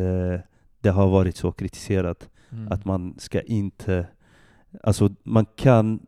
det 0.82 0.90
har 0.90 1.08
varit 1.10 1.38
så 1.38 1.52
kritiserat 1.52 2.30
Mm. 2.52 2.68
att 2.72 2.86
man 2.86 3.16
ska 3.18 3.42
inte, 3.42 4.08
alltså 4.84 5.10
man 5.24 5.46
kan 5.56 6.00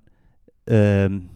ehm, 0.65 1.29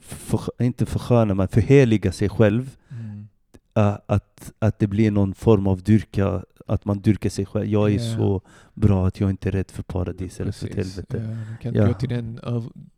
för, 0.00 0.40
inte 0.62 0.86
försköna, 0.86 1.34
men 1.34 1.48
förheliga 1.48 2.12
sig 2.12 2.28
själv, 2.28 2.76
Mm. 2.90 3.28
eh, 3.74 3.98
att, 4.06 4.52
att 4.58 4.78
det 4.78 4.86
blir 4.86 5.10
någon 5.10 5.34
form 5.34 5.66
av 5.66 5.82
dyrka, 5.82 6.44
att 6.66 6.84
man 6.84 6.98
dyrkar 7.00 7.30
sig 7.30 7.46
själv. 7.46 7.66
Jag 7.66 7.90
är 7.92 7.94
Ja. 8.10 8.16
så 8.16 8.40
bra 8.74 9.06
att 9.06 9.20
jag 9.20 9.30
inte 9.30 9.48
är 9.48 9.52
rädd 9.52 9.70
för 9.70 9.82
paradis 9.82 10.40
eller 10.40 10.52
för 10.52 10.66
helvete. 10.68 11.16
Ja, 11.28 11.34
man 11.50 11.56
kan, 11.62 11.74
Ja. 11.74 11.86
gå 11.86 11.92
till 11.94 12.08
den, 12.08 12.40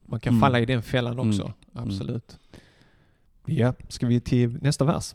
man 0.06 0.20
kan 0.20 0.30
Mm. 0.32 0.40
falla 0.40 0.60
i 0.60 0.66
den 0.66 0.82
fällan 0.82 1.12
Mm. 1.12 1.28
också. 1.28 1.52
Absolut. 1.72 2.38
Ja, 3.46 3.74
ska 3.88 4.06
vi 4.06 4.20
till 4.20 4.58
nästa 4.62 4.84
vers? 4.84 5.14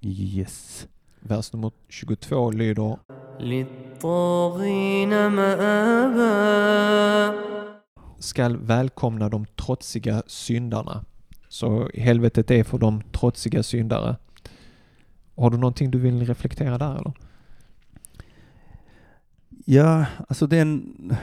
Yes. 0.00 0.88
Vers 1.20 1.52
nummer 1.52 1.72
22 1.88 2.50
lyder 2.50 2.98
Littorina 3.38 5.28
ma'aba 5.28 6.74
ska 8.18 8.48
välkomna 8.48 9.28
de 9.28 9.46
trotsiga 9.46 10.22
syndarna. 10.26 11.04
Så 11.48 11.90
helvetet 11.94 12.50
är 12.50 12.64
för 12.64 12.78
de 12.78 13.02
trotsiga 13.12 13.62
syndare. 13.62 14.16
Har 15.36 15.50
du 15.50 15.56
någonting 15.56 15.90
du 15.90 15.98
vill 15.98 16.26
reflektera 16.26 16.78
där 16.78 16.96
eller? 16.96 17.12
Ja, 19.64 20.06
alltså 20.28 20.46
det 20.46 20.56
är 20.56 20.62
en 20.62 21.16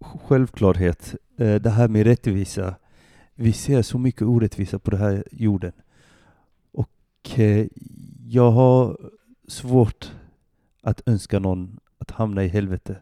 självklarhet. 0.00 1.14
Eh, 1.38 1.54
det 1.54 1.70
här 1.70 1.88
med 1.88 2.06
rättvisa 2.06 2.74
vi 3.40 3.52
ser 3.52 3.82
så 3.82 3.98
mycket 3.98 4.22
orättvisa 4.22 4.78
på 4.78 4.90
den 4.90 5.00
här 5.00 5.24
jorden. 5.32 5.72
Och 6.72 7.38
eh, 7.38 7.66
jag 8.26 8.50
har 8.50 8.98
svårt 9.48 10.12
att 10.82 11.02
önska 11.08 11.38
någon 11.38 11.78
att 11.98 12.10
hamna 12.10 12.44
i 12.44 12.48
helvete. 12.48 12.96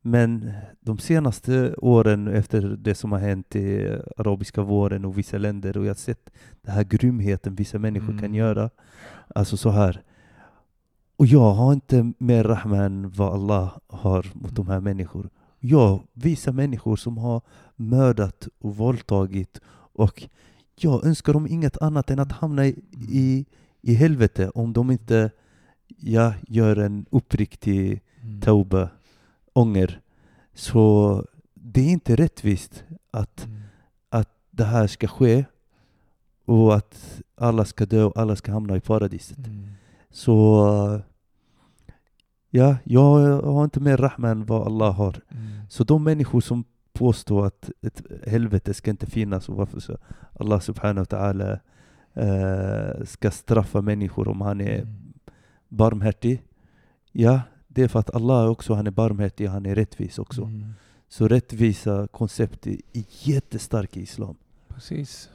Men 0.00 0.52
de 0.80 0.98
senaste 0.98 1.74
åren 1.74 2.28
efter 2.28 2.76
det 2.80 2.94
som 2.94 3.12
har 3.12 3.18
hänt 3.18 3.56
i 3.56 3.98
arabiska 4.16 4.62
våren 4.62 5.04
och 5.04 5.18
vissa 5.18 5.38
länder 5.38 5.76
och 5.76 5.84
jag 5.84 5.90
har 5.90 5.94
sett 5.94 6.30
den 6.62 6.74
här 6.74 6.84
grymheten 6.84 7.54
vissa 7.54 7.78
människor 7.78 8.06
kan 8.12 8.18
Mm. 8.18 8.34
göra. 8.34 8.70
Alltså 9.34 9.56
så 9.56 9.70
här. 9.70 10.02
Och 11.16 11.26
jag 11.26 11.52
har 11.54 11.72
inte 11.72 12.12
mer 12.18 12.44
rahma 12.44 12.76
än 12.76 13.10
vad 13.10 13.32
Allah 13.34 13.72
har 13.86 14.26
mot 14.34 14.54
de 14.56 14.68
här 14.68 14.80
människorna. 14.80 15.28
Jag 15.64 16.00
visar 16.12 16.52
människor 16.52 16.96
som 16.96 17.18
har 17.18 17.40
mördat 17.76 18.48
och 18.58 18.76
våldtagit 18.76 19.60
och 19.94 20.22
jag 20.76 21.04
önskar 21.04 21.32
dem 21.32 21.46
inget 21.46 21.82
annat 21.82 22.10
än 22.10 22.18
att 22.18 22.32
hamna 22.32 22.66
i, 22.66 22.82
i, 23.10 23.46
i 23.80 23.94
helvete 23.94 24.50
om 24.54 24.72
de 24.72 24.90
inte 24.90 25.30
ja, 25.98 26.34
gör 26.48 26.76
en 26.76 27.06
uppriktig 27.10 28.02
Mm. 28.24 28.40
tauba, 28.40 28.88
ånger. 29.52 30.00
Så 30.54 31.24
det 31.54 31.80
är 31.80 31.88
inte 31.90 32.16
rättvist 32.16 32.84
att 33.10 33.44
Mm. 33.44 33.60
det 34.50 34.64
här 34.64 34.86
ska 34.86 35.06
ske 35.08 35.44
och 36.44 36.74
att 36.76 37.20
alla 37.34 37.64
ska 37.64 37.86
dö 37.86 38.04
och 38.04 38.16
alla 38.16 38.36
ska 38.36 38.52
hamna 38.52 38.76
i 38.76 38.80
paradiset. 38.80 39.38
Mm. 39.46 39.68
Så 40.10 41.00
ja, 42.54 42.76
jag 42.84 43.42
har 43.42 43.64
inte 43.64 43.80
mer 43.80 43.96
rahma 43.96 44.28
än 44.28 44.46
vad 44.46 44.66
Allah 44.66 44.92
har. 44.92 45.20
Mm. 45.28 45.44
Så 45.68 45.84
de 45.84 46.04
människor 46.04 46.40
som 46.40 46.64
påstår 46.92 47.46
att 47.46 47.70
ett 47.82 48.02
helvete 48.26 48.74
ska 48.74 48.90
inte 48.90 49.06
finnas 49.06 49.48
och 49.48 49.56
varför 49.56 49.80
så 49.80 49.96
Allah 50.40 50.60
subhanahu 50.60 51.06
wa 51.10 51.16
ta'ala 51.18 51.58
eh, 52.14 53.04
ska 53.04 53.30
straffa 53.30 53.80
människor 53.80 54.28
om 54.28 54.40
han 54.40 54.60
är 54.60 54.78
Mm. 54.82 55.12
barmhärtig. 55.68 56.42
Ja, 57.12 57.40
det 57.68 57.82
är 57.82 57.88
för 57.88 57.98
att 57.98 58.14
Allah 58.14 58.50
också 58.50 58.74
han 58.74 58.86
är 58.86 58.90
barmhärtig 58.90 59.46
och 59.46 59.52
han 59.52 59.66
är 59.66 59.74
rättvis 59.74 60.18
också. 60.18 60.42
Mm. 60.42 60.72
Så 61.08 61.28
rättvisa 61.28 62.08
koncept 62.10 62.66
är 62.66 62.76
jättestarkt 63.22 63.96
i 63.96 64.00
Islam. 64.00 64.36
Precis. 64.68 65.30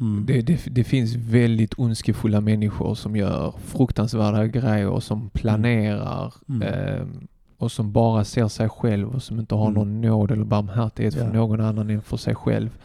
Mm. 0.00 0.26
Det, 0.26 0.42
det, 0.42 0.60
det 0.70 0.84
finns 0.84 1.14
väldigt 1.14 1.74
ondskefulla 1.78 2.40
människor 2.40 2.94
som 2.94 3.16
gör 3.16 3.54
fruktansvärda 3.64 4.46
grejer 4.46 4.88
och 4.88 5.02
som 5.02 5.30
planerar 5.30 6.34
Mm. 6.48 6.62
ehm, 6.62 7.26
och 7.58 7.72
som 7.72 7.92
bara 7.92 8.24
ser 8.24 8.48
sig 8.48 8.68
själv 8.68 9.08
och 9.08 9.22
som 9.22 9.40
inte 9.40 9.54
har 9.54 9.66
Mm. 9.68 9.74
någon 9.74 10.00
nåd 10.00 10.30
eller 10.30 10.44
barmhärtighet 10.44 11.14
för 11.14 11.24
Ja. 11.24 11.32
någon 11.32 11.60
annan 11.60 11.90
än 11.90 12.02
för 12.02 12.16
sig 12.16 12.34
själv. 12.34 12.78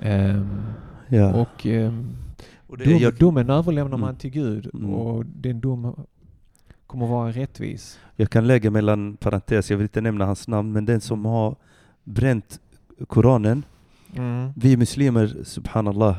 Ehm, 0.00 0.62
ja. 1.08 1.34
Och 1.34 1.66
ehm, 1.66 2.08
Och 2.66 2.78
det- 2.78 2.84
dom, 2.84 2.98
jag, 2.98 3.14
domen 3.18 3.50
överlämnar 3.50 3.96
man 3.98 4.08
Mm. 4.08 4.18
till 4.18 4.30
Gud 4.30 4.70
Mm. 4.74 4.90
och 4.94 5.26
den 5.26 5.60
dom 5.60 6.06
kommer 6.86 7.06
vara 7.06 7.30
rättvis. 7.32 7.98
jag 8.16 8.30
kan 8.30 8.46
lägga 8.46 8.70
mellan 8.70 9.16
parentes, 9.16 9.70
jag 9.70 9.76
vill 9.78 9.84
inte 9.84 10.00
nämna 10.00 10.24
hans 10.26 10.48
namn, 10.48 10.72
men 10.72 10.84
den 10.84 11.00
som 11.00 11.24
har 11.24 11.56
bränt 12.04 12.60
Koranen. 13.06 13.62
Vi 14.56 14.76
muslimer, 14.76 15.36
subhanallah, 15.44 16.16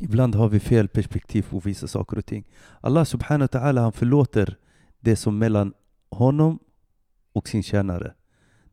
ibland 0.00 0.34
har 0.34 0.48
vi 0.48 0.60
fel 0.60 0.88
perspektiv 0.88 1.42
på 1.50 1.60
vissa 1.60 1.86
saker 1.86 2.18
och 2.18 2.26
ting. 2.26 2.44
Allah 2.80 3.04
subhanahu 3.04 3.48
wa 3.52 3.60
ta'ala 3.60 3.80
han 3.80 3.92
förlåter 3.92 4.56
det 5.00 5.16
som 5.16 5.38
mellan 5.38 5.72
honom 6.10 6.58
och 7.32 7.48
sin 7.48 7.62
tjänare. 7.62 8.12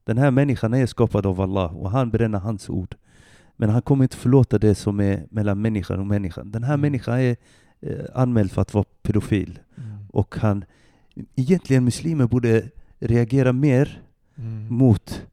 Den 0.03 0.17
här 0.17 0.31
människan 0.31 0.73
är 0.73 0.85
skapad 0.85 1.25
av 1.25 1.41
Allah 1.41 1.75
och 1.77 1.91
han 1.91 2.09
bränner 2.09 2.39
hans 2.39 2.69
ord. 2.69 2.95
Men 3.57 3.69
han 3.69 3.81
kommer 3.81 4.03
inte 4.03 4.17
förlåta 4.17 4.59
det 4.59 4.75
som 4.75 4.99
är 4.99 5.27
mellan 5.29 5.61
människan 5.61 5.99
och 5.99 6.07
människan. 6.07 6.51
Den 6.51 6.63
här 6.63 6.73
Mm. 6.73 6.81
människan 6.81 7.19
är 7.19 7.35
eh, 7.81 8.05
anmäld 8.13 8.51
för 8.51 8.61
att 8.61 8.73
vara 8.73 8.85
pedofil. 9.01 9.59
Mm. 9.77 9.97
Och 10.09 10.35
han, 10.35 10.65
egentligen 11.35 11.83
muslimer 11.83 12.27
borde 12.27 12.69
reagera 12.99 13.53
mer 13.53 14.01
Mm. 14.35 14.73
mot 14.73 15.25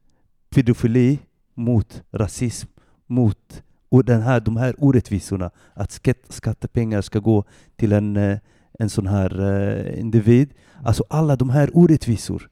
pedofili, 0.49 1.19
mot 1.53 2.03
rasism, 2.11 2.67
mot 3.07 3.63
och 3.91 4.05
den 4.05 4.21
här, 4.21 4.39
de 4.39 4.57
här 4.57 4.75
orättvisorna. 4.77 5.51
Att 5.73 5.91
skatt, 5.91 6.17
skattepengar 6.29 7.01
ska 7.01 7.19
gå 7.19 7.43
till 7.75 7.91
en, 7.91 8.17
eh, 8.17 8.37
en 8.79 8.89
sån 8.89 9.07
här 9.07 9.31
eh, 9.41 9.99
individ. 9.99 10.53
Alltså 10.83 11.03
alla 11.09 11.35
de 11.35 11.49
här 11.49 11.69
orättvisor 11.73 12.49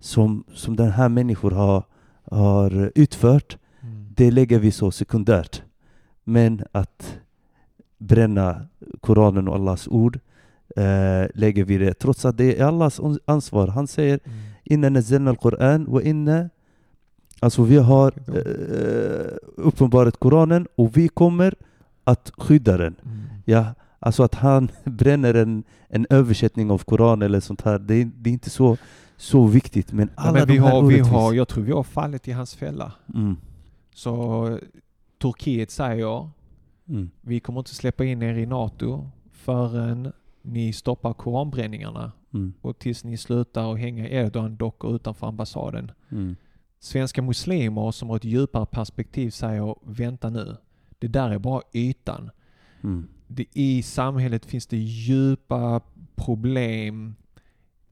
som, 0.00 0.44
som 0.54 0.76
den 0.76 0.90
här 0.90 1.08
människor 1.08 1.50
har, 1.50 1.82
har 2.30 2.92
utfört, 2.94 3.58
Mm. 3.82 4.06
det 4.16 4.30
lägger 4.30 4.58
vi 4.58 4.70
så 4.70 4.90
sekundärt. 4.90 5.62
Men 6.24 6.62
att 6.72 7.16
bränna 7.98 8.66
Koranen 9.00 9.48
och 9.48 9.54
Allahs 9.54 9.88
ord 9.88 10.18
eh, 10.76 11.24
lägger 11.34 11.64
vi 11.64 11.78
det, 11.78 11.94
trots 11.94 12.24
att 12.24 12.36
det 12.36 12.58
är 12.60 12.64
Allahs 12.64 13.00
ansvar. 13.24 13.66
Han 13.68 13.86
säger 13.86 14.20
Mm. 14.24 14.38
inna 14.64 14.88
nazzalna 14.88 15.30
al-Quran 15.30 15.84
wa 15.90 16.02
inna 16.02 16.50
Alltså 17.40 17.62
vi 17.62 17.76
har 17.76 18.12
eh, 18.28 19.36
uppenbarat 19.56 20.16
Koranen 20.16 20.66
och 20.74 20.96
vi 20.96 21.08
kommer 21.08 21.54
att 22.04 22.32
skydda 22.38 22.76
den. 22.76 22.96
Mm. 23.04 23.18
Ja, 23.44 23.66
alltså 23.98 24.22
att 24.22 24.34
han 24.34 24.70
bränner 24.84 25.34
en, 25.34 25.64
en 25.88 26.06
översättning 26.10 26.70
av 26.70 26.78
Koranen 26.78 27.22
eller 27.22 27.40
sånt 27.40 27.62
här, 27.62 27.78
det 27.78 27.94
är, 27.94 28.10
det 28.16 28.30
är 28.30 28.32
inte 28.32 28.50
så, 28.50 28.76
så 29.16 29.46
viktigt. 29.46 29.92
Men 29.92 30.10
Ja, 30.16 30.22
alla 30.22 30.32
men 30.32 30.46
vi 30.48 30.54
de 30.54 30.60
här 30.60 30.70
har, 30.70 30.82
vi 30.82 30.98
har, 30.98 31.32
jag 31.32 31.48
tror 31.48 31.64
vi 31.64 31.72
har 31.72 31.82
fallit 31.82 32.28
i 32.28 32.32
hans 32.32 32.54
fälla. 32.54 32.92
Mm, 33.14 33.36
Så 33.94 34.58
Turkiet 35.22 35.70
säger 35.70 36.30
mm, 36.88 37.10
vi 37.20 37.40
kommer 37.40 37.60
inte 37.60 37.74
släppa 37.74 38.04
in 38.04 38.22
er 38.22 38.34
i 38.34 38.46
NATO 38.46 39.10
förrän 39.32 40.12
ni 40.42 40.72
stoppar 40.72 41.12
koranbränningarna 41.12 42.12
mm, 42.34 42.52
och 42.60 42.78
tills 42.78 43.04
ni 43.04 43.16
slutar 43.16 43.72
att 43.72 43.78
hänga 43.78 44.08
Erdogan-dockor 44.08 44.94
utanför 44.94 45.26
ambassaden. 45.26 45.90
mm, 46.10 46.36
Svenska 46.80 47.22
muslimer 47.22 47.90
som 47.90 48.08
har 48.08 48.16
ett 48.16 48.24
djupare 48.24 48.66
perspektiv 48.66 49.30
säger 49.30 49.74
vänta 49.82 50.30
nu, 50.30 50.56
det 50.98 51.08
där 51.08 51.30
är 51.30 51.38
bara 51.38 51.62
ytan. 51.72 52.30
mm, 52.82 53.08
Det, 53.26 53.46
I 53.52 53.82
samhället 53.82 54.46
finns 54.46 54.66
det 54.66 54.76
djupa 54.76 55.80
problem. 56.16 57.14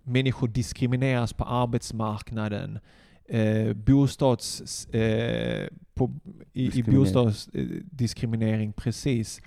Människor 0.02 0.48
diskrimineras 0.48 1.32
på 1.32 1.44
arbetsmarknaden. 1.44 2.78
Eh, 3.28 3.72
bostads... 3.72 4.86
Eh, 4.86 5.68
på, 5.94 6.10
I 6.52 6.62
i 6.62 6.64
Diskriminering. 6.66 7.04
bostadsdiskriminering, 7.04 8.72
precis. 8.72 9.40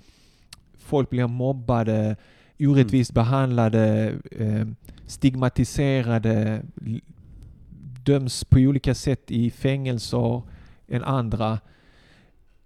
Folk 0.77 1.09
blir 1.09 1.27
mobbade. 1.27 2.15
orättvist 2.59 3.13
behandlade, 3.13 4.15
eh, 4.31 4.67
stigmatiserade, 5.05 6.63
döms 8.07 8.43
på 8.43 8.59
olika 8.59 8.95
sätt 8.95 9.31
i 9.31 9.51
fängelser 9.51 10.41
än 10.87 11.03
andra. 11.03 11.59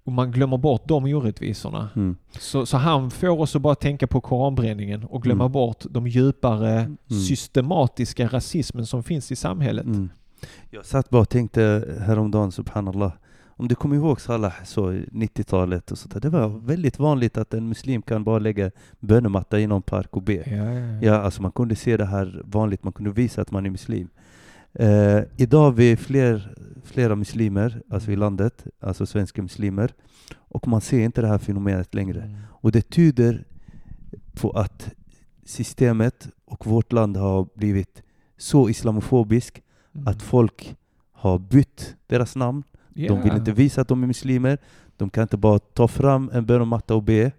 Och 0.04 0.12
man 0.12 0.32
glömmer 0.32 0.58
bort 0.58 0.88
de 0.88 1.04
orättvisorna. 1.14 1.90
Mm. 1.96 2.16
Så, 2.40 2.66
så 2.66 2.78
han 2.78 3.12
får 3.12 3.40
oss 3.40 3.56
att 3.56 3.62
bara 3.62 3.76
tänka 3.76 4.08
på 4.08 4.22
koranbränningen 4.22 5.04
och 5.04 5.24
glömma 5.24 5.44
Mm. 5.44 5.52
bort 5.52 5.84
de 5.90 6.08
djupare 6.08 6.72
Mm. 6.80 6.98
systematiska 7.28 8.28
rasismen 8.28 8.86
som 8.86 9.04
finns 9.04 9.32
i 9.32 9.36
samhället. 9.36 9.86
Mm. 9.86 10.10
Jag 10.70 10.86
satt 10.86 11.10
bara 11.10 11.22
och 11.22 11.30
tänkte 11.30 11.86
häromdagen, 12.00 12.52
subhanallah. 12.52 13.12
Om 13.48 13.68
du 13.68 13.76
kommer 13.76 13.96
ihåg 13.96 14.22
Salah, 14.22 14.54
så 14.66 14.94
i 14.94 15.06
90-talet 15.12 15.92
och 15.92 15.98
sånt 15.98 16.14
där. 16.14 16.20
Det 16.20 16.30
var 16.30 16.48
väldigt 16.48 17.00
vanligt 17.00 17.38
att 17.38 17.54
en 17.54 17.68
muslim 17.70 18.02
kan 18.02 18.24
bara 18.24 18.40
lägga 18.40 18.72
bönematta 19.00 19.60
i 19.60 19.68
någon 19.68 19.82
park 19.82 20.16
och 20.16 20.22
be. 20.24 20.34
Ja, 20.34 20.44
ja, 20.56 20.74
ja. 20.74 21.00
Ja, 21.02 21.16
alltså 21.22 21.42
man 21.42 21.52
kunde 21.52 21.76
se 21.76 21.98
det 21.98 22.06
här 22.06 22.42
vanligt, 22.46 22.84
man 22.84 22.94
kunde 22.94 23.12
visa 23.12 23.42
att 23.42 23.52
man 23.52 23.66
är 23.66 23.70
muslim. 23.70 24.10
Eh, 24.74 25.20
idag 25.38 25.68
är 25.68 25.72
vi 25.72 25.96
fler, 25.98 26.56
flera 26.84 27.16
muslimer 27.16 27.82
alltså 27.90 28.12
i 28.12 28.16
landet, 28.16 28.66
alltså 28.80 29.06
svenska 29.06 29.42
muslimer, 29.42 29.94
och 30.38 30.68
man 30.68 30.82
ser 30.82 31.00
inte 31.00 31.22
det 31.22 31.28
här 31.28 31.38
fenomenet 31.38 31.94
längre. 31.96 32.22
Mm. 32.22 32.38
Och 32.50 32.72
det 32.72 32.82
tyder 32.90 33.46
på 34.34 34.52
att 34.52 34.90
systemet 35.46 36.28
och 36.46 36.66
vårt 36.68 36.92
land 36.92 37.18
har 37.18 37.48
blivit 37.56 38.04
så 38.38 38.70
islamofobiskt 38.70 39.62
Mm. 39.96 40.08
att 40.08 40.22
folk 40.22 40.76
har 41.12 41.40
bytt 41.40 41.96
deras 42.08 42.36
namn. 42.36 42.64
De 43.08 43.22
vill 43.22 43.34
inte 43.36 43.52
visa 43.52 43.82
att 43.82 43.88
de 43.88 44.04
är 44.04 44.08
muslimer. 44.08 44.58
De 44.98 45.10
kan 45.10 45.22
inte 45.22 45.38
bara 45.38 45.60
ta 45.60 45.88
fram 45.88 46.30
en 46.34 46.46
bönematta 46.46 46.96
och 46.96 47.04
be. 47.04 47.32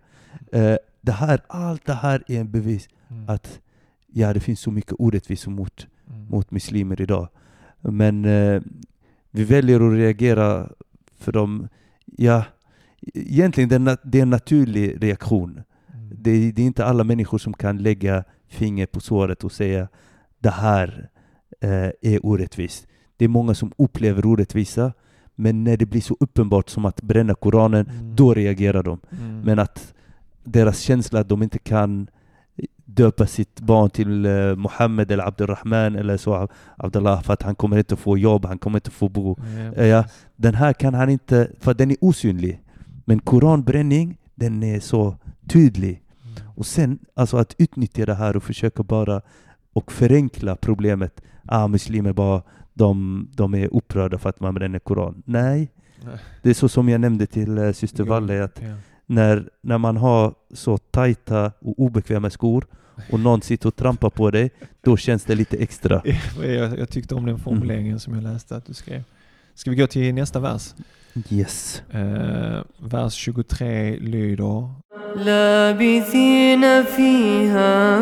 Eh, 0.53 0.77
det 1.01 1.13
här, 1.13 1.41
allt 1.49 1.87
det 1.87 1.95
här 1.95 2.25
är 2.27 2.41
en 2.41 2.51
bevis 2.51 2.89
Mm. 3.09 3.29
att 3.29 3.61
ja, 4.07 4.33
det 4.33 4.41
finns 4.41 4.61
så 4.61 4.71
mycket 4.71 4.93
orättvisor 4.99 5.51
mot, 5.51 5.87
Mm. 6.13 6.27
mot 6.29 6.51
muslimer 6.51 7.01
idag. 7.01 7.29
Men 7.81 8.25
eh, 8.25 8.63
vi 9.31 9.45
väljer 9.45 9.81
att 9.81 9.93
reagera 9.99 10.69
för 11.19 11.33
dem. 11.33 11.69
Ja, 12.07 12.45
egentligen 13.15 13.69
det 13.69 13.75
är, 13.75 13.79
na- 13.79 13.99
det 14.05 14.19
är 14.19 14.23
en 14.23 14.31
naturlig 14.31 15.03
reaktion. 15.03 15.51
Mm. 15.95 16.11
Det 16.19 16.31
är, 16.31 16.53
det 16.53 16.63
är 16.63 16.67
inte 16.67 16.85
alla 16.85 17.05
människor 17.05 17.39
som 17.39 17.53
kan 17.55 17.79
lägga 17.79 18.25
finger 18.49 18.87
på 18.87 19.01
såret 19.01 19.45
och 19.45 19.53
säga 19.53 19.89
det 20.39 20.51
här 20.51 21.09
eh, 21.61 21.91
är 22.13 22.27
orättvist. 22.27 22.87
Det 23.17 23.25
är 23.25 23.29
många 23.29 23.55
som 23.55 23.73
upplever 23.79 24.27
orättvisa, 24.27 24.93
men 25.35 25.65
när 25.65 25.77
det 25.77 25.87
blir 25.87 26.01
så 26.01 26.17
uppenbart 26.21 26.69
som 26.69 26.85
att 26.85 27.03
bränna 27.03 27.35
Koranen, 27.35 27.87
Mm. 27.91 28.17
då 28.17 28.35
reagerar 28.35 28.83
de. 28.83 29.01
Mm. 29.11 29.41
Men 29.41 29.59
att 29.59 29.95
deras 30.45 30.81
känsla 30.81 31.21
att 31.21 31.29
de 31.29 31.43
inte 31.43 31.59
kan 31.59 32.07
döpa 32.85 33.27
sitt 33.27 33.61
barn 33.61 33.91
till 33.91 34.27
eh, 34.27 34.55
Mohammed 34.57 35.11
eller 35.11 35.27
Abdurrahman 35.29 35.97
eller 35.97 36.17
så 36.17 36.49
Abdullah 36.77 37.23
för 37.23 37.33
att 37.33 37.43
han 37.43 37.55
kommer 37.55 37.79
inte 37.79 37.97
få 37.97 38.19
jobb, 38.19 38.45
han 38.45 38.59
kommer 38.59 38.77
inte 38.79 38.91
få 38.91 39.09
bo. 39.09 39.37
Ja, 39.39 39.73
Eh, 39.83 39.87
ja, 39.87 40.03
precis. 40.03 40.27
den 40.37 40.55
här 40.55 40.73
kan 40.73 40.95
han 40.95 41.11
inte, 41.11 41.51
för 41.61 41.75
den 41.75 41.91
är 41.91 41.97
osynlig. 42.01 42.63
Men 43.05 43.19
koranbränning, 43.21 44.19
den 44.35 44.63
är 44.63 44.81
så 44.81 45.17
tydlig. 45.49 46.03
Mm. 46.25 46.51
Och 46.57 46.67
sen 46.67 46.99
alltså 47.15 47.37
att 47.37 47.55
utnyttja 47.59 48.07
det 48.07 48.15
här 48.15 48.37
och 48.37 48.43
försöka 48.43 48.83
bara 48.83 49.21
och 49.73 49.93
förenkla 49.93 50.57
problemet. 50.57 51.21
Ah, 51.47 51.69
muslimer 51.69 52.13
bara, 52.13 52.43
de, 52.75 53.29
de 53.35 53.55
är 53.55 53.75
upprörda 53.77 54.19
för 54.19 54.29
att 54.29 54.41
man 54.41 54.55
bränner 54.55 54.79
koran. 54.79 55.23
Nej, 55.27 55.73
Nej. 56.05 56.15
det 56.43 56.51
är 56.51 56.55
så 56.55 56.69
som 56.69 56.89
jag 56.89 57.01
nämnde 57.01 57.27
till 57.27 57.59
eh, 57.59 57.73
syster 57.73 58.05
Valle, 58.05 58.45
att 58.45 58.61
Ja 58.63 58.75
när, 59.06 59.50
när 59.62 59.78
man 59.78 59.98
har 59.98 60.34
så 60.54 60.78
tajta 60.78 61.52
och 61.60 61.80
obekväma 61.80 62.30
skor 62.30 62.66
och 63.12 63.20
någon 63.20 63.42
sitter 63.42 63.68
och 63.68 63.76
trampar 63.76 64.10
på 64.10 64.32
dig, 64.32 64.50
då 64.82 64.98
känns 64.98 65.24
det 65.24 65.36
lite 65.36 65.58
extra. 65.58 66.02
Jag, 66.44 66.80
jag 66.80 66.90
tyckte 66.90 67.16
om 67.16 67.26
den 67.26 67.40
formuleringen 67.40 68.00
som 68.00 68.14
jag 68.14 68.24
läste 68.24 68.56
att 68.56 68.66
du 68.66 68.74
skrev. 68.74 69.04
Ska 69.54 69.70
vi 69.70 69.76
gå 69.78 69.88
till 69.88 70.14
nästa 70.14 70.40
vers? 70.40 70.74
Yes. 71.30 71.82
Eh, 71.92 72.64
vers 72.80 73.14
23 73.14 74.00
lyder 74.00 74.70
لابثين 75.16 76.84
فيها 76.84 77.98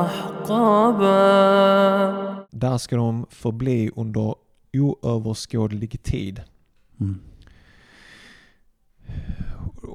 أحقابا 0.00 1.16
Där 2.52 2.78
ska 2.78 2.96
de 2.96 3.26
förbli 3.30 3.90
under 3.96 4.34
oöverskådlig 4.74 6.02
tid. 6.02 6.42
Mm. 7.00 7.20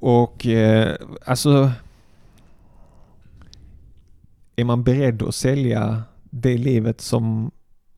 Och 0.07 0.47
eh, 0.47 0.97
alltså 1.25 1.73
är 4.57 4.65
man 4.65 4.83
beredd 4.85 5.23
att 5.23 5.35
sälja 5.35 6.03
det 6.31 6.59
livet 6.59 7.01
som, 7.01 7.51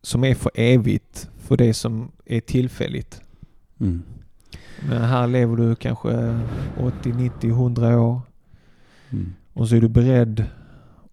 som 0.02 0.24
är 0.24 0.34
för 0.34 0.50
evigt 0.54 1.30
för 1.38 1.56
det 1.56 1.74
som 1.74 2.12
är 2.24 2.40
tillfälligt? 2.40 3.20
Mm. 3.80 4.02
Men 4.88 5.02
här 5.02 5.26
lever 5.26 5.56
du 5.56 5.74
kanske 5.76 6.40
80, 6.80 7.12
90, 7.12 7.50
100 7.50 8.00
år 8.00 8.20
Mm. 9.10 9.34
och 9.52 9.68
så 9.68 9.76
är 9.76 9.80
du 9.80 9.88
beredd 9.88 10.44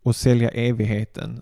att 0.03 0.15
sälja 0.15 0.49
evigheten. 0.49 1.41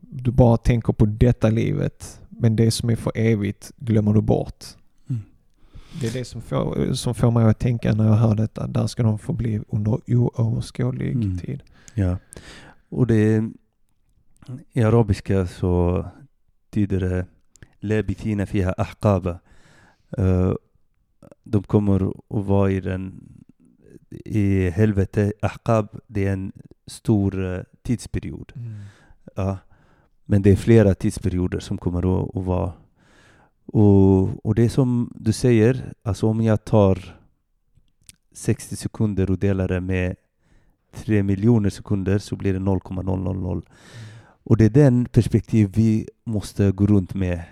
Du 0.00 0.30
bara 0.30 0.56
tänker 0.56 0.92
på 0.92 1.06
detta 1.06 1.50
livet 1.50 2.20
men 2.28 2.56
det 2.56 2.70
som 2.70 2.90
är 2.90 2.96
för 2.96 3.12
evigt 3.14 3.72
glömmer 3.76 4.12
du 4.12 4.20
bort. 4.20 4.64
Mm. 5.94 6.00
Det 6.00 6.06
är 6.08 6.12
det 6.18 6.24
som 6.24 6.42
får, 6.42 6.92
som 6.94 7.14
får 7.14 7.30
mig 7.30 7.44
att 7.44 7.58
tänka 7.58 7.94
när 7.94 8.06
jag 8.06 8.14
hör 8.14 8.34
detta. 8.34 8.66
Där 8.66 8.86
ska 8.86 9.02
de 9.02 9.18
få 9.18 9.32
bli 9.32 9.60
under 9.68 10.00
oöverskådlig 10.06 11.12
Mm. 11.14 11.38
tid. 11.38 11.62
Ja. 11.94 12.16
Och 12.88 13.06
det 13.06 13.50
i 14.72 14.82
arabiska 14.82 15.46
så 15.46 16.04
tyder 16.70 17.00
det 17.00 17.26
Labithina 17.80 18.46
fiha 18.46 18.72
ahqaba. 18.72 19.38
Eh, 20.18 20.52
de 21.44 21.62
kommer 21.62 22.08
att 22.08 22.46
vara 22.46 22.70
i 22.70 22.80
den 22.80 23.28
i 24.24 24.70
helvete. 24.70 25.32
Ahqab, 25.42 25.88
det 26.06 26.26
är 26.26 26.32
en 26.32 26.52
stor 26.86 27.54
eh, 27.54 27.62
tidsperiod. 27.82 28.52
Ja. 29.34 29.58
Men 30.24 30.42
det 30.42 30.50
är 30.52 30.56
flera 30.56 30.94
tidsperioder 30.94 31.58
som 31.60 31.78
kommer 31.78 31.98
att 32.38 32.44
vara. 32.44 32.72
Och, 33.66 34.46
och 34.46 34.54
det 34.54 34.64
är 34.64 34.68
som 34.68 35.12
du 35.14 35.32
säger, 35.32 35.92
alltså 36.02 36.26
om 36.26 36.40
jag 36.40 36.64
tar 36.64 37.16
60 38.32 38.76
sekunder 38.76 39.30
och 39.30 39.38
delar 39.38 39.68
det 39.68 39.80
med 39.80 40.16
3 40.92 41.22
miljoner 41.22 41.70
sekunder 41.70 42.18
så 42.18 42.36
blir 42.36 42.52
det 42.52 42.58
0,000. 42.58 43.62
Och 44.44 44.56
det 44.56 44.64
är 44.64 44.70
den 44.70 45.04
perspektiv 45.04 45.72
vi 45.74 46.08
måste 46.24 46.72
gå 46.72 46.86
runt 46.86 47.14
med 47.14 47.42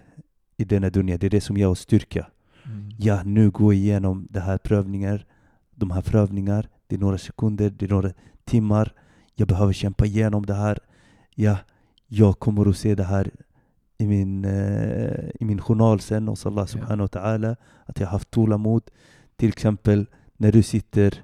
i 0.56 0.64
denna 0.64 0.90
dunja. 0.90 1.18
Det 1.18 1.26
är 1.26 1.30
det 1.30 1.40
som 1.40 1.56
ger 1.56 1.68
oss 1.68 1.80
styrka. 1.80 2.26
Mm. 2.64 2.90
Ja, 2.98 3.22
nu 3.22 3.50
går 3.50 3.74
jag 3.74 3.82
igenom 3.82 4.26
det 4.30 4.40
här 4.40 4.58
prövningar, 4.58 5.26
de 5.74 5.90
här 5.90 6.02
prövningar. 6.02 6.68
Det 6.86 6.96
är 6.96 7.00
några 7.00 7.18
sekunder, 7.18 7.70
det 7.70 7.84
är 7.84 7.90
några 7.90 8.12
timmar. 8.44 8.92
Jag 9.34 9.48
behöver 9.48 9.72
kämpa 9.72 10.06
igenom 10.06 10.46
det 10.46 10.54
här. 10.54 10.78
Ja, 11.34 11.56
jag 12.06 12.38
kommer 12.38 12.68
att 12.68 12.76
se 12.76 12.94
det 12.94 13.04
här 13.04 13.30
i 14.02 14.06
min, 14.06 14.44
eh, 14.44 15.30
i 15.40 15.44
min 15.44 15.60
journal 15.60 16.00
sen 16.00 16.28
hos 16.28 16.46
Allah 16.46 16.66
subhanahu 16.66 17.08
wa 17.12 17.20
ta'ala. 17.20 17.56
Att 17.86 18.00
jag 18.00 18.06
har 18.06 18.12
haft 18.12 18.30
tålamod. 18.30 18.82
Till 19.36 19.48
exempel 19.48 20.06
när 20.36 20.52
du 20.52 20.62
sitter 20.62 21.14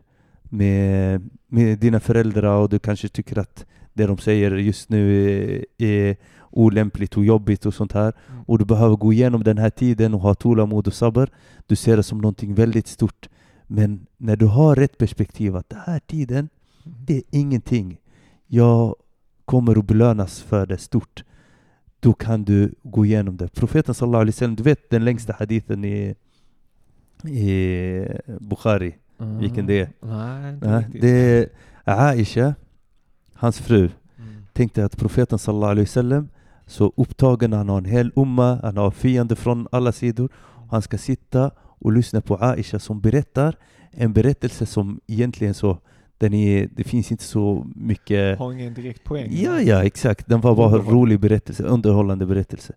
med, 0.42 1.30
med 1.46 1.78
dina 1.78 2.00
föräldrar 2.00 2.56
och 2.56 2.68
du 2.68 2.78
kanske 2.78 3.08
tycker 3.08 3.38
att 3.38 3.66
det 3.92 4.06
de 4.06 4.18
säger 4.18 4.50
just 4.50 4.88
nu 4.88 5.30
är, 5.30 5.64
är 5.78 6.16
olämpligt 6.50 7.16
och 7.16 7.24
jobbigt 7.24 7.66
och 7.66 7.74
sånt 7.74 7.92
här. 7.92 8.12
Mm. 8.30 8.42
Och 8.46 8.58
du 8.58 8.64
behöver 8.64 8.96
gå 8.96 9.12
igenom 9.12 9.44
den 9.44 9.58
här 9.58 9.70
tiden 9.70 10.14
och 10.14 10.20
ha 10.20 10.34
tålamod 10.34 10.86
och 10.86 10.94
sabr. 10.94 11.28
Du 11.66 11.76
ser 11.76 11.96
det 11.96 12.02
som 12.02 12.18
någonting 12.18 12.54
väldigt 12.54 12.86
stort. 12.86 13.28
Men 13.66 14.06
när 14.16 14.36
du 14.36 14.46
har 14.46 14.76
rätt 14.76 14.98
perspektiv 14.98 15.56
att 15.56 15.70
den 15.70 15.80
här 15.86 15.98
tiden, 15.98 16.48
det 16.84 17.16
är 17.16 17.22
ingenting. 17.30 17.98
Jag 18.46 18.94
kommer 19.44 19.78
att 19.78 19.86
belönas 19.86 20.40
för 20.40 20.66
det 20.66 20.78
stort. 20.78 21.24
Då 22.00 22.12
kan 22.12 22.44
du 22.44 22.74
gå 22.82 23.06
igenom 23.06 23.36
det. 23.36 23.48
Profeten 23.48 23.94
sallallahu 23.94 24.20
alaihi 24.20 24.34
wasallam, 24.34 24.56
du 24.56 24.62
vet 24.62 24.90
den 24.90 25.04
längsta 25.04 25.32
hadithen 25.38 25.84
i, 25.84 26.14
i 27.24 28.04
Bukhari. 28.40 28.94
Vilken 29.18 29.66
det 29.66 29.80
är? 29.80 29.88
Nej, 30.60 30.86
det 31.00 31.08
är 31.08 31.48
Aisha, 31.84 32.54
hans 33.34 33.58
fru. 33.58 33.80
Mm. 34.18 34.44
Tänkte 34.52 34.84
att 34.84 34.96
profeten 34.96 35.38
sallallahu 35.38 35.70
alaihi 35.70 35.84
wasallam 35.84 36.28
så 36.66 36.92
upptagen, 36.96 37.52
han 37.52 37.68
har 37.68 37.78
en 37.78 37.84
hel 37.84 38.12
umma, 38.16 38.58
han 38.62 38.76
har 38.76 38.90
fiender 38.90 39.36
från 39.36 39.68
alla 39.72 39.92
sidor. 39.92 40.28
Han 40.70 40.82
ska 40.82 40.98
sitta 40.98 41.50
och 41.58 41.92
lyssna 41.92 42.20
på 42.20 42.36
Aisha 42.36 42.78
som 42.78 43.00
berättar 43.00 43.56
en 43.90 44.12
berättelse 44.12 44.66
som 44.66 45.00
egentligen 45.06 45.54
så, 45.54 45.78
den 46.18 46.34
är, 46.34 46.68
det 46.72 46.84
finns 46.84 47.10
inte 47.12 47.24
så 47.24 47.66
mycket 47.76 48.38
Har 48.38 48.52
ingen 48.52 48.74
direkt 48.74 49.04
poäng. 49.04 49.28
Ja, 49.30 49.60
ja, 49.60 49.84
exakt. 49.84 50.26
Den 50.26 50.40
var 50.40 50.54
bara 50.54 50.78
en 50.78 50.86
rolig 50.86 51.20
berättelse, 51.20 51.62
underhållande 51.62 52.26
berättelse. 52.26 52.72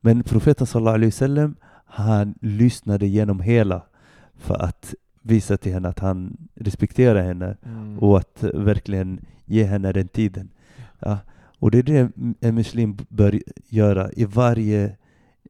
Men 0.00 0.22
profeten 0.22 0.66
sallallahu 0.66 0.94
alaihi 0.94 1.08
wasallam, 1.10 1.56
han 1.86 2.34
lyssnade 2.40 3.06
genom 3.06 3.40
hela 3.40 3.82
för 4.36 4.62
att 4.62 4.94
visa 5.22 5.56
till 5.56 5.72
henne 5.72 5.88
att 5.88 5.98
han 5.98 6.36
respektera 6.54 7.22
henne 7.22 7.56
Mm. 7.66 7.98
och 7.98 8.18
att 8.18 8.42
verkligen 8.54 9.20
ge 9.44 9.64
henne 9.64 9.92
den 9.92 10.08
tiden. 10.08 10.48
Ja. 10.98 11.18
Och 11.58 11.70
det 11.70 11.78
är 11.78 11.82
det 11.82 12.10
en 12.40 12.54
muslim 12.54 12.96
bör 13.08 13.40
göra 13.68 14.10
i 14.12 14.24
varje 14.24 14.84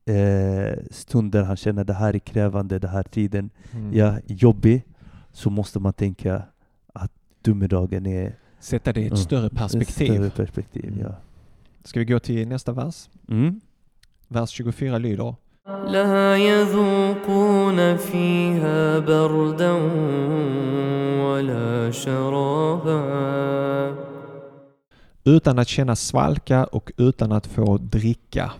eh, 0.07 0.79
stund 0.91 1.33
där 1.33 1.43
han 1.43 1.57
känner 1.57 1.85
det 1.85 1.93
här 1.95 2.15
är 2.15 2.19
krävande, 2.19 2.79
det 2.79 2.89
här 2.89 3.03
tiden 3.03 3.51
Mm. 3.75 3.95
ja, 3.97 4.19
jobbig, 4.27 4.85
så 5.33 5.51
måste 5.51 5.79
man 5.81 5.93
tänka 5.93 6.37
att 6.37 6.52
domedagen 7.42 8.06
är 8.06 8.36
Sätta 8.60 8.94
det 8.94 9.02
i 9.02 9.06
ett 9.06 9.12
Ja, 9.12 9.18
större 9.18 9.46
ett 9.46 9.56
perspektiv. 9.56 10.14
större 10.14 10.30
perspektiv. 10.30 10.86
Mm. 10.88 11.00
Ja. 11.00 11.16
Ska 11.84 12.00
vi 12.00 12.06
gå 12.06 12.20
till 12.20 12.48
nästa 12.48 12.72
vers? 12.74 13.10
Mm. 13.30 13.62
Vers 14.28 14.50
24 14.50 14.98
lyder 14.98 15.36
لا 15.88 16.38
يذوقون 16.38 17.98
فيها 17.98 19.00
بردا 19.00 19.72
ولا 21.24 21.92
شرابا 21.92 22.98
Utan 25.26 25.60
att 25.60 25.68
känna 25.68 25.96
svalka 25.96 26.66
och 26.66 26.92
utan 26.98 27.32
att 27.32 27.48
få 27.48 27.78
dricka. 27.78 28.52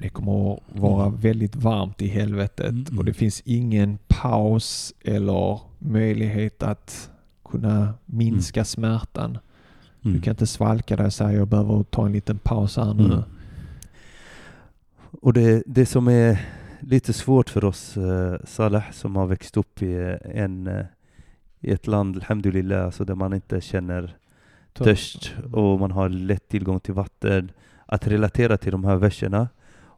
Det 0.00 0.08
kommer 0.08 0.52
att 0.52 0.60
vara 0.80 1.06
Mm. 1.06 1.20
väldigt 1.20 1.56
varmt 1.56 2.02
i 2.02 2.08
helvetet 2.08 2.70
Mm, 2.70 2.84
mm. 2.88 2.98
och 2.98 3.04
det 3.04 3.12
finns 3.14 3.42
ingen 3.44 3.98
paus 4.08 4.94
eller 5.04 5.60
möjlighet 5.78 6.62
att 6.62 7.10
kunna 7.44 7.94
minska 8.06 8.64
smärtan. 8.64 9.38
Du 10.00 10.08
Mm. 10.10 10.22
kan 10.22 10.30
inte 10.30 10.46
svalka 10.46 10.96
dig 10.96 11.06
och 11.06 11.12
säga 11.12 11.32
jag 11.32 11.48
behöver 11.48 11.82
ta 11.82 12.06
en 12.06 12.12
liten 12.12 12.38
paus 12.38 12.76
här 12.76 12.94
nu. 12.94 13.04
Mm. 13.04 13.22
Och 15.20 15.32
det, 15.32 15.62
det 15.66 15.86
som 15.86 16.08
är 16.08 16.40
lite 16.80 17.12
svårt 17.12 17.50
för 17.50 17.64
oss 17.64 17.96
uh, 17.96 18.34
Salah 18.44 18.82
som 18.92 19.16
har 19.16 19.26
växt 19.26 19.56
upp 19.56 19.82
i, 19.82 20.18
en, 20.34 20.66
eh, 20.66 20.84
i 21.60 21.70
ett 21.72 21.86
land, 21.86 22.16
alhamdulillah, 22.16 22.84
alltså 22.84 23.04
där 23.04 23.14
man 23.14 23.32
inte 23.34 23.60
känner 23.60 24.16
törst 24.72 25.34
och 25.52 25.80
man 25.80 25.90
har 25.90 26.08
lätt 26.08 26.48
tillgång 26.48 26.80
till 26.80 26.94
vatten, 26.94 27.50
att 27.86 28.06
relatera 28.06 28.56
till 28.56 28.72
de 28.72 28.84
här 28.84 28.96
verserna. 28.96 29.48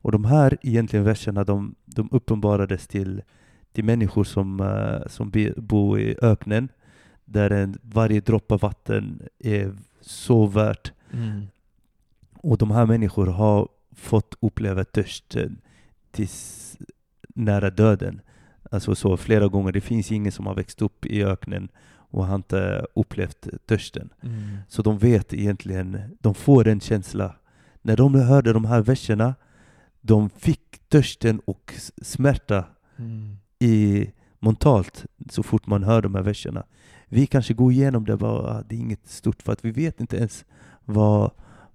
Och 0.03 0.13
de 0.13 0.25
här 0.25 0.59
egentligen 0.63 1.05
verserna, 1.05 1.45
de, 1.45 1.75
de 1.85 2.09
uppenbarades 2.13 2.87
till, 2.87 3.23
till 3.73 3.85
människor 3.85 4.25
som, 4.25 4.61
eh, 4.61 5.09
som 5.09 5.33
bor 5.57 6.01
i 6.01 6.17
öknen, 6.23 6.69
där 7.25 7.51
en, 7.51 7.79
varje 7.83 8.21
droppe 8.21 8.57
vatten 8.57 9.23
är 9.39 9.73
så 10.01 10.47
värt. 10.47 10.93
Mm. 11.13 11.47
Och 12.35 12.59
de 12.59 12.71
här 12.71 12.87
människorna 12.87 13.33
har 13.33 13.69
fått 13.95 14.35
uppleva 14.41 14.85
törsten 14.85 15.61
tills 16.11 16.77
nära 17.35 17.71
döden. 17.71 18.21
Alltså 18.71 18.95
så 18.95 19.17
flera 19.17 19.49
gånger. 19.49 19.73
Det 19.73 19.81
finns 19.81 20.13
ingen 20.13 20.33
som 20.33 20.47
har 20.47 20.55
växt 20.55 20.83
upp 20.83 21.07
i 21.07 21.25
öknen 21.25 21.69
och 22.13 22.27
har 22.27 22.35
inte 22.35 22.87
upplevt 22.95 23.49
törsten. 23.67 24.11
Mm. 24.23 24.57
Så 24.69 24.83
de 24.83 24.99
vet 24.99 25.35
egentligen, 25.35 26.17
de 26.21 26.35
får 26.35 26.69
en 26.69 26.81
känsla. 26.81 27.35
När 27.83 27.97
de 27.97 28.15
hörde 28.15 28.53
de 28.53 28.65
här 28.65 28.83
verserna, 28.83 29.35
de 30.03 30.31
fick 30.31 30.89
törsten 30.89 31.41
och 31.45 31.75
smärta 32.03 32.65
Mm. 32.97 33.37
i 33.59 34.07
mentalt 34.41 35.07
så 35.31 35.43
fort 35.43 35.67
man 35.67 35.83
hör 35.83 36.03
de 36.03 36.15
här 36.15 36.23
verserna. 36.23 36.67
Vi 37.09 37.27
kanske 37.27 37.55
går 37.55 37.73
igenom 37.73 38.05
det 38.05 38.17
bara, 38.17 38.63
det 38.63 38.75
är 38.75 38.79
inget 38.79 39.09
stort 39.09 39.43
för 39.43 39.53
att 39.53 39.65
vi 39.65 39.71
vet 39.71 40.01
inte 40.01 40.17
ens 40.17 40.45
vad, 40.85 41.31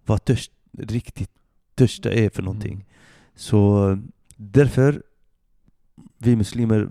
vad 0.05 0.25
törst, 0.25 0.51
riktigt 0.77 1.31
törsta 1.75 2.11
är 2.11 2.29
för 2.29 2.43
någonting. 2.43 2.73
Mm. 2.73 2.85
Så 3.35 3.97
därför, 4.35 5.03
vi 6.17 6.35
muslimer, 6.35 6.89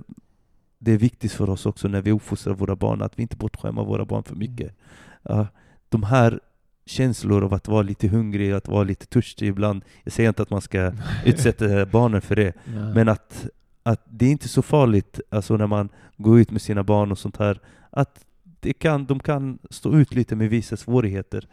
det 0.79 0.93
är 0.93 0.99
viktigt 0.99 1.33
för 1.33 1.51
oss 1.51 1.67
också 1.67 1.89
när 1.89 2.03
vi 2.03 2.13
uppfostrar 2.13 2.55
våra 2.55 2.77
barn 2.77 3.03
att 3.03 3.19
vi 3.19 3.23
inte 3.23 3.37
bortskämmer 3.37 3.85
våra 3.85 4.05
barn 4.05 4.25
för 4.25 4.35
mycket. 4.35 4.77
Ja, 5.23 5.47
de 5.89 6.03
här 6.03 6.41
känslor 6.87 7.45
av 7.45 7.55
att 7.55 7.69
vara 7.69 7.83
lite 7.83 8.09
hungrig, 8.09 8.53
att 8.53 8.69
vara 8.69 8.85
lite 8.85 9.07
törstig 9.07 9.49
ibland. 9.49 9.85
Jag 10.05 10.13
säger 10.13 10.29
inte 10.29 10.43
att 10.43 10.51
man 10.51 10.61
ska 10.61 10.93
utsätta 11.25 11.87
barnen 11.87 12.21
för 12.21 12.37
det, 12.37 12.53
Nej. 12.65 12.95
men 12.95 13.09
att, 13.09 13.47
att 13.83 14.03
det 14.11 14.27
är 14.27 14.31
inte 14.31 14.49
så 14.49 14.63
farligt 14.63 15.21
alltså 15.31 15.57
när 15.57 15.67
man 15.67 15.89
går 16.17 16.41
ut 16.41 16.51
med 16.51 16.63
sina 16.63 16.83
barn 16.85 17.13
och 17.13 17.19
sånt 17.19 17.37
här. 17.37 17.61
Att 17.91 18.25
det 18.61 18.73
kan, 18.73 19.07
de 19.07 19.21
kan 19.21 19.59
stå 19.71 19.93
ut 19.99 20.15
lite 20.15 20.37
med 20.37 20.51
vissa 20.51 20.77
svårigheter. 20.77 21.49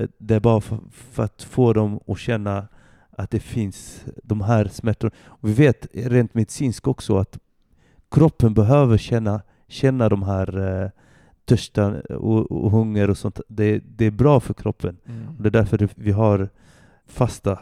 Eh, 0.00 0.06
Det 0.18 0.34
är 0.34 0.40
bara 0.40 0.60
för, 0.60 0.78
för 0.92 1.22
att 1.22 1.42
få 1.42 1.72
dem 1.72 2.00
att 2.06 2.18
känna 2.18 2.68
att 3.10 3.30
det 3.30 3.40
finns 3.40 4.04
de 4.22 4.40
här 4.40 4.68
smärtorna. 4.68 5.10
Och 5.26 5.48
vi 5.48 5.52
vet 5.52 5.86
rent 5.92 6.34
medicinskt 6.34 6.86
också 6.86 7.18
att 7.18 7.38
kroppen 8.10 8.54
behöver 8.54 8.98
känna, 8.98 9.42
känna 9.68 10.08
de 10.08 10.22
här 10.22 10.82
eh, 10.82 10.90
törstan 11.46 12.00
och, 12.00 12.52
och 12.52 12.70
hunger 12.70 13.10
och 13.10 13.18
sånt. 13.18 13.40
Det, 13.48 13.78
det 13.78 14.04
är 14.04 14.10
bra 14.10 14.40
för 14.40 14.54
kroppen. 14.54 14.96
Mm. 15.06 15.26
Det 15.38 15.48
är 15.48 15.50
därför 15.50 15.88
vi 15.94 16.12
har 16.12 16.48
fasta. 17.06 17.58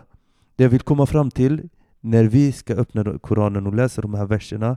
Det 0.57 0.65
jag 0.65 0.71
vill 0.71 0.81
komma 0.81 1.07
fram 1.07 1.31
till, 1.31 1.69
när 2.01 2.25
vi 2.25 2.53
ska 2.53 2.75
öppna 2.75 3.19
Koranen 3.19 3.67
och 3.67 3.75
läsa 3.75 4.03
de 4.03 4.15
här 4.15 4.27
verserna, 4.27 4.77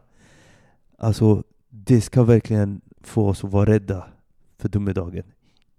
alltså 0.98 1.44
det 1.70 2.02
ska 2.02 2.24
verkligen 2.24 2.82
få 3.02 3.28
oss 3.30 3.44
att 3.44 3.52
vara 3.52 3.70
rädda 3.70 4.08
för 4.58 4.70
domedagen. 4.70 5.24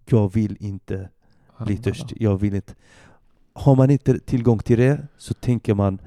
Jag 0.05 0.33
vill 0.33 0.57
inte 0.61 1.09
bli 1.65 1.77
törstig. 1.77 2.23
Jag 2.23 2.37
vill 2.37 2.55
inte. 2.55 2.75
Har 3.53 3.77
man 3.77 3.91
inte 3.91 4.19
tillgång 4.19 4.59
till 4.59 4.79
det 4.79 5.07
så 5.19 5.35
tänker 5.35 5.75
man 5.75 5.99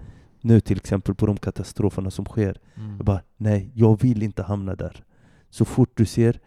nu 0.41 0.59
till 0.59 0.77
exempel 0.77 1.15
på 1.15 1.25
de 1.25 1.37
katastroferna 1.37 2.11
som 2.11 2.25
sker. 2.25 2.59
Mm. 2.75 2.97
Jag 2.97 3.05
bara, 3.05 3.21
nej, 3.37 3.71
jag 3.73 4.01
vill 4.01 4.23
inte 4.23 4.43
hamna 4.43 4.75
där. 4.75 5.03
Så 5.49 5.65
fort 5.65 5.91
du 5.93 6.05
ser 6.05 6.39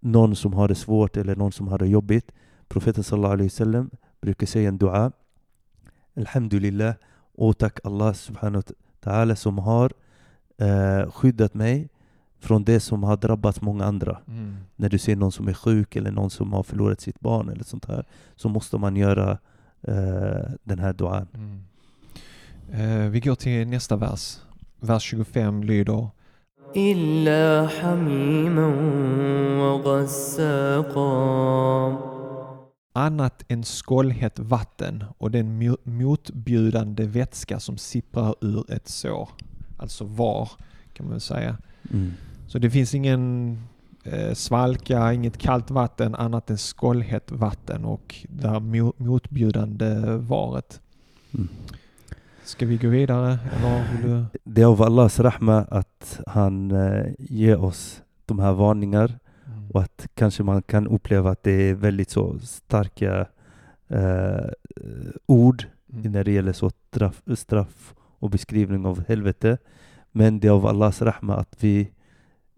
någon 0.00 0.36
som 0.36 0.52
har 0.52 0.68
det 0.68 0.74
svårt 0.74 1.16
eller 1.16 1.36
någon 1.36 1.52
som 1.52 1.68
har 1.68 1.78
det 1.78 1.86
jobbigt, 1.86 2.32
profeten 2.68 3.04
sallallahu 3.04 3.32
alaihi 3.32 3.48
wasallam 3.48 3.90
brukar 4.20 4.46
säga 4.46 4.68
en 4.68 4.78
dua. 4.78 5.12
Alhamdulillah, 6.16 6.94
och 7.34 7.58
tack 7.58 7.78
Allah 7.84 8.12
subhanahu 8.12 8.62
wa 8.66 8.74
ta'ala 9.00 9.34
som 9.34 9.58
har 9.58 9.92
eh, 10.58 11.10
skyddat 11.10 11.54
mig 11.54 11.88
från 12.40 12.64
det 12.64 12.80
som 12.80 13.02
har 13.02 13.16
drabbat 13.16 13.60
många 13.60 13.84
andra. 13.84 14.18
Mm. 14.28 14.56
När 14.76 14.88
du 14.88 14.98
ser 14.98 15.16
någon 15.16 15.32
som 15.32 15.48
är 15.48 15.52
sjuk 15.52 15.96
eller 15.96 16.10
någon 16.10 16.30
som 16.30 16.52
har 16.52 16.62
förlorat 16.62 17.00
sitt 17.00 17.20
barn 17.20 17.48
eller 17.48 17.64
sånt 17.64 17.86
här, 17.86 18.04
så 18.36 18.48
måste 18.48 18.78
man 18.78 18.96
göra 18.96 19.38
eh, 19.82 20.50
den 20.62 20.78
här 20.78 20.92
duan. 20.92 21.26
Mm. 21.34 21.64
Eh, 22.72 23.10
vi 23.10 23.20
går 23.20 23.34
till 23.34 23.68
nästa 23.68 23.96
vers. 23.96 24.38
Vers 24.80 25.02
25 25.02 25.62
lyder 25.62 26.10
إلا 26.75 27.67
حميما 27.67 28.67
وغساقا 29.59 31.13
annat 32.95 33.43
än 33.47 33.63
skållhett 33.63 34.39
vatten 34.39 35.03
och 35.17 35.31
den 35.31 35.61
mo- 35.61 35.77
motbjudande 35.83 37.05
vätska 37.05 37.59
som 37.59 37.77
sipprar 37.77 38.35
ur 38.41 38.71
ett 38.71 38.87
sår. 38.87 39.29
Alltså 39.77 40.05
var, 40.05 40.49
kan 40.93 41.05
man 41.05 41.11
väl 41.11 41.21
säga. 41.21 41.57
Mm. 41.91 42.11
Så 42.47 42.59
det 42.59 42.69
finns 42.69 42.95
ingen 42.95 43.57
eh, 44.03 44.33
svalka, 44.33 45.13
inget 45.13 45.37
kallt 45.37 45.71
vatten 45.71 46.15
annat 46.15 46.49
än 46.49 46.57
skållhett 46.57 47.31
vatten 47.31 47.85
och 47.85 48.15
det 48.29 48.47
här 48.47 48.59
mo- 48.59 48.93
motbjudande 48.97 49.95
varet. 50.17 50.81
Mm. 51.33 51.47
Ska 52.48 52.66
vi 52.66 52.76
gå 52.76 52.88
vidare? 52.88 53.38
Du? 54.02 54.24
Det 54.44 54.62
är 54.62 54.66
av 54.66 54.82
Allahs 54.82 55.20
rahma 55.20 55.58
att 55.58 56.20
han 56.26 56.70
eh, 56.70 57.06
ger 57.18 57.60
oss 57.64 58.02
de 58.26 58.38
här 58.38 58.52
varningar 58.52 59.18
Mm. 59.46 59.70
och 59.70 59.82
att 59.82 60.06
kanske 60.14 60.42
man 60.42 60.62
kan 60.62 60.86
uppleva 60.86 61.30
att 61.30 61.42
det 61.42 61.50
är 61.70 61.74
väldigt 61.74 62.10
så 62.10 62.38
starka 62.38 63.26
eh, 63.88 64.50
ord 65.26 65.64
Mm. 65.92 66.12
när 66.12 66.24
det 66.24 66.32
gäller 66.32 66.52
så 66.52 66.70
straff, 66.70 67.22
straff 67.36 67.94
och 68.18 68.30
beskrivning 68.30 68.86
av 68.86 69.04
helvete. 69.08 69.58
Men 70.12 70.40
det 70.40 70.48
är 70.48 70.52
av 70.52 70.66
Allahs 70.66 71.02
rahma 71.02 71.36
att 71.36 71.56
vi 71.60 71.90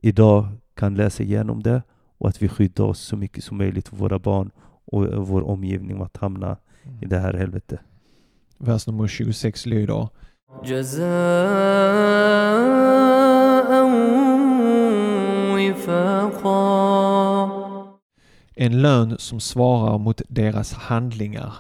idag 0.01 0.49
kan 0.75 0.95
läsa 0.95 1.23
igenom 1.23 1.63
det 1.63 1.83
och 2.19 2.29
att 2.29 2.43
vi 2.43 2.49
skyddar 2.49 2.85
oss 2.85 3.01
så 3.01 3.17
mycket 3.17 3.45
som 3.45 3.57
möjligt 3.59 3.89
för 3.89 3.97
våra 3.97 4.19
barn 4.19 4.51
och 4.85 5.07
vår 5.29 5.43
omgivning 5.43 6.03
att 6.03 6.17
hamna 6.17 6.57
i 7.01 7.07
det 7.07 7.19
här 7.19 7.35
helvetet. 7.35 7.81
Vers 8.63 8.87
nummer 8.87 9.07
26 9.09 9.67
lyder 9.67 10.09
En 18.55 18.83
lön 18.83 19.19
som 19.19 19.41
svarar 19.41 19.99
mot 19.99 20.23
deras 20.29 20.73
handlingar. 20.73 21.55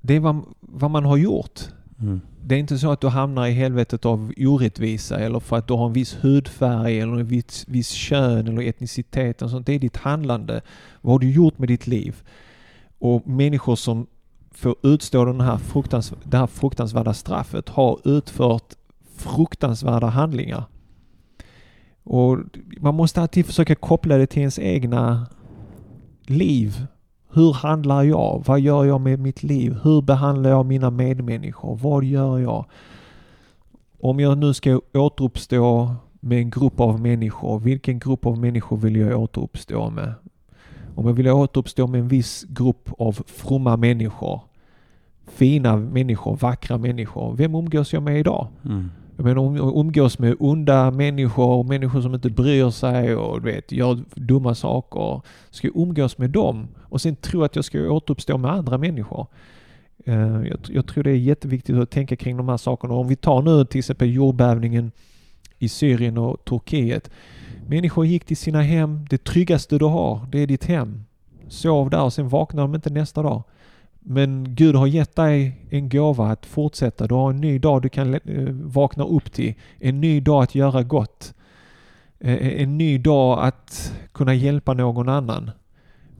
Det 0.00 0.14
är 0.14 0.20
vad, 0.20 0.42
vad 0.60 0.90
man 0.90 1.04
har 1.04 1.16
gjort. 1.16 1.60
Mm. 2.00 2.20
Det 2.44 2.54
är 2.54 2.58
inte 2.58 2.78
så 2.78 2.92
att 2.92 3.00
du 3.00 3.08
hamnar 3.08 3.46
i 3.46 3.52
helvetet 3.52 4.06
av 4.06 4.32
orättvisa 4.36 5.18
eller 5.18 5.40
för 5.40 5.56
att 5.56 5.68
du 5.68 5.74
har 5.74 5.86
en 5.86 5.92
viss 5.92 6.18
hudfärg 6.20 7.00
eller 7.00 7.12
en 7.12 7.26
viss, 7.26 7.64
viss 7.68 7.90
kön 7.90 8.48
eller 8.48 8.62
etnicitet. 8.62 9.42
Och 9.42 9.50
sånt. 9.50 9.66
Det 9.66 9.72
är 9.72 9.78
ditt 9.78 9.96
handlande. 9.96 10.62
Vad 11.00 11.14
har 11.14 11.18
du 11.18 11.30
gjort 11.30 11.58
med 11.58 11.68
ditt 11.68 11.86
liv? 11.86 12.22
Och 12.98 13.26
människor 13.26 13.76
som 13.76 14.06
får 14.54 14.74
utstå 14.82 15.24
den 15.24 15.40
här 15.40 15.56
fruktans, 15.58 16.12
det 16.24 16.36
här 16.36 16.46
fruktansvärda 16.46 17.14
straffet 17.14 17.68
har 17.68 17.98
utfört 18.04 18.74
fruktansvärda 19.16 20.06
handlingar. 20.06 20.64
Och 22.04 22.38
man 22.80 22.94
måste 22.94 23.20
alltid 23.20 23.46
försöka 23.46 23.74
koppla 23.74 24.16
det 24.16 24.26
till 24.26 24.40
ens 24.40 24.58
egna 24.58 25.26
liv. 26.26 26.86
Hur 27.32 27.52
handlar 27.52 28.02
jag? 28.02 28.42
Vad 28.46 28.60
gör 28.60 28.84
jag 28.84 29.00
med 29.00 29.18
mitt 29.18 29.42
liv? 29.42 29.76
Hur 29.82 30.02
behandlar 30.02 30.50
jag 30.50 30.66
mina 30.66 30.90
medmänniskor? 30.90 31.76
Vad 31.76 32.04
gör 32.04 32.38
jag? 32.38 32.64
Om 34.00 34.20
jag 34.20 34.38
nu 34.38 34.54
ska 34.54 34.80
återuppstå 34.94 35.94
med 36.20 36.38
en 36.38 36.50
grupp 36.50 36.80
av 36.80 37.00
människor, 37.00 37.58
vilken 37.58 37.98
grupp 37.98 38.26
av 38.26 38.38
människor 38.38 38.76
vill 38.76 38.96
jag 38.96 39.20
återuppstå 39.20 39.90
med? 39.90 40.14
Om 40.94 41.06
jag 41.06 41.12
vill 41.14 41.28
återuppstå 41.28 41.86
med 41.86 42.00
en 42.00 42.08
viss 42.08 42.44
grupp 42.48 42.88
av 42.98 43.12
fromma 43.26 43.76
människor, 43.76 44.40
fina 45.26 45.76
människor, 45.76 46.36
vackra 46.36 46.78
människor, 46.78 47.36
vem 47.36 47.54
umgås 47.54 47.92
jag 47.92 48.02
med 48.02 48.20
idag? 48.20 48.48
Mm. 48.64 48.90
Jag 49.16 49.24
menar 49.24 49.42
om 49.42 49.56
jag 49.56 49.76
umgås 49.76 50.18
med 50.18 50.36
onda 50.38 50.90
människor 50.90 51.46
och 51.46 51.66
människor 51.66 52.00
som 52.00 52.14
inte 52.14 52.30
bryr 52.30 52.70
sig 52.70 53.16
och 53.16 53.42
du 53.42 53.52
vet, 53.52 53.72
gör 53.72 53.98
dumma 54.14 54.54
saker. 54.54 55.20
Ska 55.50 55.66
jag 55.68 55.76
umgås 55.76 56.18
med 56.18 56.30
dem 56.30 56.68
och 56.82 57.00
sen 57.00 57.16
tro 57.16 57.42
att 57.42 57.56
jag 57.56 57.64
ska 57.64 57.90
återuppstå 57.90 58.38
med 58.38 58.50
andra 58.50 58.78
människor. 58.78 59.26
Eh, 60.04 60.42
Jag, 60.42 60.58
jag 60.68 60.86
tror 60.86 61.04
det 61.04 61.10
är 61.10 61.16
jätteviktigt 61.16 61.76
att 61.76 61.90
tänka 61.90 62.16
kring 62.16 62.36
de 62.36 62.48
här 62.48 62.56
sakerna. 62.56 62.94
Om 62.94 63.08
vi 63.08 63.16
tar 63.16 63.42
nu 63.42 63.64
till 63.64 63.78
exempel 63.78 64.14
jordbävningen 64.14 64.92
i 65.58 65.68
Syrien 65.68 66.18
och 66.18 66.44
Turkiet. 66.44 67.10
Människor 67.68 68.06
gick 68.06 68.24
till 68.24 68.36
sina 68.36 68.62
hem. 68.62 69.06
Det 69.10 69.24
tryggaste 69.24 69.78
du 69.78 69.84
har, 69.84 70.26
det 70.32 70.38
är 70.38 70.46
ditt 70.46 70.64
hem. 70.64 71.04
Sov 71.48 71.90
där 71.90 72.02
och 72.02 72.12
sen 72.12 72.28
vaknar 72.28 72.62
de 72.62 72.74
inte 72.74 72.90
nästa 72.90 73.22
dag. 73.22 73.42
Men 74.00 74.54
Gud 74.54 74.74
har 74.74 74.86
gett 74.86 75.16
dig 75.16 75.66
en 75.70 75.88
gåva 75.88 76.26
att 76.28 76.46
fortsätta. 76.46 77.06
Du 77.06 77.14
har 77.14 77.30
en 77.30 77.40
ny 77.40 77.58
dag 77.58 77.82
du 77.82 77.88
kan 77.88 78.14
eh, 78.14 78.20
vakna 78.50 79.04
upp 79.04 79.32
till. 79.32 79.54
En 79.78 80.00
ny 80.00 80.20
dag 80.20 80.42
att 80.42 80.54
göra 80.54 80.82
gott. 80.82 81.34
Eh, 82.20 82.62
En 82.62 82.78
ny 82.78 82.98
dag 82.98 83.44
att 83.44 83.94
kunna 84.12 84.34
hjälpa 84.34 84.74
någon 84.74 85.08
annan. 85.08 85.50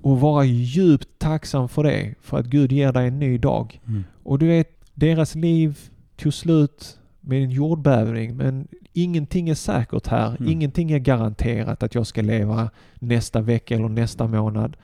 Och 0.02 0.20
vara 0.20 0.44
djupt 0.44 1.08
tacksam 1.18 1.68
för 1.68 1.84
det. 1.84 2.14
För 2.20 2.38
att 2.38 2.46
Gud 2.46 2.72
ger 2.72 2.92
dig 2.92 3.08
en 3.08 3.18
ny 3.18 3.38
dag. 3.38 3.80
Mm. 3.88 4.04
Och 4.22 4.38
du 4.38 4.46
vet, 4.46 4.70
deras 4.94 5.34
liv 5.34 5.78
tog 6.16 6.34
slut 6.34 6.98
med 7.20 7.42
en 7.42 7.50
jordbävning. 7.50 8.36
Men 8.36 8.68
ingenting 8.92 9.48
är 9.48 9.54
säkert 9.54 10.06
här. 10.06 10.36
Mm. 10.36 10.52
Ingenting 10.52 10.92
är 10.92 10.98
garanterat 10.98 11.82
att 11.82 11.94
jag 11.94 12.06
ska 12.06 12.22
leva 12.22 12.70
nästa 12.94 13.40
vecka 13.40 13.74
eller 13.74 13.88
nästa 13.88 14.26
månad. 14.26 14.76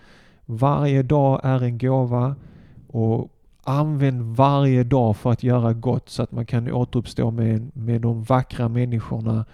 Varje 0.47 1.03
dag 1.03 1.41
är 1.43 1.63
en 1.63 1.79
gåva 1.79 2.37
och 2.87 3.33
använd 3.65 4.37
varje 4.37 4.85
dag 4.85 5.17
för 5.17 5.33
att 5.33 5.43
göra 5.43 5.73
gott 5.73 6.09
så 6.09 6.23
att 6.23 6.33
man 6.33 6.47
kan 6.47 6.73
återuppstå 6.73 7.31
med, 7.31 7.71
med 7.77 8.01
de 8.01 8.23
vackra 8.23 8.69
människorna. 8.69 9.45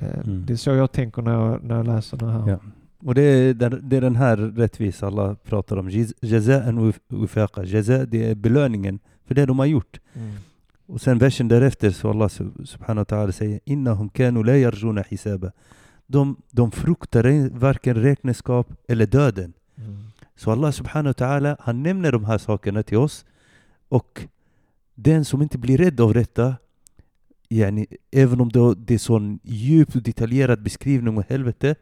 Eh, 0.00 0.18
Mm. 0.24 0.46
Det 0.46 0.52
är 0.52 0.56
så 0.56 0.70
jag 0.70 0.92
tänker 0.92 1.22
när 1.22 1.32
jag, 1.32 1.64
när 1.64 1.76
jag 1.76 1.86
läser 1.86 2.16
det 2.16 2.26
här. 2.30 2.48
Ja. 2.50 2.58
Och 3.04 3.14
det 3.14 3.22
är, 3.22 3.54
det 3.82 3.96
är 3.96 4.00
den 4.00 4.16
här 4.16 4.36
rättvisa 4.36 5.06
alla 5.06 5.34
pratar 5.34 5.76
om. 5.76 5.88
Jaza'an 5.90 6.94
wifaqa. 7.08 7.64
Jaza, 7.64 8.06
det 8.06 8.30
är 8.30 8.34
belöningen 8.34 8.98
för 9.26 9.34
det 9.34 9.46
de 9.46 9.58
har 9.58 9.66
gjort. 9.66 10.00
Mm. 10.14 10.32
Och 10.92 11.00
sen 11.00 11.18
versen 11.18 11.48
därefter 11.48 11.90
så 11.90 12.10
Allah 12.10 12.28
sub- 12.28 12.66
subhanahu 12.66 13.04
wa 13.08 13.16
ta'ala 13.16 13.32
säger 13.32 13.60
Innahum 13.64 14.08
kanu 14.08 14.44
la 14.44 14.56
yarjuna 14.56 15.02
hisaba. 15.08 15.52
De, 16.06 16.36
de 16.50 16.70
fruktade 16.70 17.48
varken 17.52 17.94
räkenskap 17.94 18.72
eller 18.88 19.06
döden. 19.06 19.52
Mm. 19.76 20.04
Så 20.36 20.50
Allah 20.50 20.70
subhanahu 20.70 21.14
wa 21.18 21.26
ta'ala, 21.26 21.56
han 21.60 21.82
nämner 21.82 22.12
de 22.12 22.24
här 22.24 22.38
sakerna 22.38 22.82
till 22.82 22.98
oss. 22.98 23.24
Och 23.88 24.28
den 24.94 25.24
som 25.24 25.42
inte 25.42 25.58
blir 25.58 25.78
rädd 25.78 26.00
av 26.00 26.14
detta, 26.14 26.56
yani, 27.48 27.86
även 28.10 28.40
om 28.40 28.48
det, 28.48 28.74
det 28.74 28.94
är 28.94 28.98
sån 28.98 29.40
djupt 29.42 29.96
och 29.96 30.02
detaljerad 30.02 30.62
beskrivning 30.62 31.18
av 31.18 31.24
helvete, 31.28 31.74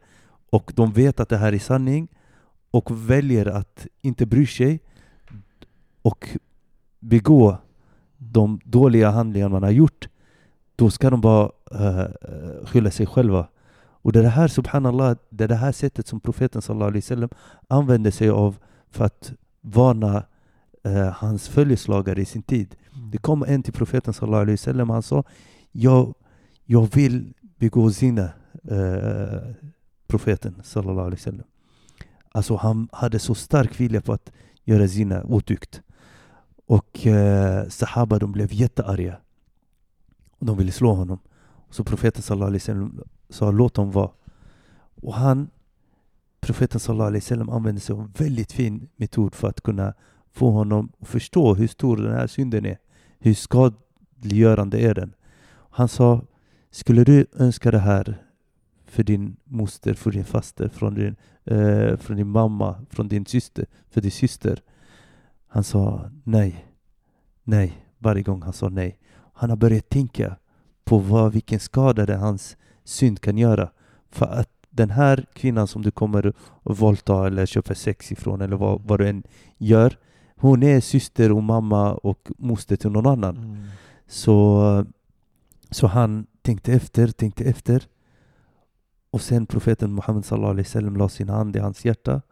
och 0.51 0.73
de 0.75 0.93
vet 0.93 1.21
att 1.21 1.29
det 1.29 1.37
här 1.37 1.53
är 1.53 1.59
sanning, 1.59 2.09
och 2.71 3.11
väljer 3.11 3.47
att 3.47 3.87
inte 4.03 4.27
bry 4.27 4.47
sig, 4.47 4.81
och 6.03 6.29
begå 7.01 7.59
de 8.23 8.61
dåliga 8.65 9.11
handlingar 9.11 9.49
man 9.49 9.63
har 9.63 9.71
gjort, 9.71 10.09
då 10.77 10.91
ska 10.91 11.11
de 11.11 11.21
bara 11.21 11.51
uh, 11.75 12.07
skylla 12.67 12.91
sig 12.91 13.07
själva. 13.07 13.47
Och 14.03 14.13
det 14.13 14.19
är 14.19 14.23
det 14.23 14.29
här, 14.29 14.49
subhanallah, 14.49 15.17
det 15.31 15.45
är 15.45 15.49
det 15.49 15.55
här 15.55 15.73
sättet 15.73 16.07
som 16.07 16.21
profeten 16.21 16.63
sallallahu 16.63 16.91
alaihi 16.91 17.01
wasallam 17.01 17.31
använde 17.69 18.13
sig 18.13 18.31
av 18.31 18.57
för 18.91 19.05
att 19.05 19.33
varna 19.61 20.25
eh, 20.85 21.09
hans 21.09 21.49
följeslagare 21.49 22.21
i 22.21 22.25
sin 22.25 22.43
tid. 22.43 22.77
Det 23.13 23.19
kom 23.19 23.45
en 23.49 23.63
till 23.63 23.73
profeten 23.73 24.15
sallallahu 24.15 24.43
alaihi 24.43 24.53
wasallam 24.57 24.91
han 24.91 25.03
sa 25.03 25.25
jag, 25.73 26.15
jag 26.65 26.95
vill 26.95 27.35
begå 27.59 27.91
zina, 27.91 28.31
eh, 28.71 29.53
profeten 30.07 30.55
sallallahu 30.63 31.07
alaihi 31.07 31.21
wasallam. 31.21 31.47
Alltså 32.33 32.57
han 32.57 32.89
hade 32.93 33.19
så 33.19 33.35
stark 33.35 33.81
vilja 33.81 34.01
på 34.01 34.13
att 34.13 34.33
göra 34.65 34.89
zina 34.89 35.25
otykt. 35.25 35.83
Och 36.71 37.07
eh, 37.07 37.69
sahaba 37.69 38.19
de 38.19 38.33
blev 38.33 38.53
jättearga. 38.53 39.17
Och 40.39 40.47
de 40.47 40.57
ville 40.57 40.73
slå 40.73 40.93
honom. 40.93 41.19
Så 41.71 41.85
profeten 41.85 42.23
sallallahu 42.23 42.49
alaihi 42.49 42.61
wasallam 42.61 43.01
sa 43.29 43.51
låt 43.51 43.75
dem 43.75 43.91
vara. 43.91 44.11
Och 45.03 45.15
han, 45.15 45.51
profeten 46.41 46.81
sallallahu 46.81 47.07
alaihi 47.07 47.21
wasallam 47.21 47.49
använde 47.49 47.81
sig 47.81 47.93
av 47.93 48.01
en 48.01 48.13
väldigt 48.19 48.53
fin 48.53 48.89
metod 48.97 49.35
för 49.35 49.49
att 49.49 49.61
kunna 49.61 49.95
få 50.33 50.51
honom 50.51 50.93
att 51.01 51.09
förstå 51.09 51.55
hur 51.55 51.67
stor 51.67 51.97
den 51.97 52.13
här 52.13 52.27
synden 52.27 52.67
är. 52.67 52.79
Hur 53.19 53.35
skadliggörande 53.35 54.79
är 54.79 54.95
den. 54.95 55.15
Han 55.71 55.89
sa, 55.89 56.23
skulle 56.71 57.05
du 57.05 57.27
önska 57.33 57.71
det 57.71 57.79
här 57.79 58.25
för 58.87 59.03
din 59.03 59.37
moster, 59.45 59.95
för 59.95 60.11
din 60.11 60.25
faster, 60.25 60.69
från 60.69 60.95
din, 60.95 61.17
eh, 61.45 61.97
från 61.97 62.17
din 62.17 62.29
mamma, 62.29 62.87
från 62.91 63.09
din 63.09 63.27
syster, 63.27 63.67
för 63.91 64.01
din 64.01 64.11
syster? 64.11 64.63
Han 65.53 65.65
sa 65.65 66.11
nej, 66.25 66.67
nej, 67.45 67.87
varje 67.99 68.23
gång 68.23 68.43
han 68.43 68.53
sa 68.53 68.69
nej. 68.69 68.99
Han 69.35 69.51
har 69.51 69.57
börjat 69.57 69.89
tänka 69.89 70.37
på 70.85 70.99
vad, 70.99 71.33
vilken 71.33 71.61
skada 71.61 72.07
det 72.07 72.17
hans 72.17 72.57
synd 72.85 73.21
kan 73.21 73.39
göra. 73.39 73.71
För 74.11 74.27
att 74.27 74.51
den 74.71 74.91
här 74.91 75.27
kvinnan 75.33 75.67
som 75.67 75.83
du 75.83 75.91
kommer 75.91 76.27
att 76.65 76.81
våldta 76.81 77.27
eller 77.27 77.47
köpa 77.47 77.75
sex 77.75 78.13
ifrån 78.13 78.41
eller 78.41 78.57
vad, 78.57 78.83
vad 78.83 78.99
du 78.99 79.09
än 79.09 79.23
gör, 79.59 79.99
hon 80.37 80.63
är 80.63 80.81
syster 80.81 81.33
och 81.33 81.43
mamma 81.43 81.95
och 81.95 82.31
moster 82.39 82.77
till 82.77 82.91
någon 82.91 83.07
annan. 83.07 83.37
Mm. 83.37 83.67
Så, 84.07 84.87
så 85.71 85.87
han 85.87 86.27
tänkte 86.43 86.73
efter, 86.73 87.09
tänkte 87.09 87.45
efter. 87.45 87.83
Och 89.11 89.21
sen 89.21 89.47
profeten 89.47 89.95
Muhammed 89.95 90.25
sallallahu 90.25 90.51
alaihi 90.51 90.67
wasallam 90.67 90.97
la 90.97 91.09
sin 91.09 91.29
hand 91.29 91.57
i 91.57 91.59
hans 91.59 91.85
hjärta 91.85 92.23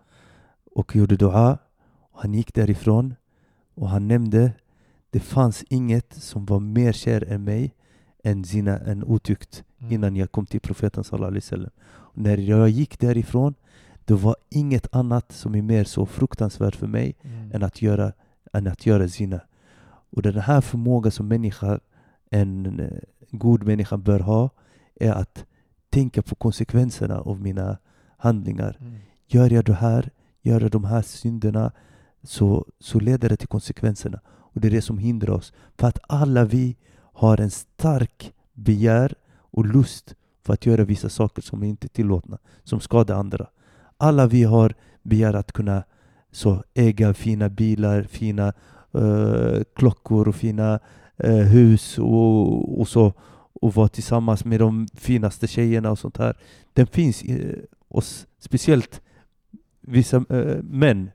och 0.75 0.97
gjorde 0.97 1.17
dua. 1.17 1.59
Han 2.19 2.35
gick 2.35 2.55
därifrån 2.55 3.15
och 3.75 3.89
han 3.89 4.09
nämnde 4.09 4.53
det 5.11 5.21
fanns 5.21 5.65
inget 5.69 6.13
som 6.13 6.47
var 6.47 6.61
mer 6.61 6.93
kär 6.93 7.25
än 7.33 7.45
mig 7.45 7.75
än 8.25 8.45
zina, 8.45 8.79
än 8.79 9.05
otykt 9.05 9.65
Mm. 9.81 9.93
innan 9.93 10.17
jag 10.17 10.33
kom 10.33 10.47
till 10.47 10.61
profeten 10.61 11.05
sallallahu 11.05 11.41
alaihi 11.53 11.67
När 12.15 12.37
jag 12.39 12.69
gick 12.69 12.99
därifrån, 13.01 13.55
det 14.05 14.15
var 14.15 14.37
inget 14.51 14.95
annat 14.95 15.33
som 15.33 15.55
är 15.55 15.63
mer 15.63 15.85
så 15.85 16.07
fruktansvärt 16.07 16.77
för 16.77 16.87
mig 16.87 17.17
Mm. 17.23 17.53
än 17.53 17.63
att 17.63 17.83
göra, 17.83 18.13
än 18.53 18.67
att 18.67 18.87
göra 18.87 19.09
zina. 19.09 19.41
Och 20.11 20.23
den 20.23 20.35
här 20.39 20.61
förmågan 20.61 21.13
som 21.13 21.29
människa, 21.29 21.81
en 22.31 22.81
eh, 22.81 22.99
god 23.31 23.63
människa 23.63 23.97
bör 23.97 24.21
ha 24.21 24.51
är 25.01 25.13
att 25.13 25.45
tänka 25.91 26.23
på 26.23 26.35
konsekvenserna 26.35 27.21
av 27.21 27.41
mina 27.41 27.79
handlingar. 28.17 28.77
Mm. 28.81 28.95
Gör 29.27 29.53
jag 29.53 29.65
det 29.65 29.75
här, 29.75 30.11
gör 30.43 30.61
jag 30.61 30.71
de 30.71 30.85
här 30.85 31.03
synderna 31.03 31.73
så, 32.23 32.67
så 32.81 33.01
leder 33.01 33.29
det 33.29 33.37
till 33.37 33.49
konsekvenserna. 33.49 34.21
Och 34.27 34.61
det 34.61 34.69
är 34.69 34.73
det 34.73 34.83
som 34.83 34.99
hindrar 34.99 35.35
oss. 35.35 35.53
För 35.79 35.87
att 35.87 35.99
alla 36.09 36.45
vi 36.45 36.77
har 37.13 37.41
en 37.41 37.51
stark 37.51 38.33
begär 38.53 39.15
och 39.51 39.67
lust 39.67 40.15
för 40.43 40.53
att 40.53 40.67
göra 40.67 40.85
vissa 40.85 41.09
saker 41.09 41.43
som 41.43 41.63
är 41.63 41.67
inte 41.67 41.89
tillåtna, 41.89 42.39
som 42.65 42.81
skadar 42.81 43.15
andra. 43.15 43.47
Alla 43.97 44.27
vi 44.27 44.45
har 44.45 44.75
begär 45.03 45.35
att 45.35 45.53
kunna 45.53 45.83
så 46.33 46.65
äga 46.75 47.15
fina 47.15 47.49
bilar, 47.49 48.03
fina 48.03 48.53
uh, 48.95 49.63
klockor 49.75 50.29
och 50.29 50.35
fina 50.35 50.79
uh, 51.25 51.43
hus 51.43 51.99
och, 51.99 52.81
och 52.81 52.89
så 52.89 53.13
och 53.61 53.75
vara 53.75 53.89
tillsammans 53.89 54.45
med 54.45 54.61
de 54.61 54.89
finaste 54.95 55.47
tjejerna 55.47 55.91
och 55.91 55.99
sånt 55.99 56.17
här. 56.17 56.37
Den 56.73 56.87
finns 56.87 57.23
i 57.23 57.33
eh, 57.33 57.59
oss, 57.89 58.27
speciellt 58.39 59.01
vissa 59.81 60.17
eh, 60.17 60.63
män. 60.63 61.11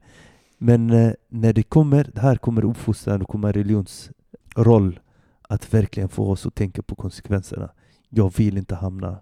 Men 0.63 0.91
eh, 0.91 1.13
när 1.29 1.53
det 1.53 1.63
kommer, 1.63 2.11
här 2.17 2.37
kommer 2.37 2.65
uppfostran 2.65 3.23
och 3.23 3.29
kommer 3.29 3.53
religions 3.53 4.11
roll 4.57 5.01
att 5.43 5.75
verkligen 5.75 6.09
få 6.09 6.31
oss 6.31 6.47
att 6.47 6.55
tänka 6.55 6.83
på 6.83 6.95
konsekvenserna. 6.95 7.71
Jag 8.09 8.37
vill 8.37 8.59
inte 8.59 8.75
hamna 8.75 9.19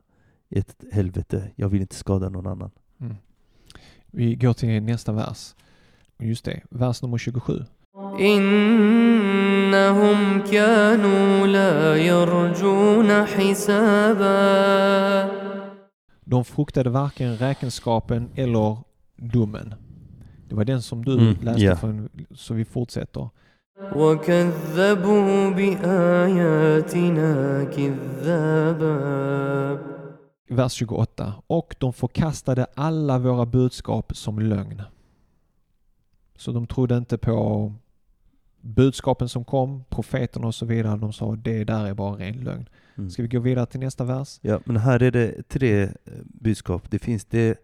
i 0.49 0.59
ett 0.59 0.85
helvete. 0.93 1.51
Jag 1.57 1.69
vill 1.69 1.81
inte 1.81 1.95
skada 1.95 2.29
någon 2.29 2.47
annan. 2.47 2.71
Mm. 3.01 3.17
Vi 4.07 4.35
går 4.35 4.53
till 4.53 4.83
nästa 4.83 5.13
vers. 5.13 5.55
Just 6.19 6.45
det, 6.45 6.63
vers 6.71 7.03
nummer 7.03 7.19
27. 7.19 7.65
إنهم 8.21 10.41
كانوا 10.41 11.47
لا 11.47 11.97
يرجون 11.97 13.27
حسابا 13.27 14.37
De 16.25 16.45
fruktade 16.45 16.91
varken 16.91 17.37
räkenskapen 17.37 18.31
eller 18.35 18.79
domen. 19.17 19.75
Det 20.51 20.55
var 20.55 20.65
den 20.65 20.83
som 20.83 21.05
du 21.05 21.13
Mm, 21.19 21.37
läste 21.43 21.63
ja. 21.65 21.77
från, 21.77 22.09
så 22.35 22.55
vi 22.55 22.65
fortsätter. 22.65 23.29
وكذبوا 23.95 25.51
بآياتنا 25.51 27.65
كذابا 27.65 28.97
Vers 30.49 30.73
28. 30.73 31.35
Och 31.47 31.77
de 31.79 31.93
förkastade 31.93 32.67
alla 32.75 33.19
våra 33.19 33.47
budskap 33.47 34.17
som 34.17 34.39
lögn. 34.39 34.83
Så 36.37 36.53
de 36.53 36.67
trodde 36.67 36.97
inte 36.97 37.19
på 37.19 37.73
budskapen 38.61 39.29
som 39.29 39.45
kom, 39.45 39.85
profeterna 39.89 40.47
och 40.47 40.55
så 40.55 40.67
vidare. 40.67 40.97
De 40.97 41.13
sa 41.13 41.37
det 41.37 41.65
där 41.65 41.87
är 41.87 41.95
bara 41.95 42.17
ren 42.19 42.35
lögn. 42.45 42.69
Mm. 42.97 43.11
Ska 43.11 43.23
vi 43.23 43.29
gå 43.29 43.41
vidare 43.41 43.67
till 43.67 43.81
nästa 43.81 44.05
vers? 44.05 44.39
Ja, 44.43 44.61
men 44.65 44.77
här 44.77 45.03
är 45.03 45.11
det 45.11 45.49
tre 45.49 45.83
eh, 45.83 45.89
budskap. 46.25 46.91
Det 46.91 46.99
finns 46.99 47.25
det 47.25 47.59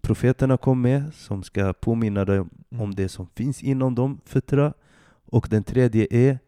profeterna 0.00 0.56
kom 0.56 0.80
med, 0.82 1.14
som 1.14 1.42
ska 1.42 1.72
påminna 1.72 2.24
dig 2.24 2.38
om 2.40 2.50
Mm. 2.70 2.94
det 2.94 3.08
som 3.08 3.26
finns 3.26 3.62
inom 3.62 3.94
dem, 3.94 4.20
fötterna. 4.24 4.72
Och 5.30 5.46
den 5.50 5.64
tredje 5.64 6.06
är 6.10 6.38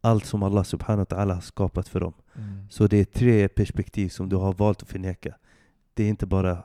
allt 0.00 0.24
som 0.26 0.42
Allah 0.42 0.62
subhanahu 0.64 1.06
wa 1.10 1.16
ta'ala 1.16 1.34
har 1.34 1.40
skapat 1.40 1.88
för 1.88 2.00
dem. 2.00 2.12
Mm. 2.36 2.66
Så 2.70 2.86
det 2.86 2.96
är 2.96 3.04
tre 3.04 3.48
perspektiv 3.48 4.08
som 4.08 4.28
du 4.28 4.36
har 4.36 4.52
valt 4.52 4.82
att 4.82 4.88
förneka. 4.88 5.34
Det 5.94 6.04
är 6.04 6.08
inte 6.08 6.26
bara 6.26 6.62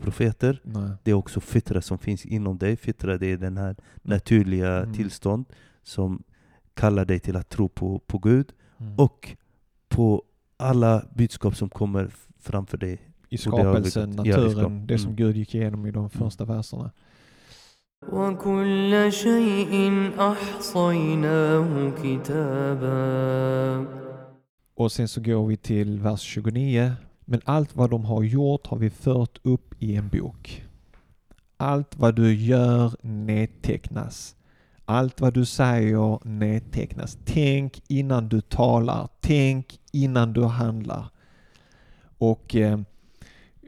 profeter, 0.00 0.60
Nej. 0.64 0.90
det 1.02 1.10
är 1.10 1.14
också 1.14 1.40
fitra 1.40 1.80
som 1.82 1.98
finns 1.98 2.24
inom 2.26 2.58
dig. 2.58 2.76
Fitra 2.76 3.18
det 3.18 3.26
är 3.26 3.36
den 3.36 3.56
här 3.56 3.76
naturliga 4.02 4.76
Mm. 4.82 4.94
tillstånd 4.94 5.44
som 5.82 6.22
kallar 6.74 7.04
dig 7.04 7.20
till 7.20 7.36
att 7.36 7.48
tro 7.48 7.68
på, 7.68 7.98
på 7.98 8.18
Gud 8.18 8.52
Mm. 8.80 8.94
och 8.98 9.36
på 9.88 10.22
alla 10.56 11.04
budskap 11.14 11.56
som 11.56 11.68
kommer 11.70 12.10
framför 12.40 12.78
dig 12.78 13.00
I 13.33 13.37
och 13.37 13.57
det 13.57 13.63
har 13.63 13.79
vi 13.79 13.89
skapelsen, 13.89 14.15
gått- 14.15 14.27
ja, 14.27 14.37
i 14.37 14.41
naturen, 14.41 14.65
skap- 14.81 14.87
det 14.87 14.97
som 14.97 15.07
mm. 15.07 15.15
Gud 15.15 15.37
gick 15.37 15.55
igenom 15.55 15.85
i 15.85 15.91
de 15.91 16.09
första 16.09 16.45
verserna. 16.45 16.91
وكل 18.11 19.11
شيء 19.11 20.11
أحصيناه 20.19 21.91
كتابا 22.03 23.85
Och 24.75 24.91
sen 24.91 25.07
så 25.07 25.21
går 25.21 25.47
vi 25.47 25.57
till 25.57 25.99
vers 25.99 26.21
29. 26.21 26.91
Men 27.25 27.41
allt 27.45 27.75
vad 27.75 27.89
de 27.89 28.05
har 28.05 28.23
gjort 28.23 28.67
har 28.67 28.77
vi 28.77 28.89
fört 28.89 29.39
upp 29.43 29.75
i 29.79 29.95
en 29.95 30.07
bok. 30.09 30.63
Allt 31.57 31.97
vad 31.97 32.15
du 32.15 32.33
gör 32.35 32.91
nedtecknas. 33.01 34.35
Allt 34.85 35.21
vad 35.21 35.33
du 35.33 35.45
säger 35.45 36.27
nedtecknas. 36.27 37.17
Tänk 37.25 37.81
innan 37.87 38.29
du 38.29 38.41
talar. 38.41 39.07
Tänk 39.21 39.79
innan 39.91 40.33
du 40.33 40.43
handlar. 40.43 41.05
Och 42.17 42.55
eh, 42.55 42.79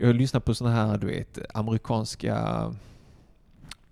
jag 0.01 0.17
lyssnar 0.17 0.41
på 0.41 0.55
sådana 0.55 0.77
här, 0.77 0.99
du 0.99 1.07
vet, 1.07 1.39
amerikanska 1.55 2.75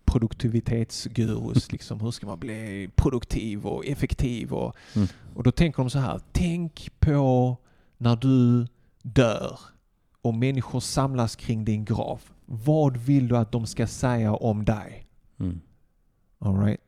produktivitetsgurus. 0.05 1.73
liksom, 1.73 2.01
hur 2.01 2.11
ska 2.11 2.27
man 2.27 2.39
bli 2.39 2.91
produktiv 2.97 3.67
och 3.67 3.87
effektiv? 3.87 4.53
Och, 4.53 4.77
Mm. 4.95 5.09
och 5.35 5.43
då 5.43 5.51
tänker 5.53 5.83
de 5.83 5.91
så 5.91 5.99
här, 5.99 6.21
tänk 6.33 6.91
på 7.01 7.57
när 7.99 8.17
du 8.17 8.67
dör 9.03 9.59
och 10.23 10.35
människor 10.35 10.81
samlas 10.81 11.37
kring 11.37 11.65
din 11.65 11.85
grav. 11.85 12.23
Vad 12.47 12.97
vill 12.97 13.29
du 13.29 13.37
att 13.37 13.53
de 13.53 13.67
ska 13.67 13.87
säga 13.87 14.35
om 14.35 14.65
dig? 14.65 15.07
Mm. 15.41 15.61
All 16.39 16.59
right. 16.65 16.81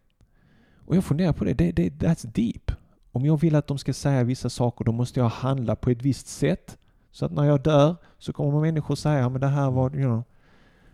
Och 0.86 0.96
jag 0.96 1.04
funderar 1.04 1.32
på 1.32 1.44
det, 1.44 1.54
det, 1.54 1.72
det, 1.72 1.90
that's 1.90 2.26
deep. 2.26 2.72
Om 3.12 3.26
jag 3.26 3.40
vill 3.40 3.54
att 3.54 3.66
de 3.66 3.78
ska 3.78 3.92
säga 3.92 4.24
vissa 4.24 4.50
saker 4.50 4.84
då 4.84 4.92
måste 4.92 5.20
jag 5.20 5.28
handla 5.28 5.76
på 5.76 5.90
ett 5.90 6.02
visst 6.02 6.26
sätt. 6.26 6.78
Så 7.16 7.24
att 7.26 7.32
när 7.32 7.44
jag 7.44 7.62
dör 7.62 7.96
så 8.18 8.32
kommer 8.32 8.60
människor 8.60 8.94
säga, 8.94 9.28
men 9.28 9.40
det 9.40 9.46
här 9.46 9.70
var, 9.70 9.96
you 9.96 10.02
know. 10.04 10.22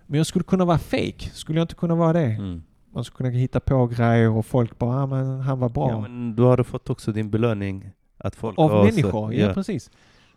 Men 0.06 0.18
jag 0.18 0.26
skulle 0.26 0.42
kunna 0.44 0.64
vara 0.64 0.78
fake, 0.78 1.30
skulle 1.32 1.58
jag 1.58 1.64
inte 1.64 1.74
kunna 1.74 1.94
vara 1.94 2.12
det? 2.12 2.24
Mm. 2.26 2.62
Man 2.92 3.04
skulle 3.04 3.28
kunna 3.30 3.38
hitta 3.40 3.60
på 3.60 3.86
grejer 3.86 4.30
och 4.30 4.46
folk 4.46 4.78
bara, 4.78 5.02
ah, 5.02 5.06
men 5.06 5.40
han 5.40 5.58
var 5.58 5.68
bra. 5.68 5.90
Ja, 5.90 6.00
men 6.00 6.36
då 6.36 6.46
har 6.46 6.56
du 6.56 6.64
fått 6.64 6.90
också 6.90 7.12
din 7.12 7.30
belöning. 7.30 7.90
Att 8.18 8.34
folk 8.36 8.58
Av 8.58 8.68
så- 8.68 8.84
människor, 8.84 9.34
ja. 9.34 9.52
precis. 9.54 9.90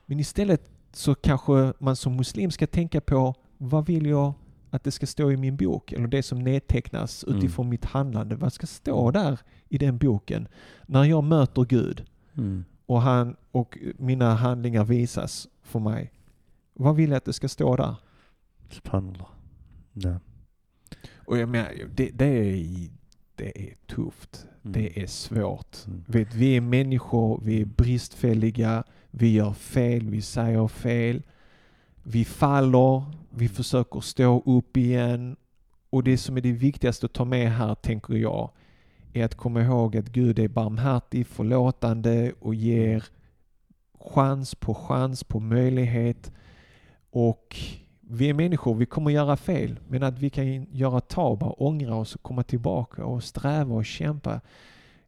Men 0.05 0.19
istället 0.19 0.69
så 0.93 1.15
kanske 1.15 1.73
man 1.79 1.95
som 1.95 2.15
muslim 2.15 2.51
ska 2.51 2.67
tänka 2.67 3.01
på 3.01 3.33
vad 3.57 3.85
vill 3.85 4.05
jag 4.05 4.33
att 4.69 4.83
det 4.83 4.91
ska 4.91 5.05
stå 5.05 5.31
i 5.31 5.37
min 5.37 5.57
bok? 5.57 5.91
Eller 5.91 6.07
det 6.07 6.23
som 6.23 6.39
nedtecknas 6.39 7.23
Mm. 7.23 7.37
utifrån 7.37 7.69
mitt 7.69 7.85
handlande. 7.85 8.35
Vad 8.35 8.53
ska 8.53 8.67
stå 8.67 9.11
där 9.11 9.39
i 9.69 9.77
den 9.77 9.97
boken? 9.97 10.47
När 10.85 11.03
jag 11.03 11.23
möter 11.23 11.63
Gud 11.65 12.05
Mm. 12.37 12.65
och, 12.85 13.01
han, 13.01 13.35
och 13.51 13.77
mina 13.97 14.33
handlingar 14.35 14.83
visas 14.85 15.47
för 15.65 15.79
mig. 15.79 16.11
Vad 16.73 16.95
vill 16.95 17.09
jag 17.09 17.17
att 17.17 17.25
det 17.25 17.33
ska 17.33 17.49
stå 17.49 17.75
där? 17.75 17.95
Subhanallah. 18.69 19.27
Ja. 19.93 20.19
Och 21.25 21.37
jag 21.37 21.49
menar, 21.49 21.71
det, 21.95 22.09
det, 22.13 22.25
är, 22.25 22.89
det 23.35 23.69
är 23.69 23.75
tufft. 23.87 24.47
Mm. 24.63 24.73
Det 24.73 25.01
är 25.01 25.07
svårt. 25.07 25.77
Mm. 25.87 26.03
Vet, 26.07 26.33
vi 26.33 26.57
är 26.57 26.61
människor, 26.61 27.41
vi 27.43 27.61
är 27.61 27.65
bristfälliga, 27.65 28.83
vi 29.11 29.33
gör 29.33 29.53
fel, 29.53 30.09
vi 30.09 30.21
säger 30.21 30.67
fel. 30.67 31.23
Vi 32.03 32.25
faller, 32.25 33.03
vi 33.29 33.49
försöker 33.49 33.99
stå 33.99 34.43
upp 34.45 34.77
igen. 34.77 35.35
Och 35.89 36.03
det 36.03 36.17
som 36.17 36.37
är 36.37 36.41
det 36.41 36.51
viktigaste 36.51 37.05
att 37.05 37.13
ta 37.13 37.25
med 37.25 37.51
här, 37.51 37.75
tänker 37.75 38.13
jag, 38.13 38.49
är 39.13 39.25
att 39.25 39.35
komma 39.35 39.61
ihåg 39.61 39.97
att 39.97 40.09
Gud 40.09 40.39
är 40.39 40.47
barmhärtig, 40.47 41.27
förlåtande 41.27 42.33
och 42.39 42.55
ger 42.55 43.03
chans 44.13 44.55
på 44.55 44.73
chans 44.73 45.23
på 45.23 45.39
möjlighet. 45.39 46.31
Och 47.09 47.55
vi 48.01 48.29
är 48.29 48.33
människor, 48.33 48.75
vi 48.75 48.85
kommer 48.85 49.11
göra 49.11 49.37
fel. 49.37 49.79
Men 49.87 50.03
att 50.03 50.19
vi 50.19 50.29
kan 50.29 50.65
göra 50.71 51.01
tauba, 51.01 51.49
ångra 51.49 51.95
oss 51.95 52.15
och 52.15 52.23
komma 52.23 52.43
tillbaka 52.43 53.05
och 53.05 53.23
sträva 53.23 53.75
och 53.75 53.85
kämpa. 53.85 54.41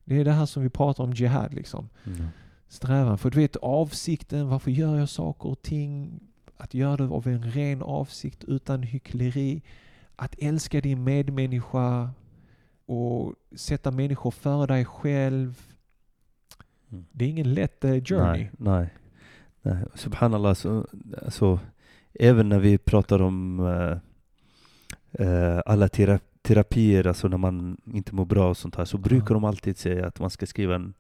Det 0.06 0.20
är 0.20 0.26
det 0.26 0.32
här 0.32 0.46
som 0.46 0.64
vi 0.64 0.70
pratar 0.70 1.04
om 1.04 1.14
jihad 1.14 1.54
liksom. 1.54 1.90
Mm. 2.06 2.28
Strävan. 2.68 3.18
För 3.18 3.30
du 3.30 3.40
vet 3.40 3.56
avsikten, 3.56 4.50
varför 4.50 4.72
gör 4.72 4.98
jag 4.98 5.10
saker 5.10 5.50
och 5.50 5.62
ting? 5.62 6.20
Att 6.58 6.74
göra 6.74 6.98
det 6.98 7.04
av 7.04 7.28
en 7.28 7.52
ren 7.52 7.82
avsikt 7.82 8.44
utan 8.44 8.84
hyckleri. 8.84 9.62
Att 10.16 10.36
älska 10.40 10.82
din 10.82 11.04
medmänniska 11.04 12.10
och 12.86 13.34
sätta 13.56 13.92
människor 13.92 14.32
före 14.32 14.68
dig 14.68 14.86
själv. 14.86 15.77
Mm. 16.92 17.06
Det 17.12 17.26
är 17.26 17.30
ingen 17.30 17.54
lätt 17.54 17.84
eh, 17.84 17.92
journey. 18.04 18.38
Nej, 18.38 18.52
nej. 18.58 18.90
nej. 19.62 19.84
Subhanallah, 19.96 20.54
så, 20.54 20.88
alltså, 21.26 21.60
även 22.14 22.50
när 22.50 22.60
vi 22.60 22.78
pratar 22.78 23.22
om 23.22 23.60
eh, 23.60 23.98
eh, 25.28 25.62
alla 25.66 25.88
tera 25.88 26.20
terapier, 26.42 27.08
alltså 27.08 27.28
när 27.28 27.38
man 27.38 27.78
inte 27.94 28.16
mår 28.16 28.26
bra 28.26 28.50
och 28.50 28.58
sånt 28.58 28.76
här, 28.76 28.86
så 28.86 28.98
brukar 28.98 29.34
de 29.34 29.44
alltid 29.44 29.78
säga 29.78 30.08
att 30.08 30.20
man 30.20 30.30
ska 30.30 30.46
skriva 30.46 30.76
en 30.76 30.94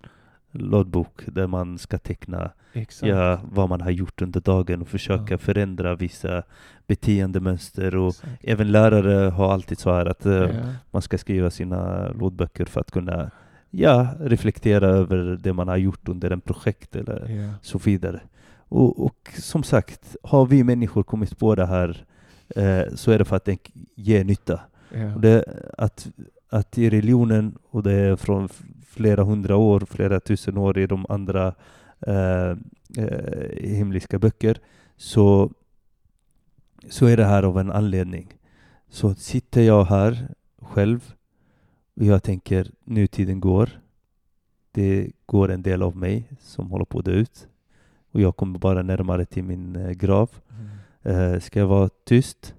loggbok 0.52 1.22
där 1.26 1.48
man 1.48 1.78
ska 1.78 1.98
teckna 1.98 2.52
Exakt. 2.74 3.10
ja, 3.10 3.40
vad 3.52 3.70
man 3.70 3.82
har 3.82 3.92
gjort 3.92 4.22
under 4.22 4.42
dagen 4.42 4.82
och 4.82 4.88
försöka 4.88 5.34
Ja. 5.34 5.38
förändra 5.38 5.96
vissa 5.96 6.44
beteendemönster. 6.88 7.96
Och 7.96 8.08
Exakt. 8.10 8.32
även 8.44 8.72
lärare 8.72 9.30
har 9.30 9.54
alltid 9.54 9.80
så 9.80 9.94
här 9.94 10.06
att 10.06 10.26
Ja. 10.26 10.50
man 10.92 11.02
ska 11.02 11.18
skriva 11.18 11.50
sina 11.50 12.10
lådböcker 12.12 12.66
för 12.66 12.82
att 12.82 12.92
kunna 12.92 13.32
ja, 13.72 14.08
reflektera 14.20 14.88
över 14.88 15.40
det 15.44 15.54
man 15.54 15.68
har 15.68 15.78
gjort 15.78 16.10
under 16.10 16.32
en 16.32 16.42
projekt 16.42 16.96
eller 16.96 17.30
Ja. 17.30 17.54
så 17.62 17.78
vidare. 17.78 18.22
Och, 18.70 19.06
och 19.06 19.30
som 19.38 19.64
sagt, 19.64 20.16
har 20.24 20.46
vi 20.46 20.64
människor 20.64 21.04
kommit 21.04 21.38
på 21.40 21.56
det 21.56 21.66
här 21.66 22.06
eh, 22.56 22.84
så 22.96 23.12
är 23.12 23.20
det 23.20 23.26
för 23.26 23.36
att 23.36 23.46
det 23.46 23.58
ger 23.96 24.24
nytta. 24.24 24.60
Och 25.16 25.22
det, 25.22 25.44
att, 25.78 26.08
att 26.50 26.78
i 26.78 26.90
religionen, 26.90 27.58
och 27.70 27.84
det 27.84 27.94
är 27.94 28.16
från 28.16 28.50
flera 28.88 29.24
hundra 29.24 29.56
år, 29.56 29.80
flera 29.90 30.20
tusen 30.20 30.58
år 30.58 30.78
i 30.78 30.88
de 30.88 31.06
andra 31.10 31.54
eh, 32.08 32.50
eh, 32.98 34.20
böcker, 34.20 34.58
så, 34.98 35.52
så 36.90 37.06
är 37.06 37.18
det 37.18 37.26
här 37.26 37.44
av 37.44 37.60
en 37.60 37.72
anledning. 37.72 38.34
Så 38.90 39.16
sitter 39.16 39.62
jag 39.62 39.86
här 39.86 40.28
själv 40.62 41.14
och 41.98 42.06
jag 42.06 42.24
tänker 42.24 42.72
nutiden 42.84 43.40
går. 43.40 43.70
Det 44.72 45.12
går 45.26 45.52
en 45.52 45.62
del 45.62 45.82
av 45.82 45.98
mig 45.98 46.30
som 46.40 46.72
håller 46.72 46.86
på 46.86 47.00
att 47.00 47.06
dö 47.06 47.12
ut. 47.12 47.48
Och 48.12 48.22
jag 48.22 48.36
kommer 48.36 48.60
bara 48.60 48.82
närmare 48.84 49.26
till 49.26 49.44
min 49.44 49.76
eh, 49.76 49.92
grav. 49.92 50.30
Mm. 51.04 51.34
Eh, 51.34 51.40
ska 51.40 51.60
jag 51.60 51.68
vara 51.68 51.90
tyst? 52.04 52.56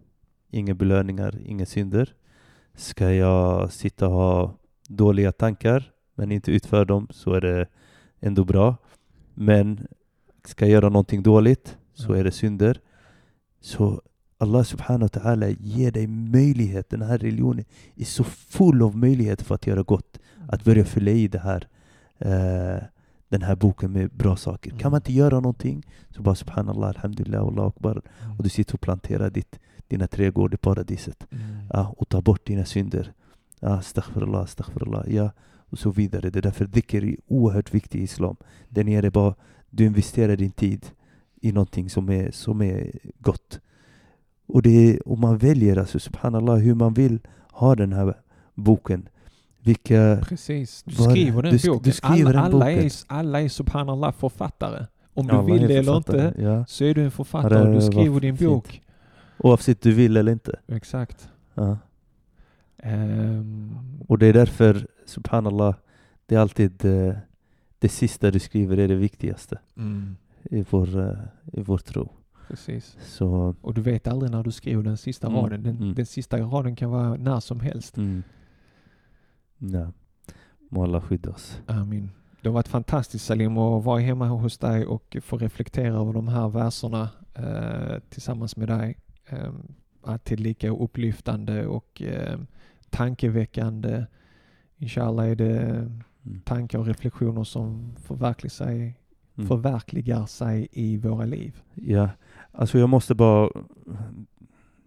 Inga 0.50 0.74
belöningar, 0.74 1.38
inga 1.44 1.66
synder. 1.66 2.14
Ska 2.74 3.12
jag 3.12 3.72
sitta 3.72 4.06
och 4.08 4.12
ha 4.14 4.54
dåliga 4.88 5.32
tankar 5.32 5.92
men 6.14 6.32
inte 6.32 6.50
utföra 6.52 6.84
dem 6.84 7.08
så 7.10 7.32
är 7.32 7.40
det 7.40 7.66
ändå 8.20 8.44
bra. 8.44 8.76
Men 9.34 9.86
ska 10.44 10.64
jag 10.64 10.72
göra 10.72 10.88
någonting 10.88 11.22
dåligt 11.22 11.76
så 11.94 12.12
Ja. 12.12 12.16
är 12.18 12.24
det 12.24 12.32
synder. 12.32 12.80
Så 13.60 14.02
Allah 14.40 14.64
subhanahu 14.64 15.02
wa 15.02 15.20
ta'ala 15.20 15.56
ger 15.60 15.90
dig 15.90 16.06
möjlighet. 16.06 16.90
Den 16.90 17.02
här 17.02 17.18
religionen 17.18 17.64
är 17.96 18.04
så 18.04 18.24
full 18.24 18.82
av 18.82 18.96
möjligheter 18.96 19.44
för 19.44 19.54
att 19.54 19.66
göra 19.66 19.82
gott. 19.82 20.18
Att 20.48 20.64
börja 20.64 20.84
fylla 20.84 21.10
i 21.10 21.28
det 21.28 21.38
här, 21.38 21.68
eh, 22.18 22.82
den 23.28 23.42
här 23.42 23.56
boken 23.56 23.92
med 23.92 24.10
bra 24.10 24.36
saker. 24.36 24.70
Mm. 24.70 24.80
Kan 24.80 24.90
man 24.90 24.98
inte 24.98 25.12
göra 25.12 25.40
någonting? 25.40 25.86
Så 26.10 26.22
bara 26.22 26.34
subhanallah, 26.34 26.88
alhamdulillah, 26.88 27.42
Allah 27.42 27.66
akbar. 27.66 28.02
Och 28.38 28.42
du 28.44 28.48
sitter 28.48 28.74
och 28.74 28.80
planterar 28.80 29.30
ditt, 29.30 29.58
dina 29.88 30.06
trädgård 30.06 30.54
i 30.54 30.56
paradiset. 30.56 31.26
Mm. 31.30 31.44
Ja, 31.72 31.94
och 31.98 32.08
tar 32.08 32.22
bort 32.22 32.46
dina 32.46 32.64
synder. 32.64 33.12
Ja, 33.60 33.68
astaghfirullah, 33.68 34.42
astaghfirullah. 34.42 35.04
Ja, 35.08 35.30
och 35.70 35.78
så 35.78 35.90
vidare. 35.90 36.30
Det 36.30 36.38
är 36.38 36.42
därför 36.42 36.66
dhikr 36.66 37.04
är 37.04 37.16
oerhört 37.26 37.74
viktigt 37.74 38.00
i 38.00 38.02
islam. 38.02 38.36
Där 38.68 38.84
nere 38.84 39.10
bara, 39.10 39.34
du 39.70 39.84
investerar 39.84 40.36
din 40.36 40.50
tid 40.50 40.86
i 41.40 41.52
någonting 41.52 41.90
som 41.90 42.08
är, 42.08 42.30
som 42.30 42.62
är 42.62 42.92
gott. 43.18 43.60
Och, 44.48 44.62
det 44.62 45.00
och 45.00 45.18
man 45.18 45.38
väljer 45.38 45.76
alltså, 45.76 45.98
subhanallah, 45.98 46.56
hur 46.56 46.74
man 46.74 46.94
vill 46.94 47.18
ha 47.52 47.74
den 47.74 47.92
här 47.92 48.14
boken. 48.54 49.08
Vilka... 49.60 50.20
Precis, 50.28 50.82
du 50.82 50.94
skriver 50.94 51.42
den 51.42 51.56
du 51.56 51.68
boken. 51.68 51.82
du 51.82 51.92
skriver 51.92 52.30
alla, 52.34 52.40
alla, 52.40 52.50
boken. 52.50 52.84
är, 52.84 52.92
alla 53.06 53.40
är 53.42 53.48
subhanallah 53.48 54.12
författare. 54.12 54.86
Om 55.14 55.26
du 55.26 55.32
alla 55.32 55.42
vill 55.42 55.68
det 55.68 55.76
eller 55.76 55.96
inte 55.96 56.34
Ja. 56.38 56.64
så 56.66 56.84
är 56.84 56.94
du 56.94 57.04
en 57.04 57.10
författare 57.10 57.68
och 57.68 57.74
du 57.74 57.80
skriver 57.82 58.20
din 58.20 58.36
fint. 58.36 58.50
bok. 58.50 58.82
Oavsett 59.38 59.80
du 59.82 59.92
vill 59.92 60.16
eller 60.16 60.32
inte. 60.32 60.58
Exakt. 60.68 61.28
Ja. 61.54 61.78
Ehm, 62.82 63.78
Och 64.08 64.18
det 64.18 64.26
är 64.26 64.32
därför, 64.32 64.86
subhanallah, 65.06 65.74
det 66.26 66.34
är 66.34 66.38
alltid 66.40 66.84
eh, 66.84 67.14
det 67.78 67.88
sista 67.88 68.30
du 68.30 68.38
skriver 68.38 68.76
är 68.78 68.88
det 68.88 68.94
viktigaste 68.94 69.58
mm, 69.76 70.16
i 70.50 70.64
vår, 70.70 70.98
eh, 71.00 71.18
i 71.52 71.62
vår 71.62 71.78
tro. 71.78 72.12
Precis. 72.48 72.96
Så, 73.00 73.54
Och 73.60 73.74
du 73.74 73.80
vet 73.80 74.08
aldrig 74.08 74.32
när 74.32 74.42
du 74.42 74.50
skriver 74.52 74.82
den 74.82 74.96
sista 74.96 75.26
Mm, 75.26 75.40
raden. 75.40 75.62
Den, 75.62 75.76
mm. 75.76 75.94
den 75.94 76.06
sista 76.06 76.38
raden 76.38 76.76
kan 76.76 76.90
vara 76.90 77.16
när 77.16 77.40
som 77.40 77.60
helst. 77.60 77.96
mm. 77.96 78.22
Ja. 79.58 79.92
Må 80.70 80.82
Allah 80.84 81.00
skydda 81.02 81.30
oss. 81.30 81.60
Amin. 81.66 82.10
Det 82.42 82.48
har 82.48 82.54
varit 82.54 82.68
fantastiskt 82.68 83.24
Salim 83.24 83.58
att 83.58 83.84
vara 83.84 84.00
hemma 84.00 84.28
hos 84.28 84.58
dig 84.58 84.86
och 84.86 85.16
få 85.22 85.36
reflektera 85.38 85.94
över 85.94 86.12
de 86.12 86.28
här 86.28 86.48
verserna 86.48 87.08
eh, 87.34 87.98
tillsammans 88.10 88.56
med 88.56 88.68
dig. 88.68 88.96
Eh, 89.26 89.52
alltid 90.02 90.40
lika 90.40 90.70
upplyftande 90.70 91.66
och 91.66 92.02
eh, 92.02 92.38
tankeväckande. 92.90 94.04
Inshallah 94.76 95.28
är 95.30 95.36
det 95.36 95.90
Mm. 96.26 96.40
tankar 96.40 96.78
och 96.78 96.86
reflektioner 96.86 97.44
som 97.44 97.94
förverkligar 97.96 98.50
sig, 98.50 98.98
Mm. 99.36 99.48
förverkligar 99.48 100.26
sig 100.26 100.68
i 100.72 100.96
våra 100.96 101.24
liv. 101.24 101.60
Ja, 101.74 102.08
alltså 102.52 102.78
jag 102.78 102.88
måste 102.88 103.14
bara 103.14 103.50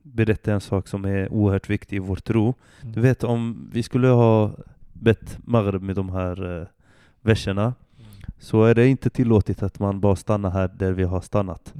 berätta 0.03 0.53
en 0.53 0.61
sak 0.61 0.87
som 0.87 1.05
är 1.05 1.33
oerhört 1.33 1.69
viktig 1.69 1.95
i 1.95 1.99
vår 1.99 2.15
tro. 2.15 2.53
Mm. 2.81 2.93
Du 2.93 3.01
vet 3.01 3.23
om 3.23 3.69
vi 3.73 3.83
skulle 3.83 4.07
ha 4.07 4.51
bett 4.93 5.37
Maghrib 5.43 5.81
med 5.81 5.95
de 5.95 6.09
här 6.09 6.61
eh, 6.61 6.67
verserna 7.21 7.73
så 8.39 8.63
är 8.63 8.75
det 8.75 8.87
inte 8.87 9.09
tillåtet 9.09 9.63
att 9.63 9.79
man 9.79 9.99
bara 9.99 10.15
stannar 10.15 10.49
här 10.49 10.71
där 10.75 10.91
vi 10.91 11.03
har 11.03 11.21
stannat. 11.21 11.73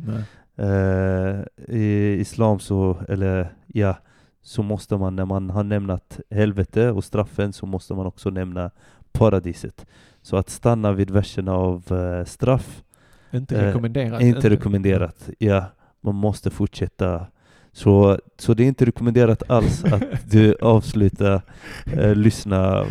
Eh, 0.56 1.76
I 1.76 2.18
islam 2.20 2.60
så, 2.60 2.98
eller 3.10 3.54
ja, 3.68 3.96
så 4.42 4.64
måste 4.64 4.98
man 4.98 5.16
när 5.16 5.26
man 5.26 5.50
har 5.50 5.64
nämnat 5.64 6.20
helvete 6.30 6.92
och 6.92 7.04
straffen 7.04 7.54
så 7.54 7.66
måste 7.66 7.94
man 7.94 8.06
också 8.06 8.30
nämna 8.30 8.72
paradiset. 9.12 9.86
Så 10.22 10.38
att 10.38 10.50
stanna 10.50 10.92
vid 10.92 11.12
verserna 11.12 11.54
av 11.54 11.92
eh, 11.92 12.26
straff 12.26 12.84
Inte 13.34 13.56
Eh, 13.60 13.64
rekommenderat. 13.66 14.22
är 14.22 14.26
inte 14.26 14.50
rekommenderat. 14.50 15.30
Ja, 15.40 15.66
man 16.02 16.16
måste 16.16 16.50
fortsätta. 16.50 17.28
Så, 17.74 18.20
så 18.38 18.54
det 18.54 18.64
är 18.64 18.68
inte 18.68 18.86
rekommenderat 18.86 19.44
alls 19.50 19.84
att 19.94 20.04
du 20.32 20.56
avslutar 20.62 21.42
eh, 21.98 22.16
lyssna 22.16 22.86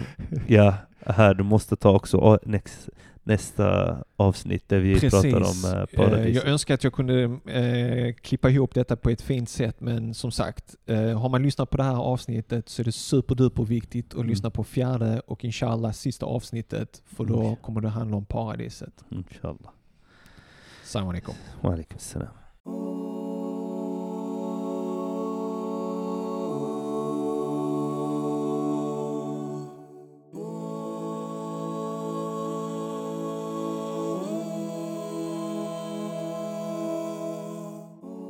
ja, 0.47 0.74
här. 1.07 1.34
Du 1.34 1.45
måste 1.45 1.76
ta 1.76 1.91
också 1.91 2.38
next, 2.43 2.88
nästa 3.22 3.97
avsnitt 4.16 4.68
där 4.68 4.78
vi 4.78 4.95
Precis. 4.95 5.11
pratar 5.11 5.36
om 5.36 5.72
eh, 5.74 5.80
Eh, 5.80 5.86
paradiset. 5.97 6.34
Jag 6.34 6.47
önskar 6.53 6.74
att 6.74 6.84
jag 6.84 6.93
kunde 6.93 7.22
eh, 7.47 8.14
klippa 8.14 8.51
ihop 8.51 8.74
detta 8.74 8.97
på 8.97 9.11
ett 9.11 9.22
fint 9.22 9.49
sätt 9.49 9.76
men 9.80 10.14
som 10.14 10.30
sagt, 10.32 10.76
eh, 10.86 11.20
har 11.20 11.28
man 11.28 11.43
lyssnat 11.43 11.70
på 11.70 11.76
det 11.76 11.82
här 11.82 11.97
avsnittet 11.97 12.68
så 12.68 12.82
är 12.82 12.84
det 12.84 12.93
superduper 12.93 13.62
viktigt 13.64 14.07
att 14.07 14.14
Mm. 14.14 14.28
lyssna 14.28 14.51
på 14.51 14.64
fjärde 14.64 15.20
och 15.26 15.45
inshallah 15.45 15.93
sista 15.93 16.26
avsnittet 16.26 17.03
för 17.07 17.24
då 17.24 17.41
Mm. 17.43 17.57
kommer 17.57 17.80
det 17.80 17.88
handla 17.88 18.16
om 18.16 18.24
paradiset. 18.24 19.05
Inshallah. 19.11 19.70
Alaikum. 20.95 21.34
Wa 21.62 21.72
alaikum 21.72 21.99
salam. 21.99 22.28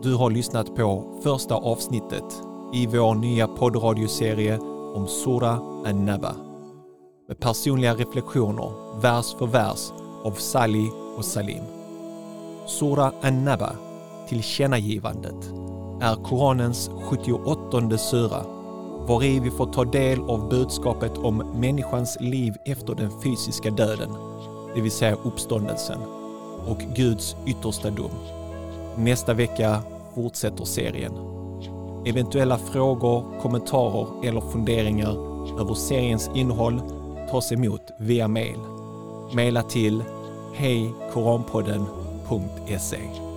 Du 0.02 0.14
har 0.14 0.30
lyssnat 0.30 0.76
på 0.76 1.20
första 1.22 1.54
avsnittet 1.54 2.42
i 2.74 2.86
vår 2.86 3.14
nya 3.14 3.46
poddradioserie 3.48 4.58
om 4.94 5.06
Sura 5.06 5.50
An-Naba. 5.86 6.34
Med 7.28 7.38
personliga 7.40 7.94
reflektioner, 7.94 9.00
vers 9.00 9.34
för 9.38 9.46
vers, 9.46 9.90
av 10.24 10.32
Sali 10.32 10.90
och 11.16 11.24
Salim. 11.24 11.79
Sura 12.66 13.12
An-Naba, 13.22 13.72
tillkännagivandet, 14.28 15.50
är 16.00 16.24
Koranens 16.24 16.90
78 17.02 17.98
sura, 17.98 18.44
var 19.06 19.24
i 19.24 19.40
vi 19.40 19.50
får 19.50 19.66
ta 19.66 19.84
del 19.84 20.20
av 20.20 20.48
budskapet 20.48 21.18
om 21.18 21.36
människans 21.36 22.16
liv 22.20 22.54
efter 22.64 22.94
den 22.94 23.10
fysiska 23.22 23.70
döden, 23.70 24.10
det 24.74 24.80
vill 24.80 24.90
säga 24.90 25.16
uppståndelsen, 25.24 25.98
och 26.66 26.78
Guds 26.96 27.36
yttersta 27.46 27.90
dom. 27.90 28.10
Nästa 28.96 29.34
vecka 29.34 29.82
fortsätter 30.14 30.64
serien. 30.64 31.12
Eventuella 32.06 32.58
frågor, 32.58 33.40
kommentarer 33.42 34.06
eller 34.24 34.40
funderingar 34.40 35.12
över 35.60 35.74
seriens 35.74 36.30
innehåll 36.34 36.82
tas 37.30 37.52
emot 37.52 37.90
via 37.98 38.28
mail. 38.28 38.58
Maila 39.32 39.62
till 39.62 40.02
hejkoranpodden.se 42.30 43.29